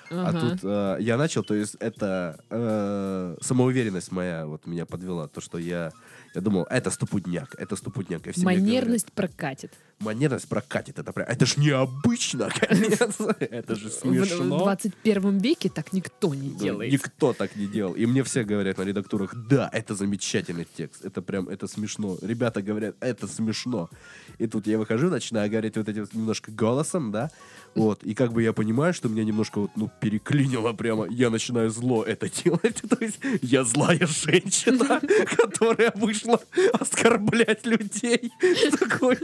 А 0.09 0.31
тут 0.33 0.59
а, 0.63 0.97
я 0.97 1.17
начал, 1.17 1.43
то 1.43 1.53
есть 1.53 1.75
это 1.79 2.39
э, 2.49 3.37
самоуверенность 3.41 4.11
моя 4.11 4.45
вот 4.45 4.65
меня 4.65 4.85
подвела, 4.85 5.27
то, 5.27 5.41
что 5.41 5.57
я, 5.57 5.91
я 6.33 6.41
думал, 6.41 6.65
это 6.69 6.91
стопудняк, 6.91 7.55
это 7.57 7.75
стопудняк. 7.75 8.25
И 8.27 8.43
Манерность 8.43 9.11
прокатит. 9.11 9.73
манерность 9.99 10.47
прокатит, 10.47 10.99
это 10.99 11.11
прям, 11.11 11.27
это 11.27 11.45
ж 11.45 11.57
необычно, 11.57 12.49
конец, 12.55 12.99
это 13.39 13.75
же 13.75 13.89
В, 13.89 13.91
в 13.91 13.99
смешно. 13.99 14.59
21 14.59 15.37
веке 15.39 15.69
так 15.69 15.93
никто 15.93 16.33
не 16.33 16.49
делает. 16.49 16.93
Никто 16.93 17.33
так 17.33 17.55
не 17.55 17.67
делал. 17.67 17.93
И 17.93 18.05
мне 18.05 18.23
все 18.23 18.43
говорят 18.43 18.77
на 18.77 18.83
редактурах, 18.83 19.35
да, 19.49 19.69
это 19.73 19.95
замечательный 19.95 20.67
текст. 20.77 21.05
Это 21.05 21.21
прям, 21.21 21.49
это 21.49 21.67
смешно. 21.67 22.17
Ребята 22.21 22.61
говорят, 22.61 22.95
это 22.99 23.27
смешно. 23.27 23.89
И 24.37 24.47
тут 24.47 24.67
я 24.67 24.77
выхожу, 24.77 25.09
начинаю 25.09 25.49
говорить 25.49 25.77
вот 25.77 25.89
этим 25.89 26.07
немножко 26.13 26.51
голосом, 26.51 27.11
да, 27.11 27.29
вот. 27.77 28.03
И 28.03 28.13
как 28.13 28.33
бы 28.33 28.43
я 28.43 28.53
понимаю, 28.53 28.93
что 28.93 29.09
меня 29.09 29.23
немножко 29.23 29.59
вот, 29.59 29.71
ну, 29.75 29.89
переклинило 29.99 30.73
прямо. 30.73 31.07
Я 31.09 31.29
начинаю 31.29 31.69
зло 31.69 32.03
это 32.03 32.29
делать. 32.43 32.81
То 32.89 32.97
есть 32.99 33.19
я 33.41 33.63
злая 33.63 34.05
женщина, 34.07 34.99
которая 35.37 35.91
вышла 35.95 36.41
оскорблять 36.73 37.65
людей. 37.65 38.31
Такой... 38.79 39.17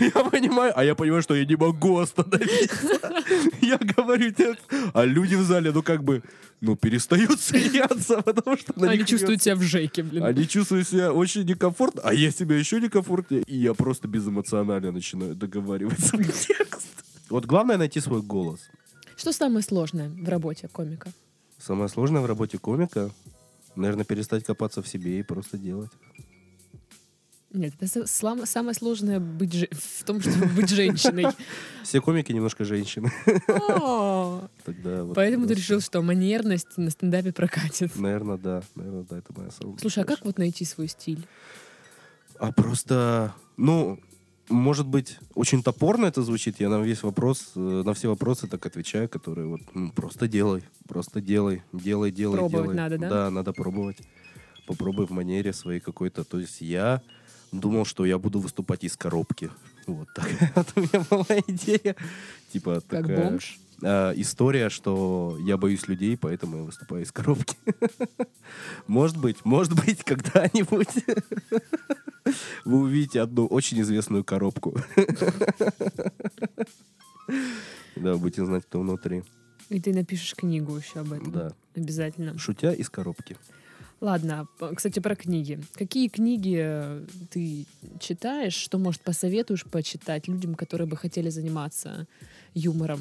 Я 0.00 0.24
понимаю, 0.24 0.72
а 0.74 0.82
я 0.84 0.94
понимаю, 0.94 1.22
что 1.22 1.34
я 1.34 1.44
не 1.44 1.54
могу 1.54 1.98
остановиться. 1.98 2.98
Я 3.60 3.76
говорю 3.76 4.30
текст, 4.30 4.62
а 4.94 5.04
люди 5.04 5.34
в 5.34 5.42
зале, 5.42 5.70
ну 5.70 5.82
как 5.82 6.02
бы, 6.02 6.22
ну 6.62 6.76
перестают 6.76 7.38
смеяться, 7.40 8.22
потому 8.22 8.56
что 8.56 8.72
Они 8.76 8.98
них 8.98 9.06
чувствуют 9.06 9.42
себя 9.42 9.56
в 9.56 9.62
жеке, 9.62 10.02
блин. 10.02 10.24
они 10.24 10.48
чувствуют 10.48 10.88
себя 10.88 11.12
очень 11.12 11.44
некомфортно, 11.44 12.00
а 12.04 12.14
я 12.14 12.30
себя 12.30 12.56
еще 12.56 12.80
некомфортнее, 12.80 13.42
и 13.46 13.56
я 13.56 13.74
просто 13.74 14.08
безэмоционально 14.08 14.92
начинаю 14.92 15.34
договаривать 15.34 16.00
свой 16.00 16.24
текст. 16.24 16.89
Вот 17.30 17.46
главное 17.46 17.78
найти 17.78 18.00
свой 18.00 18.22
голос. 18.22 18.60
Что 19.16 19.32
самое 19.32 19.62
сложное 19.62 20.08
в 20.08 20.28
работе 20.28 20.68
комика? 20.68 21.10
Самое 21.58 21.88
сложное 21.88 22.20
в 22.22 22.26
работе 22.26 22.58
комика, 22.58 23.10
наверное, 23.76 24.04
перестать 24.04 24.44
копаться 24.44 24.82
в 24.82 24.88
себе 24.88 25.20
и 25.20 25.22
просто 25.22 25.58
делать. 25.58 25.90
Нет, 27.52 27.74
это 27.80 28.06
слам- 28.06 28.46
самое 28.46 28.74
сложное 28.74 29.18
быть 29.18 29.52
же- 29.52 29.68
в 29.72 30.04
том, 30.04 30.20
чтобы 30.20 30.46
быть 30.46 30.70
женщиной. 30.70 31.26
Все 31.82 32.00
комики 32.00 32.30
немножко 32.32 32.64
женщины. 32.64 33.10
О, 33.48 34.48
Тогда 34.64 35.02
вот 35.02 35.14
Поэтому 35.16 35.46
ты 35.48 35.54
решил, 35.54 35.80
что 35.80 36.00
манерность 36.00 36.78
на 36.78 36.90
стендапе 36.90 37.32
прокатит. 37.32 37.96
Наверное, 37.96 38.36
да. 38.38 38.62
Наверное, 38.76 39.04
да, 39.10 39.18
это 39.18 39.32
моя 39.36 39.50
самая 39.50 39.76
Слушай, 39.78 40.04
а 40.04 40.06
как 40.06 40.24
вот 40.24 40.38
найти 40.38 40.64
свой 40.64 40.86
стиль? 40.86 41.26
А 42.38 42.52
просто, 42.52 43.34
ну, 43.56 43.98
может 44.50 44.86
быть, 44.86 45.18
очень 45.34 45.62
топорно 45.62 46.06
это 46.06 46.22
звучит. 46.22 46.60
Я 46.60 46.68
на 46.68 46.80
весь 46.82 47.02
вопрос, 47.02 47.52
э, 47.54 47.82
на 47.84 47.94
все 47.94 48.08
вопросы 48.08 48.46
так 48.46 48.64
отвечаю, 48.66 49.08
которые 49.08 49.46
вот 49.46 49.60
ну, 49.74 49.92
просто 49.92 50.28
делай, 50.28 50.62
просто 50.88 51.20
делай, 51.20 51.62
делай, 51.72 52.10
делай, 52.10 52.36
Пробовать 52.36 52.64
делай. 52.64 52.76
надо, 52.76 52.98
да? 52.98 53.08
Да, 53.08 53.30
надо 53.30 53.52
пробовать. 53.52 53.98
Попробуй 54.66 55.06
в 55.06 55.10
манере 55.10 55.52
своей 55.52 55.80
какой-то. 55.80 56.24
То 56.24 56.38
есть 56.38 56.60
я 56.60 57.02
думал, 57.52 57.84
что 57.84 58.04
я 58.04 58.18
буду 58.18 58.40
выступать 58.40 58.84
из 58.84 58.96
коробки. 58.96 59.50
Вот 59.86 60.08
такая 60.14 60.52
вот 60.56 60.68
у 60.76 60.80
меня 60.80 61.04
была 61.08 61.40
идея. 61.46 61.96
Типа 62.52 62.82
Как 62.86 63.02
такая 63.02 63.30
бомж? 63.30 63.58
А, 63.82 64.12
история, 64.14 64.68
что 64.70 65.36
я 65.40 65.56
боюсь 65.56 65.88
людей, 65.88 66.16
поэтому 66.16 66.58
я 66.58 66.62
выступаю 66.62 67.02
из 67.04 67.12
коробки. 67.12 67.56
Может 68.86 69.16
быть, 69.16 69.44
может 69.44 69.74
быть, 69.74 70.02
когда-нибудь 70.04 70.88
вы 72.64 72.78
увидите 72.80 73.20
одну 73.20 73.46
очень 73.46 73.80
известную 73.80 74.24
коробку. 74.24 74.76
Да, 77.96 78.16
будете 78.16 78.44
знать, 78.44 78.64
кто 78.64 78.80
внутри. 78.80 79.22
И 79.68 79.80
ты 79.80 79.92
напишешь 79.92 80.34
книгу 80.34 80.76
еще 80.76 81.00
об 81.00 81.12
этом. 81.12 81.30
Да. 81.30 81.52
Обязательно. 81.76 82.36
Шутя 82.38 82.72
из 82.72 82.88
коробки. 82.88 83.36
Ладно, 84.00 84.48
п- 84.58 84.74
кстати, 84.74 84.98
про 84.98 85.14
книги. 85.14 85.60
Какие 85.74 86.08
книги 86.08 86.56
э, 86.58 87.04
ты 87.30 87.66
читаешь, 88.00 88.54
что, 88.54 88.78
может, 88.78 89.02
посоветуешь 89.02 89.64
почитать 89.64 90.26
людям, 90.26 90.54
которые 90.54 90.88
бы 90.88 90.96
хотели 90.96 91.28
заниматься 91.28 92.06
юмором? 92.54 93.00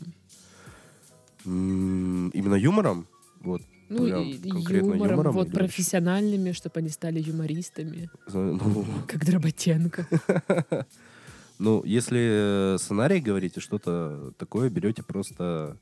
Именно 1.45 2.55
юмором? 2.55 3.07
Вот. 3.41 3.61
Ну, 3.89 4.05
Прям 4.05 4.21
и 4.23 4.33
юмором, 4.47 5.09
юмором 5.09 5.33
вот 5.33 5.51
профессиональными, 5.51 6.51
чтобы 6.51 6.79
они 6.79 6.89
стали 6.89 7.19
юмористами, 7.19 8.09
Ну, 8.31 8.85
как 9.07 9.25
Дроботенко. 9.25 10.07
Ну, 11.59 11.83
если 11.83 12.75
э, 12.75 12.77
сценарий 12.77 13.19
говорите, 13.19 13.59
что-то 13.59 14.31
такое, 14.37 14.69
берете 14.69 15.03
просто 15.03 15.75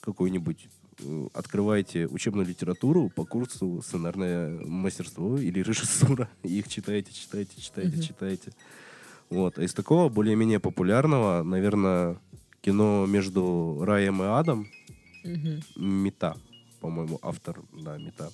какой-нибудь 0.00 0.68
э, 1.00 1.28
открываете 1.32 2.06
учебную 2.06 2.46
литературу 2.46 3.08
по 3.08 3.24
курсу 3.24 3.80
сценарное 3.82 4.60
мастерство 4.66 5.38
или 5.38 5.60
режиссура, 5.60 6.28
и 6.42 6.58
их 6.58 6.68
читаете, 6.68 7.14
читаете, 7.14 7.58
читаете, 7.58 8.02
читаете. 8.02 8.52
Вот. 9.30 9.58
А 9.58 9.62
из 9.62 9.72
такого 9.72 10.10
более-менее 10.10 10.60
популярного, 10.60 11.42
наверное, 11.42 12.18
кино 12.68 13.06
между 13.06 13.78
раем 13.82 14.22
и 14.22 14.26
адом, 14.26 14.68
Мгм. 15.24 15.60
Мета, 15.76 16.36
по-моему, 16.80 17.18
автор, 17.22 17.60
да, 17.72 17.96
Мета. 17.98 18.30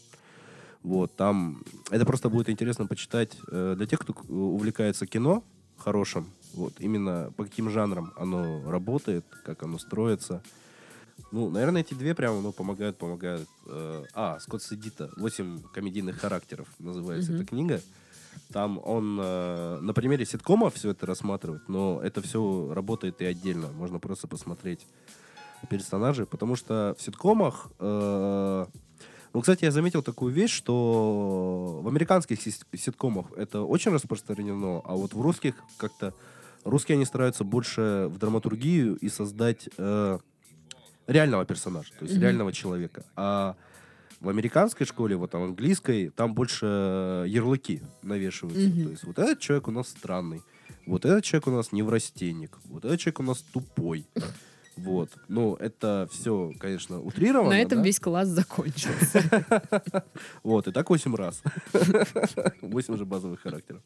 Вот, 0.82 1.14
там, 1.16 1.62
это 1.91 2.05
просто 2.05 2.28
будет 2.28 2.49
интересно 2.49 2.87
почитать 2.87 3.37
э, 3.53 3.74
для 3.76 3.87
тех, 3.87 4.01
кто 4.01 4.12
к- 4.12 4.28
увлекается 4.28 5.07
кино 5.07 5.43
хорошим, 5.78 6.26
Вот, 6.55 6.74
именно 6.80 7.32
по 7.37 7.45
каким 7.45 7.70
жанрам 7.70 8.12
оно 8.16 8.70
работает, 8.70 9.24
как 9.45 9.62
оно 9.62 9.78
строится. 9.78 10.41
Ну, 11.32 11.51
наверное, 11.51 11.80
эти 11.82 11.95
две 11.95 12.14
прямо 12.14 12.41
ну, 12.41 12.53
помогают, 12.53 12.97
помогают. 12.99 13.49
Э, 13.66 14.05
а, 14.14 14.39
Скотт 14.41 14.62
Седита, 14.62 15.11
«Восемь 15.16 15.61
комедийных 15.74 16.16
характеров» 16.20 16.66
называется 16.78 17.32
Мгм. 17.32 17.41
эта 17.41 17.49
книга. 17.51 17.80
Там 18.53 18.80
он 18.85 19.18
э, 19.20 19.78
на 19.80 19.93
примере 19.93 20.24
ситкома 20.24 20.70
все 20.70 20.91
это 20.91 21.07
рассматривает, 21.07 21.68
но 21.68 22.01
это 22.03 22.20
все 22.22 22.72
работает 22.72 23.20
и 23.20 23.24
отдельно. 23.24 23.68
Можно 23.72 23.99
просто 23.99 24.28
посмотреть 24.28 24.87
персонажей, 25.70 26.26
потому 26.26 26.57
что 26.57 26.95
в 26.99 27.03
ситкомах... 27.03 27.68
э, 27.78 28.66
ну, 29.32 29.41
кстати, 29.41 29.64
я 29.64 29.70
заметил 29.72 30.03
такую 30.03 30.32
вещь, 30.32 30.53
что 30.53 31.80
в 31.82 31.89
американских 31.89 32.41
ситкомах 32.41 33.26
это 33.37 33.62
очень 33.62 33.91
распространено, 33.93 34.80
а 34.85 34.95
вот 34.95 35.14
в 35.14 35.20
русских 35.20 35.55
как-то... 35.76 36.12
Русские, 36.64 36.97
они 36.97 37.05
стараются 37.05 37.45
больше 37.45 38.09
в 38.09 38.18
драматургию 38.18 38.97
и 38.97 39.09
создать 39.11 39.68
э, 39.76 40.18
реального 41.07 41.45
персонажа, 41.45 41.91
то 41.99 42.05
есть 42.05 42.14
Мгм. 42.14 42.22
реального 42.22 42.53
человека. 42.53 43.05
А 43.16 43.57
в 44.20 44.28
американской 44.28 44.86
школе, 44.86 45.16
вот 45.16 45.30
там 45.30 45.42
английской, 45.42 46.10
там 46.10 46.34
больше 46.34 46.66
э, 46.66 47.24
ярлыки 47.28 47.82
навешиваются. 48.02 48.68
Мгм. 48.68 48.84
То 48.84 48.90
есть 48.90 49.04
вот 49.04 49.18
этот 49.18 49.40
человек 49.40 49.68
у 49.68 49.70
нас 49.70 49.88
странный, 49.88 50.42
вот 50.86 51.04
этот 51.04 51.24
человек 51.24 51.46
у 51.48 51.50
нас 51.50 51.72
неврастенник, 51.72 52.58
вот 52.66 52.84
этот 52.84 53.00
человек 53.00 53.20
у 53.20 53.24
нас 53.24 53.38
тупой. 53.40 54.06
Вот. 54.76 55.10
Ну, 55.28 55.54
это 55.54 56.08
все, 56.10 56.52
конечно, 56.58 57.00
утрировано. 57.00 57.50
На 57.50 57.60
этом 57.60 57.78
да? 57.78 57.84
весь 57.84 58.00
класс 58.00 58.28
закончился. 58.28 59.22
Вот, 60.42 60.66
и 60.66 60.72
так 60.72 60.90
8 60.90 61.14
раз. 61.14 61.42
8 62.60 62.96
же 62.96 63.04
базовых 63.04 63.40
характеров. 63.40 63.82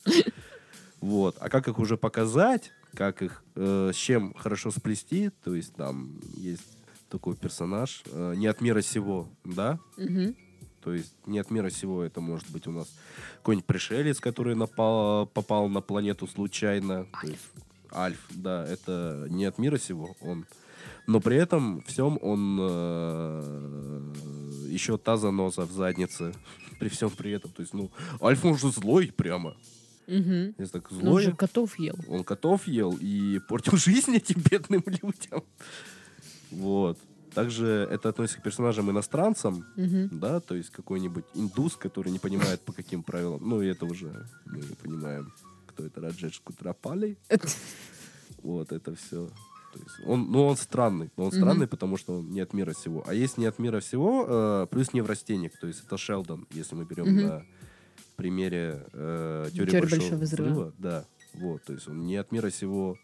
Вот. 1.01 1.37
А 1.41 1.49
как 1.49 1.68
их 1.68 1.79
уже 1.79 1.97
показать, 1.97 2.72
как 2.95 3.22
их, 3.22 3.45
э, 3.55 3.91
с 3.93 3.97
чем 3.97 4.35
хорошо 4.35 4.70
сплести, 4.70 5.31
то 5.45 5.55
есть 5.55 5.74
там 5.74 6.20
есть 6.35 6.78
такой 7.09 7.37
персонаж, 7.37 8.03
э, 8.07 8.35
не 8.37 8.47
от 8.47 8.61
мира 8.61 8.83
сего, 8.83 9.29
да, 9.45 9.79
Мгм. 9.97 10.35
то 10.83 10.93
есть 10.95 11.15
не 11.27 11.39
от 11.39 11.51
мира 11.51 11.71
сего, 11.71 12.03
это 12.03 12.21
может 12.21 12.51
быть 12.51 12.67
у 12.67 12.73
нас 12.73 12.89
какой-нибудь 13.39 13.67
пришелец, 13.67 14.21
который 14.21 14.55
напал, 14.55 15.27
попал 15.27 15.69
на 15.69 15.81
планету 15.81 16.27
случайно. 16.27 17.07
То 17.21 17.27
есть 17.29 17.49
Альф, 17.93 18.29
да, 18.31 18.67
это 18.67 19.27
не 19.31 19.47
от 19.47 19.59
мира 19.59 19.79
сего, 19.79 20.15
он. 20.21 20.45
Но 21.07 21.21
при 21.21 21.37
этом 21.37 21.81
всем 21.87 22.19
он 22.21 22.59
э, 22.61 24.13
еще 24.69 24.99
та 24.99 25.17
заноза 25.17 25.63
в 25.65 25.73
заднице. 25.73 26.35
При 26.79 26.89
всем 26.89 27.11
при 27.11 27.33
этом. 27.33 27.51
То 27.51 27.63
есть, 27.63 27.75
ну, 27.75 27.91
Альф, 28.23 28.45
он 28.45 28.57
же 28.57 28.71
злой 28.71 29.11
прямо. 29.17 29.57
Если 30.07 30.65
так 30.73 30.93
Он 30.93 30.99
злой. 31.01 31.23
же 31.25 31.33
котов 31.33 31.79
ел. 31.79 31.97
Он 32.09 32.23
котов 32.25 32.69
ел 32.69 32.97
и 33.01 33.41
портил 33.49 33.77
жизнь 33.77 34.15
этим 34.15 34.41
бедным 34.49 34.83
людям. 34.87 35.43
Вот. 36.51 36.99
Также 37.35 37.67
это 37.91 38.09
относится 38.09 38.41
к 38.41 38.43
персонажам 38.43 38.91
иностранцам, 38.91 39.65
Мгм. 39.77 40.19
да, 40.19 40.41
то 40.41 40.55
есть 40.55 40.71
какой-нибудь 40.71 41.25
индус, 41.35 41.77
который 41.77 42.11
не 42.11 42.19
понимает, 42.19 42.61
по 42.63 42.73
каким 42.73 43.03
правилам. 43.03 43.41
Ну, 43.47 43.61
и 43.63 43.67
это 43.67 43.85
уже 43.85 44.27
мы 44.47 44.61
понимаем, 44.83 45.33
кто 45.67 45.85
это 45.85 46.01
Раджедж 46.01 46.39
Кутрапали. 46.43 47.17
Вот, 48.43 48.73
это 48.73 48.95
все. 48.95 49.29
То 49.73 49.81
есть 49.81 50.07
он, 50.07 50.31
ну, 50.31 50.47
он 50.47 50.57
странный. 50.57 51.11
Но 51.17 51.25
он 51.25 51.33
странный, 51.33 51.67
потому 51.67 51.97
что 51.97 52.19
он 52.19 52.31
не 52.31 52.41
от 52.41 52.55
мира 52.55 52.73
всего. 52.73 53.03
А 53.07 53.13
есть 53.13 53.37
не 53.37 53.47
от 53.47 53.59
мира 53.59 53.81
всего, 53.81 54.25
э, 54.29 54.67
плюс 54.71 54.93
неврастенник. 54.95 55.59
То 55.59 55.67
есть 55.67 55.83
это 55.85 55.97
Шелдон, 55.99 56.47
если 56.53 56.77
мы 56.77 56.85
берем 56.85 57.07
Мгм. 57.09 57.23
на 57.27 57.45
примере 58.17 58.87
э, 58.93 59.49
теории 59.53 59.71
Теории 59.71 59.81
большого, 59.81 60.01
Большого 60.01 60.19
взрыва. 60.21 60.49
взрыва. 60.51 60.73
Да, 60.79 61.05
вот. 61.35 61.65
То 61.65 61.73
есть 61.73 61.89
он 61.89 62.07
не 62.07 62.17
от 62.17 62.31
мира 62.33 62.49
всего, 62.51 62.97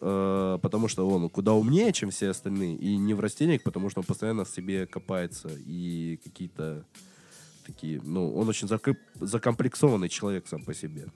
э, 0.00 0.58
потому 0.62 0.88
что 0.88 1.08
он 1.08 1.28
куда 1.28 1.52
умнее, 1.52 1.92
чем 1.92 2.10
все 2.10 2.30
остальные. 2.30 2.76
И 2.76 2.96
неврастенник, 2.96 3.62
потому 3.62 3.90
что 3.90 4.00
он 4.00 4.06
постоянно 4.06 4.44
в 4.44 4.50
себе 4.50 4.86
копается. 4.86 5.50
И 5.66 6.20
какие-то 6.24 6.84
такие... 7.66 8.00
Ну, 8.02 8.34
он 8.34 8.48
очень 8.48 8.66
закоп- 8.66 8.96
закомплексованный 9.20 10.08
человек 10.08 10.46
сам 10.48 10.64
по 10.64 10.74
себе. 10.74 11.06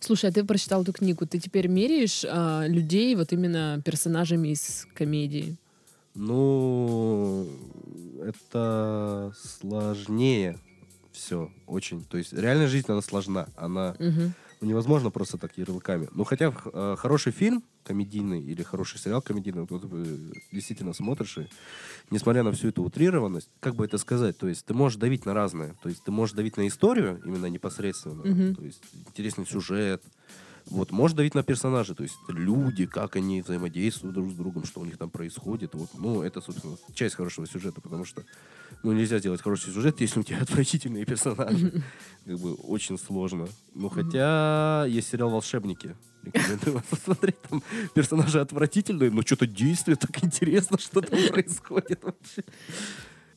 Слушай, 0.00 0.30
а 0.30 0.32
ты 0.32 0.44
прочитал 0.44 0.82
эту 0.82 0.92
книгу, 0.92 1.26
ты 1.26 1.38
теперь 1.38 1.68
меряешь 1.68 2.24
а, 2.24 2.66
людей 2.66 3.14
вот 3.16 3.32
именно 3.32 3.82
персонажами 3.84 4.48
из 4.48 4.86
комедии? 4.94 5.56
Ну, 6.14 7.48
это 8.22 9.32
сложнее 9.36 10.58
все 11.12 11.50
очень. 11.66 12.04
То 12.04 12.18
есть 12.18 12.32
реальная 12.32 12.68
жизнь, 12.68 12.86
она 12.88 13.02
сложна. 13.02 13.48
Она 13.56 13.96
ну, 13.98 14.32
невозможно 14.60 15.10
просто 15.10 15.38
так 15.38 15.56
ярлыками. 15.56 16.08
Ну, 16.14 16.24
хотя 16.24 16.52
э, 16.64 16.96
хороший 16.98 17.32
фильм 17.32 17.62
комедийный 17.90 18.40
или 18.40 18.62
хороший 18.62 19.00
сериал 19.00 19.20
комедийный, 19.20 19.66
вот 19.68 19.82
ты 19.82 20.16
действительно 20.52 20.92
смотришь, 20.92 21.38
и 21.38 21.48
несмотря 22.10 22.44
на 22.44 22.52
всю 22.52 22.68
эту 22.68 22.84
утрированность, 22.84 23.50
как 23.58 23.74
бы 23.74 23.84
это 23.84 23.98
сказать, 23.98 24.38
то 24.38 24.46
есть 24.46 24.64
ты 24.64 24.74
можешь 24.74 24.96
давить 24.98 25.26
на 25.26 25.34
разное. 25.34 25.74
То 25.82 25.88
есть 25.88 26.04
ты 26.04 26.12
можешь 26.12 26.36
давить 26.36 26.56
на 26.56 26.68
историю 26.68 27.20
именно 27.24 27.46
непосредственно, 27.46 28.22
Мгм. 28.24 28.54
то 28.54 28.62
есть 28.62 28.80
интересный 29.08 29.44
сюжет, 29.44 30.04
вот, 30.66 30.92
можешь 30.92 31.16
давить 31.16 31.34
на 31.34 31.42
персонажей, 31.42 31.94
то 31.94 32.02
есть 32.02 32.16
люди, 32.28 32.86
как 32.86 33.16
они 33.16 33.42
взаимодействуют 33.42 34.14
друг 34.14 34.30
с 34.30 34.34
другом, 34.34 34.64
что 34.64 34.80
у 34.80 34.84
них 34.84 34.98
там 34.98 35.10
происходит. 35.10 35.74
Вот, 35.74 35.90
ну, 35.94 36.22
это, 36.22 36.40
собственно, 36.40 36.76
часть 36.94 37.14
хорошего 37.14 37.46
сюжета, 37.46 37.80
потому 37.80 38.04
что 38.04 38.24
ну, 38.82 38.92
нельзя 38.92 39.18
сделать 39.18 39.42
хороший 39.42 39.72
сюжет, 39.72 40.00
если 40.00 40.20
у 40.20 40.22
тебя 40.22 40.38
отвратительные 40.42 41.04
персонажи. 41.04 41.82
Как 42.24 42.38
бы 42.38 42.54
очень 42.54 42.98
сложно. 42.98 43.48
Ну, 43.74 43.88
хотя 43.88 44.84
есть 44.88 45.08
сериал 45.08 45.30
«Волшебники». 45.30 45.96
Рекомендую 46.22 46.74
вам 46.74 46.82
посмотреть. 46.90 47.40
Там 47.42 47.62
персонажи 47.94 48.40
отвратительные, 48.40 49.10
но 49.10 49.22
что-то 49.22 49.46
действие 49.46 49.96
так 49.96 50.22
интересно, 50.22 50.78
что 50.78 51.00
там 51.00 51.18
происходит 51.28 52.04
вообще. 52.04 52.44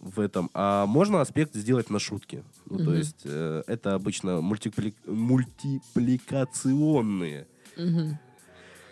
В 0.03 0.19
этом. 0.19 0.49
А 0.53 0.85
можно 0.85 1.21
аспект 1.21 1.55
сделать 1.55 1.89
на 1.89 1.97
шутке. 1.97 2.43
Ну, 2.65 2.77
то 2.77 2.83
Мгм. 2.83 2.93
есть 2.95 3.21
э, 3.23 3.63
это 3.67 3.93
обычно 3.95 4.41
мультипли- 4.41 4.93
мультипликационные 5.05 7.47
Мгм. 7.77 8.19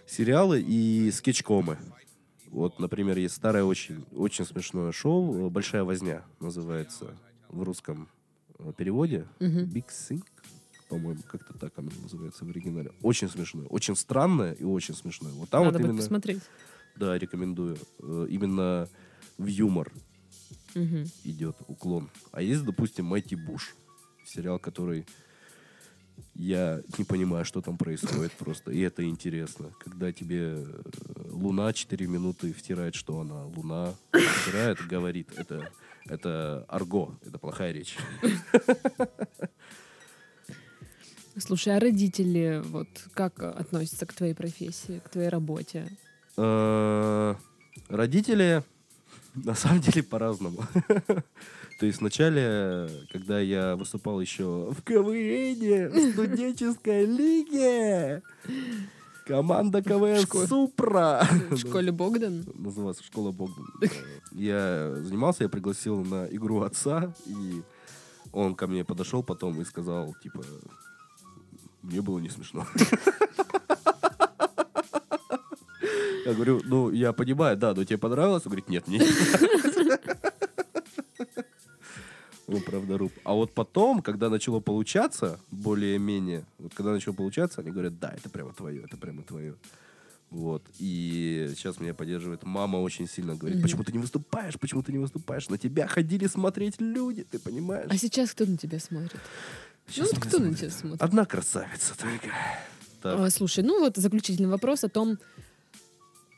сериалы 0.08 0.62
и 0.62 1.12
скетчкомы. 1.12 1.78
Вот, 2.48 2.80
например, 2.80 3.18
есть 3.18 3.36
старое 3.36 3.66
очень, 3.66 4.06
очень 4.14 4.46
смешное 4.46 4.94
шоу 4.94 5.50
«Большая 5.50 5.84
возня» 5.84 6.24
называется 6.40 7.14
в 7.50 7.62
русском 7.64 8.08
э, 8.60 8.72
переводе. 8.78 9.28
Мгм. 9.42 9.66
Big 9.66 9.88
Sing, 9.90 10.24
по-моему, 10.90 11.20
как-то 11.28 11.54
так 11.58 11.74
оно 11.78 11.90
называется 12.02 12.46
в 12.46 12.50
оригинале. 12.50 12.92
Очень 13.02 13.28
смешное, 13.30 13.66
очень 13.68 13.98
странное 13.98 14.54
и 14.54 14.64
очень 14.64 14.96
смешное. 14.96 15.34
Вот 15.34 15.50
там 15.50 15.66
Надо 15.66 15.74
вот 15.74 15.82
будет 15.82 15.90
именно, 15.92 16.02
посмотреть. 16.02 16.42
да, 16.96 17.18
рекомендую. 17.18 17.78
Э, 18.00 18.28
Именно 18.30 18.88
в 19.38 19.46
юмор 19.48 19.92
Мгм. 20.76 21.06
идет 21.24 21.56
уклон. 21.68 22.10
А 22.32 22.42
есть, 22.42 22.64
допустим, 22.64 23.06
Майти 23.06 23.36
Буш. 23.36 23.76
Сериал, 24.26 24.60
который 24.60 25.06
я 26.36 26.82
не 26.98 27.04
понимаю, 27.04 27.44
что 27.46 27.62
там 27.62 27.78
происходит 27.78 28.32
просто. 28.34 28.72
И 28.72 28.80
это 28.80 29.04
интересно. 29.04 29.72
Когда 29.80 30.12
тебе 30.14 30.64
э, 30.64 30.82
Луна 31.30 31.74
4 31.74 32.08
минуты 32.08 32.54
втирает, 32.54 32.96
что 32.96 33.20
она 33.20 33.46
Луна. 33.46 33.94
Втирает, 34.12 34.78
говорит. 34.88 35.30
Это, 35.36 35.72
это 36.06 36.66
арго. 36.70 37.18
Это 37.26 37.38
плохая 37.40 37.72
речь. 37.74 37.98
Слушай, 41.38 41.78
а 41.78 41.80
родители 41.80 42.62
вот 42.66 42.88
как 43.14 43.42
относятся 43.42 44.06
к 44.06 44.14
твоей 44.14 44.34
профессии, 44.34 45.00
к 45.04 45.10
твоей 45.10 45.30
работе? 45.30 45.88
Э, 46.38 47.36
Родители 47.88 48.64
на 49.36 49.56
самом 49.56 49.82
деле 49.82 50.04
по-разному. 50.04 50.64
То 51.80 51.86
есть 51.86 52.00
вначале, 52.00 52.90
когда 53.12 53.40
я 53.40 53.76
выступал 53.76 54.22
еще 54.22 54.72
в 54.72 54.82
КВН, 54.84 55.92
в 55.92 56.12
студенческой 56.14 57.06
лиге, 57.06 58.22
команда 59.26 59.82
КВН. 59.82 60.26
Супра. 60.48 61.28
В 61.50 61.58
школе 61.58 61.92
Богдан? 61.92 62.46
Назывался 62.54 63.04
школа 63.04 63.32
Богдан. 63.32 63.66
Я 64.32 64.94
занимался, 65.02 65.44
я 65.44 65.50
пригласил 65.50 66.04
на 66.04 66.26
игру 66.26 66.62
отца, 66.62 67.14
и 67.26 67.62
он 68.32 68.56
ко 68.56 68.68
мне 68.68 68.84
подошел 68.84 69.24
потом 69.24 69.60
и 69.62 69.66
сказал, 69.66 70.16
типа, 70.22 70.44
мне 71.82 72.02
было 72.02 72.20
не 72.20 72.30
смешно. 72.30 72.66
Я 76.26 76.34
говорю, 76.34 76.62
ну, 76.64 76.92
я 76.92 77.14
понимаю, 77.14 77.58
да, 77.58 77.74
но 77.74 77.84
тебе 77.84 77.98
понравилось? 77.98 78.44
Он 78.46 78.52
говорит, 78.52 78.70
нет, 78.70 78.88
мне 78.88 79.00
не 79.00 79.06
понравилось. 79.06 80.02
Ну, 82.48 82.60
правда, 82.60 82.98
руб. 82.98 83.14
А 83.24 83.34
вот 83.34 83.54
потом, 83.54 84.02
когда 84.02 84.30
начало 84.30 84.60
получаться, 84.60 85.40
более-менее, 85.52 86.44
вот 86.60 86.74
когда 86.74 86.92
начало 86.92 87.14
получаться, 87.14 87.62
они 87.62 87.72
говорят, 87.72 87.98
да, 88.00 88.14
это 88.16 88.30
прямо 88.30 88.54
твое, 88.54 88.84
это 88.84 88.98
прямо 88.98 89.24
твое. 89.24 89.56
Вот. 90.32 90.64
И 90.78 91.50
сейчас 91.56 91.80
меня 91.80 91.94
поддерживает 91.94 92.44
мама 92.44 92.78
очень 92.78 93.08
сильно. 93.08 93.36
Говорит, 93.36 93.62
почему 93.62 93.84
ты 93.84 93.94
не 93.94 94.00
выступаешь, 94.00 94.60
почему 94.60 94.84
ты 94.84 94.92
не 94.92 94.98
выступаешь? 94.98 95.48
На 95.50 95.58
тебя 95.58 95.88
ходили 95.88 96.28
смотреть 96.28 96.82
люди, 96.82 97.24
ты 97.24 97.40
понимаешь? 97.40 97.88
А 97.90 97.98
сейчас 97.98 98.32
кто 98.32 98.46
на 98.46 98.58
тебя 98.58 98.80
смотрит? 98.80 99.20
Сейчас 99.88 100.12
ну, 100.12 100.16
вот 100.16 100.26
кто 100.26 100.38
на 100.40 100.46
смотрит 100.46 100.60
тебя 100.60 100.70
смотрит? 100.72 101.02
Одна 101.02 101.26
красавица 101.26 101.98
только. 101.98 102.28
Так. 103.02 103.20
А, 103.20 103.30
Слушай, 103.30 103.64
ну 103.64 103.80
вот 103.80 103.98
заключительный 103.98 104.50
вопрос 104.50 104.84
о 104.84 104.90
том, 104.90 105.18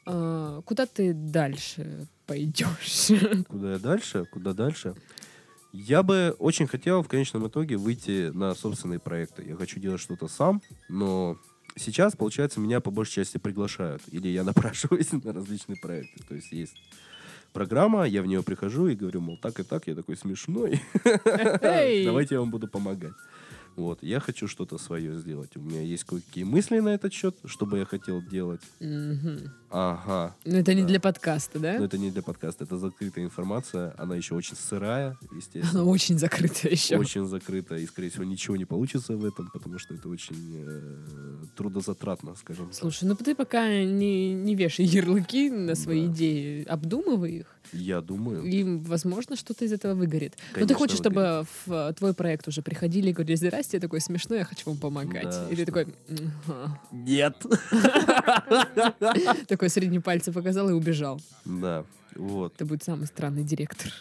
а, 0.06 0.62
куда 0.62 0.86
ты 0.86 1.14
дальше 1.14 2.08
пойдешь. 2.26 3.12
Куда 3.48 3.74
я 3.74 3.80
дальше? 3.80 4.26
Куда 4.32 4.54
дальше? 4.54 4.96
Я 5.72 6.04
бы 6.04 6.36
очень 6.40 6.68
хотел 6.68 7.02
в 7.02 7.08
конечном 7.08 7.48
итоге 7.48 7.78
выйти 7.78 8.30
на 8.34 8.54
собственные 8.54 9.00
проекты. 9.00 9.44
Я 9.44 9.56
хочу 9.56 9.80
делать 9.80 10.00
что-то 10.00 10.28
сам, 10.28 10.62
но 10.88 11.38
сейчас, 11.76 12.16
получается, 12.16 12.60
меня 12.60 12.80
по 12.80 12.92
большей 12.92 13.16
части 13.16 13.38
приглашают. 13.38 14.04
Или 14.10 14.28
я 14.28 14.44
напрашиваюсь 14.46 15.12
на 15.12 15.34
различные 15.34 15.78
проекты. 15.78 16.24
То 16.28 16.36
есть 16.36 16.52
есть 16.52 16.76
программа, 17.54 18.04
я 18.04 18.22
в 18.22 18.28
нее 18.28 18.44
прихожу 18.44 18.88
и 18.88 18.96
говорю, 18.96 19.22
мол, 19.22 19.38
так 19.38 19.60
и 19.60 19.64
так, 19.64 19.88
я 19.88 19.96
такой 19.96 20.16
смешной. 20.18 20.82
Давайте 21.04 22.36
я 22.36 22.40
вам 22.40 22.52
буду 22.52 22.68
помогать. 22.68 23.14
Вот, 23.76 24.04
я 24.04 24.20
хочу 24.20 24.48
что-то 24.48 24.78
свое 24.78 25.18
сделать. 25.20 25.56
У 25.58 25.62
меня 25.62 25.82
есть 25.82 26.04
кое-какие 26.04 26.44
мысли 26.44 26.80
на 26.80 26.90
этот 26.90 27.12
счет, 27.14 27.36
что 27.46 27.66
бы 27.66 27.80
я 27.80 27.86
хотел 27.86 28.22
делать. 28.22 28.62
Мгм. 28.80 29.52
Ага. 29.72 30.36
Ну 30.46 30.58
это 30.58 30.76
не 30.76 30.82
Да. 30.82 30.88
для 30.88 31.00
подкаста, 31.00 31.58
да? 31.58 31.80
Но 31.80 31.86
это 31.86 31.98
не 31.98 32.12
для 32.12 32.22
подкаста, 32.22 32.64
это 32.66 32.78
закрытая 32.78 33.26
информация. 33.26 33.96
Она 33.98 34.16
еще 34.16 34.36
очень 34.36 34.56
сырая, 34.56 35.18
естественно. 35.36 35.82
Она 35.82 35.90
очень 35.90 36.20
закрыта 36.20 36.70
еще. 36.70 36.98
Очень 36.98 37.26
закрыта, 37.26 37.76
и, 37.76 37.86
скорее 37.88 38.10
всего, 38.10 38.24
ничего 38.24 38.56
не 38.56 38.66
получится 38.66 39.18
в 39.18 39.26
этом, 39.26 39.50
потому 39.52 39.80
что 39.80 39.96
это 39.96 40.08
очень 40.10 40.64
э, 40.68 41.46
трудозатратно, 41.56 42.36
скажем 42.36 42.68
так. 42.68 42.76
Слушай, 42.76 43.06
ну 43.06 43.16
ты 43.16 43.34
пока 43.34 43.68
не, 43.84 44.34
не 44.34 44.54
вешай 44.56 44.86
ярлыки 44.86 45.50
на 45.50 45.74
свои 45.76 46.06
Да. 46.06 46.14
идеи, 46.14 46.64
обдумывай 46.66 47.32
их, 47.40 47.56
Я 47.72 48.02
думаю. 48.02 48.44
и, 48.44 48.64
возможно, 48.64 49.36
что-то 49.36 49.66
из 49.66 49.72
этого 49.74 49.96
выгорит. 49.96 50.34
Но 50.38 50.54
ты 50.54 50.54
Конечно, 50.62 50.76
хочешь, 50.76 50.98
чтобы 50.98 51.16
выгорит. 51.22 51.48
в 51.66 51.72
э, 51.90 51.94
твой 51.94 52.14
проект 52.14 52.48
уже 52.48 52.62
приходили 52.62 53.10
и 53.10 53.14
говорили, 53.14 53.36
здрасте, 53.64 53.78
я 53.78 53.82
такой 53.82 54.02
смешной, 54.02 54.40
я 54.40 54.46
хочу 54.46 54.70
вам 54.70 54.78
помогать. 54.78 55.24
Да, 55.24 55.48
и 55.50 55.56
ты 55.56 55.64
что- 55.64 55.72
такой. 55.72 55.94
Нет. 56.92 57.46
такой 59.48 59.70
средний 59.70 60.00
пальцы 60.00 60.32
показал 60.32 60.70
и 60.70 60.74
убежал. 60.74 61.22
Да, 61.46 61.86
вот. 62.16 62.54
Это 62.56 62.66
будет 62.66 62.84
самый 62.84 63.08
странный 63.08 63.44
директор. 63.44 63.92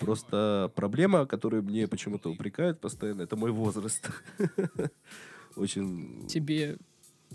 Просто 0.00 0.70
проблема, 0.74 1.26
которую 1.26 1.62
мне 1.62 1.86
почему-то 1.86 2.30
упрекают 2.30 2.80
постоянно, 2.80 3.22
это 3.22 3.36
мой 3.36 3.52
возраст. 3.52 4.10
Очень... 5.56 6.26
Тебе 6.28 6.76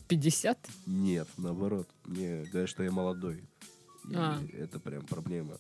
50? 0.08 0.58
Нет, 0.86 1.28
наоборот. 1.38 1.88
Мне 2.06 2.44
говорят, 2.52 2.70
что 2.70 2.84
я 2.84 2.92
молодой. 2.92 3.44
А. 4.14 4.40
это 4.54 4.80
прям 4.80 5.06
проблема. 5.06 5.58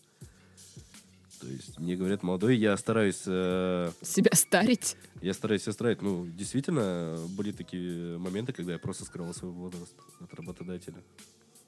То 1.39 1.47
есть 1.47 1.79
мне 1.79 1.95
говорят 1.95 2.23
молодой, 2.23 2.57
я 2.57 2.75
стараюсь 2.77 3.23
э, 3.25 3.91
Себя 4.01 4.31
старить? 4.33 4.97
Я 5.21 5.33
стараюсь 5.33 5.61
себя 5.63 5.73
старать. 5.73 6.01
Ну, 6.01 6.27
действительно, 6.27 7.17
были 7.29 7.51
такие 7.51 8.17
моменты, 8.17 8.51
когда 8.51 8.73
я 8.73 8.79
просто 8.79 9.05
скрывал 9.05 9.33
свой 9.33 9.51
возраст 9.51 9.93
от 10.19 10.33
работодателя. 10.33 11.01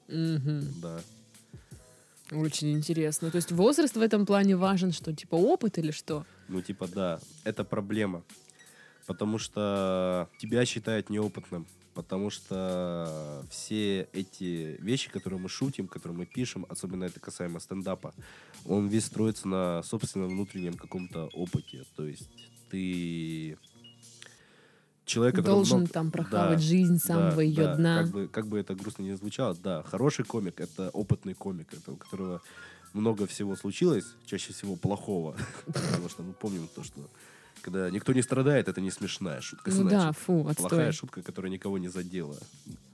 Мгм. 0.08 0.62
Да. 0.82 1.00
Очень 2.30 2.72
интересно. 2.72 3.30
То 3.30 3.36
есть 3.36 3.52
возраст 3.52 3.96
в 3.96 4.00
этом 4.00 4.26
плане 4.26 4.56
важен, 4.56 4.92
что 4.92 5.14
типа 5.14 5.34
опыт 5.36 5.78
или 5.78 5.90
что? 5.90 6.24
Ну, 6.48 6.60
типа, 6.62 6.88
да, 6.88 7.20
это 7.44 7.64
проблема. 7.64 8.22
Потому 9.06 9.38
что 9.38 10.28
тебя 10.38 10.64
считают 10.64 11.10
неопытным. 11.10 11.66
Потому 11.94 12.30
что 12.30 13.44
все 13.50 14.08
эти 14.12 14.76
вещи, 14.80 15.10
которые 15.10 15.38
мы 15.38 15.48
шутим, 15.48 15.88
которые 15.88 16.16
мы 16.16 16.26
пишем, 16.26 16.64
особенно 16.68 17.04
это 17.04 17.20
касаемо 17.20 17.60
стендапа, 17.60 18.14
он 18.64 18.88
весь 18.88 19.04
строится 19.06 19.46
на 19.46 19.82
собственном 19.82 20.30
внутреннем 20.30 20.74
каком-то 20.74 21.26
опыте. 21.34 21.84
То 21.96 22.06
есть 22.06 22.30
ты 22.70 23.58
человек, 25.04 25.34
который 25.36 25.54
Должен 25.56 25.78
много- 25.80 25.92
там 25.92 26.06
Да, 26.06 26.12
прохавать 26.12 26.62
жизнь 26.62 26.98
с 26.98 27.02
самого 27.02 27.36
да, 27.36 27.42
ее 27.42 27.64
да. 27.64 27.74
дна. 27.76 28.02
Как 28.02 28.10
бы, 28.10 28.28
как 28.28 28.46
бы 28.46 28.58
это 28.58 28.74
грустно 28.74 29.02
не 29.02 29.14
звучало, 29.16 29.54
да, 29.54 29.82
хороший 29.82 30.24
комик 30.24 30.60
это 30.60 30.88
опытный 30.90 31.34
комик, 31.34 31.74
это 31.74 31.92
у 31.92 31.96
которого 31.96 32.40
много 32.94 33.26
всего 33.26 33.56
случилось, 33.56 34.04
чаще 34.24 34.52
всего 34.52 34.76
плохого. 34.76 35.36
Потому 35.66 36.08
что 36.08 36.22
мы 36.22 36.32
помним 36.32 36.68
то, 36.74 36.82
что 36.82 37.10
когда 37.62 37.88
никто 37.90 38.12
не 38.12 38.22
страдает, 38.22 38.68
это 38.68 38.80
не 38.80 38.90
смешная 38.90 39.40
шутка. 39.40 39.70
Ну 39.70 39.84
да, 39.84 40.00
значит. 40.02 40.18
фу, 40.18 40.42
Плохая 40.42 40.50
отстой. 40.50 40.92
шутка, 40.92 41.22
которая 41.22 41.50
никого 41.50 41.78
не 41.78 41.88
задела. 41.88 42.36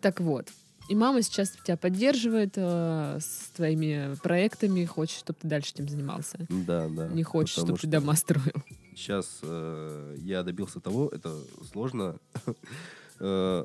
Так 0.00 0.20
вот. 0.20 0.48
И 0.88 0.94
мама 0.94 1.20
сейчас 1.20 1.50
тебя 1.64 1.76
поддерживает 1.76 2.54
э, 2.56 3.18
с 3.20 3.50
твоими 3.54 4.14
проектами, 4.22 4.86
хочет, 4.86 5.18
чтобы 5.18 5.38
ты 5.42 5.46
дальше 5.48 5.72
этим 5.74 5.86
занимался. 5.88 6.38
Да, 6.48 6.88
да. 6.88 7.08
Не 7.08 7.22
хочет, 7.24 7.50
чтобы 7.58 7.76
ты 7.76 7.86
дома 7.86 8.14
строил. 8.14 8.62
Сейчас 8.96 9.40
э, 9.42 10.16
я 10.20 10.42
добился 10.42 10.80
того, 10.80 11.08
это 11.08 11.36
сложно. 11.72 12.16
Э, 13.20 13.64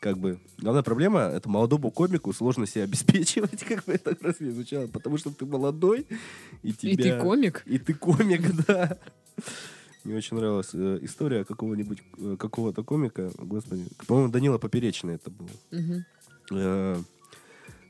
Как 0.00 0.18
бы 0.18 0.40
главная 0.58 0.82
проблема 0.82 1.20
это 1.20 1.48
молодому 1.48 1.90
комику 1.92 2.32
сложно 2.32 2.66
себя 2.66 2.82
обеспечивать, 2.84 3.62
как 3.68 3.84
бы 3.84 3.92
это 3.92 4.16
раз 4.20 4.40
не 4.40 4.50
звучало, 4.50 4.88
потому 4.88 5.16
что 5.16 5.30
ты 5.30 5.46
молодой 5.46 6.06
и 6.62 6.72
тебя. 6.72 6.92
И 6.92 6.96
ты 6.96 7.20
комик? 7.20 7.62
И 7.66 7.78
ты 7.78 7.94
комик, 7.94 8.66
да. 8.66 8.98
Мне 10.04 10.16
очень 10.16 10.36
нравилась 10.36 10.70
э, 10.74 10.98
история 11.02 11.44
какого-нибудь 11.44 11.98
э, 12.18 12.36
какого-то 12.38 12.82
комика, 12.82 13.30
господи, 13.38 13.84
по-моему 14.06 14.30
Данила 14.30 14.58
Поперечный 14.58 15.14
это 15.14 15.30
был. 15.30 15.48
Э, 16.52 16.96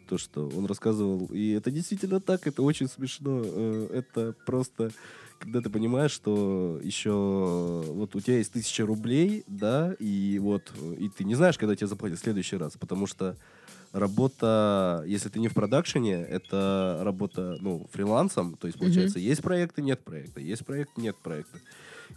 то, 0.08 0.18
что 0.18 0.48
он 0.48 0.66
рассказывал. 0.66 1.26
И 1.32 1.50
это 1.52 1.70
действительно 1.70 2.20
так, 2.20 2.46
это 2.46 2.62
очень 2.62 2.88
смешно. 2.88 3.42
Э, 3.44 3.88
Это 3.92 4.34
просто, 4.46 4.90
когда 5.38 5.60
ты 5.60 5.70
понимаешь, 5.70 6.12
что 6.12 6.78
еще 6.82 7.82
вот 7.88 8.14
у 8.14 8.20
тебя 8.20 8.36
есть 8.36 8.52
тысяча 8.52 8.86
рублей, 8.86 9.42
да, 9.48 9.94
и 9.98 10.38
вот, 10.40 10.72
и 10.98 11.08
ты 11.08 11.24
не 11.24 11.34
знаешь, 11.34 11.58
когда 11.58 11.74
тебе 11.74 11.88
заплатят 11.88 12.18
в 12.18 12.22
следующий 12.22 12.56
раз, 12.56 12.76
потому 12.78 13.06
что 13.06 13.36
работа, 13.92 15.04
если 15.06 15.28
ты 15.30 15.40
не 15.40 15.48
в 15.48 15.54
продакшене, 15.54 16.14
это 16.22 17.00
работа, 17.02 17.56
ну, 17.60 17.86
фрилансом, 17.92 18.56
то 18.56 18.66
есть, 18.66 18.78
получается, 18.78 19.18
есть 19.18 19.42
проекты, 19.42 19.82
нет 19.82 20.04
проекта, 20.04 20.40
есть 20.40 20.64
проект, 20.66 20.96
нет 20.98 21.16
проекта. 21.16 21.58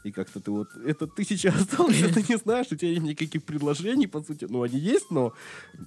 И 0.03 0.11
как-то 0.11 0.39
ты 0.39 0.51
вот, 0.51 0.69
это 0.85 1.07
тысяча 1.07 1.49
осталось, 1.49 1.97
ты 2.13 2.23
не 2.29 2.37
знаешь, 2.37 2.67
у 2.71 2.75
тебя 2.75 2.91
нет 2.91 3.03
никаких 3.03 3.43
предложений, 3.43 4.07
по 4.07 4.21
сути. 4.21 4.45
Ну, 4.49 4.61
они 4.61 4.79
есть, 4.79 5.11
но 5.11 5.33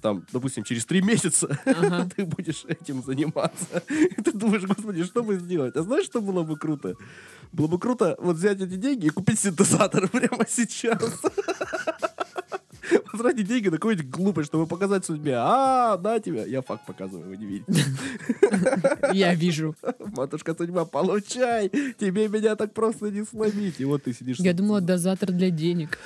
там, 0.01 0.25
допустим, 0.31 0.63
через 0.63 0.85
три 0.85 1.01
месяца 1.01 1.59
Ага. 1.65 2.09
ты 2.15 2.25
будешь 2.25 2.65
этим 2.67 3.03
заниматься. 3.03 3.83
И 3.89 4.21
ты 4.21 4.31
думаешь, 4.31 4.63
господи, 4.63 5.03
что 5.03 5.23
бы 5.23 5.37
сделать? 5.39 5.75
А 5.75 5.83
знаешь, 5.83 6.05
что 6.05 6.21
было 6.21 6.43
бы 6.43 6.57
круто? 6.57 6.95
Было 7.51 7.67
бы 7.67 7.79
круто 7.79 8.15
вот 8.19 8.35
взять 8.35 8.61
эти 8.61 8.75
деньги 8.75 9.07
и 9.07 9.09
купить 9.09 9.39
синтезатор 9.39 10.07
прямо 10.11 10.45
сейчас. 10.47 11.01
Потратить 13.11 13.47
деньги 13.47 13.67
на 13.67 13.77
какую-нибудь 13.77 14.09
глупость, 14.09 14.47
чтобы 14.47 14.67
показать 14.67 15.05
судьбе. 15.05 15.35
А, 15.37 15.97
на 15.97 16.19
тебя. 16.19 16.45
Я 16.45 16.61
факт 16.61 16.85
показываю, 16.85 17.29
вы 17.29 17.37
не 17.37 17.45
видите. 17.45 17.85
Я 19.13 19.33
вижу. 19.33 19.75
Матушка 19.99 20.55
судьба, 20.55 20.85
получай. 20.85 21.69
Тебе 21.69 22.27
меня 22.27 22.55
так 22.55 22.73
просто 22.73 23.11
не 23.11 23.23
словить. 23.23 23.79
И 23.79 23.85
вот 23.85 24.03
ты 24.03 24.13
сидишь. 24.13 24.37
Я 24.39 24.53
думала, 24.53 24.81
дозатор 24.81 25.31
для 25.31 25.49
денег. 25.49 25.99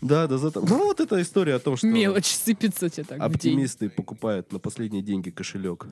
Да, 0.00 0.26
да, 0.26 0.38
зато. 0.38 0.60
Ну, 0.60 0.84
вот 0.84 1.00
эта 1.00 1.20
история 1.20 1.56
о 1.56 1.58
том, 1.58 1.76
что... 1.76 1.86
Мелочь 1.86 2.26
сыпется 2.26 2.88
тебе 2.88 3.04
так. 3.04 3.20
Оптимисты 3.20 3.90
покупают 3.90 4.52
на 4.52 4.58
последние 4.58 5.02
деньги 5.02 5.30
кошелек. 5.30 5.86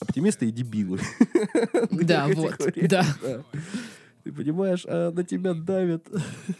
Оптимисты 0.00 0.48
и 0.48 0.52
дебилы. 0.52 1.00
Да, 1.90 2.28
вот, 2.28 2.54
да. 2.88 3.04
Ты 4.28 4.34
понимаешь, 4.34 4.84
а 4.86 5.10
на 5.10 5.24
тебя 5.24 5.54
давят. 5.54 6.06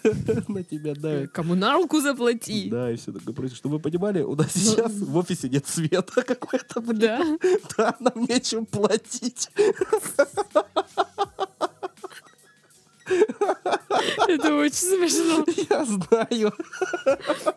На 0.48 0.64
тебя 0.64 0.94
давят. 0.94 1.32
Коммуналку 1.32 2.00
заплати. 2.00 2.70
Да, 2.70 2.90
и 2.90 2.96
все 2.96 3.12
такое 3.12 3.34
прочее. 3.34 3.56
Чтобы 3.56 3.74
вы 3.76 3.82
понимали, 3.82 4.22
у 4.22 4.34
нас 4.34 4.52
сейчас 4.54 4.90
в 4.94 5.14
офисе 5.18 5.50
нет 5.50 5.66
света 5.66 6.22
какой-то. 6.26 6.80
блин. 6.80 6.98
Да. 6.98 7.38
Да, 7.76 7.94
нам 8.00 8.24
нечем 8.24 8.64
платить. 8.64 9.50
Это 13.06 14.54
очень 14.54 14.72
смешно. 14.74 15.44
Я 15.68 15.84
знаю. 15.84 16.54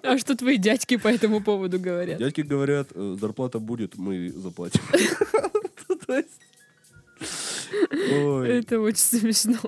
А 0.03 0.18
что 0.18 0.36
твои 0.36 0.57
дядьки 0.57 0.97
по 0.97 1.07
этому 1.07 1.41
поводу 1.41 1.80
говорят? 1.80 2.20
Дядьки 2.20 2.41
говорят, 2.41 2.89
э, 2.93 3.16
зарплата 3.18 3.59
будет, 3.59 3.97
мы 3.97 4.30
заплатим. 4.30 4.82
То 6.05 6.18
есть- 6.18 6.30
Ой. 7.91 8.49
Это 8.49 8.80
очень 8.80 8.97
смешно. 8.97 9.59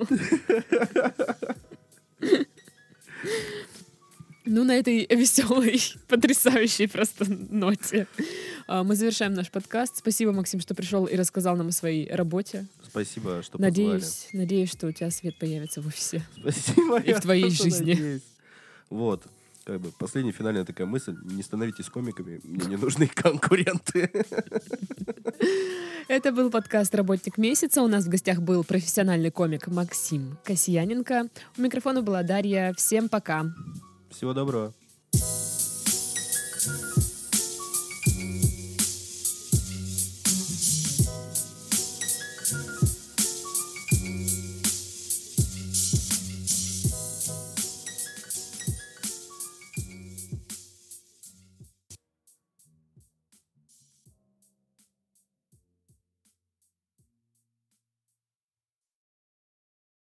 Ну, 4.46 4.66
на 4.66 4.76
этой 4.76 5.08
веселой, 5.10 5.82
потрясающей 6.10 6.90
просто 6.90 7.26
ноте 7.28 8.08
а, 8.68 8.84
мы 8.84 8.96
завершаем 8.96 9.34
наш 9.34 9.50
подкаст. 9.50 9.98
Спасибо, 9.98 10.34
Максим, 10.34 10.60
что 10.60 10.76
пришел 10.76 11.06
и 11.06 11.16
рассказал 11.16 11.56
нам 11.56 11.70
о 11.70 11.72
своей 11.72 12.14
работе. 12.14 12.66
Спасибо, 12.86 13.42
что 13.42 13.58
позвали. 13.58 13.72
Надеюсь, 13.72 14.28
надеюсь, 14.34 14.72
что 14.72 14.88
у 14.88 14.92
тебя 14.92 15.10
свет 15.12 15.38
появится 15.38 15.82
в 15.82 15.88
офисе. 15.88 16.24
Спасибо. 16.38 17.00
И 17.00 17.14
в 17.14 17.22
твоей 17.22 17.50
жизни. 17.50 17.94
надеюсь. 17.94 18.22
Вот. 18.90 19.24
Как 19.66 19.80
бы 19.80 19.92
последняя 19.98 20.34
финальная 20.34 20.66
такая 20.66 20.86
мысль. 20.86 21.16
Не 21.24 21.42
становитесь 21.42 21.90
комиками, 21.90 22.42
мне 22.44 22.66
не 22.66 22.76
нужны 22.76 23.08
конкуренты. 23.08 24.12
Это 26.10 26.34
был 26.34 26.52
подкаст 26.52 26.94
«Работник 26.94 27.38
месяца». 27.38 27.82
У 27.82 27.88
нас 27.88 28.06
в 28.06 28.10
гостях 28.10 28.42
был 28.42 28.66
профессиональный 28.66 29.32
комик 29.32 29.68
Максим 29.68 30.38
Касьяненко. 30.44 31.30
У 31.58 31.62
микрофона 31.62 32.02
была 32.02 32.24
Дарья. 32.24 32.74
Всем 32.76 33.08
пока. 33.08 33.46
Всего 34.10 34.34
доброго. 34.34 34.74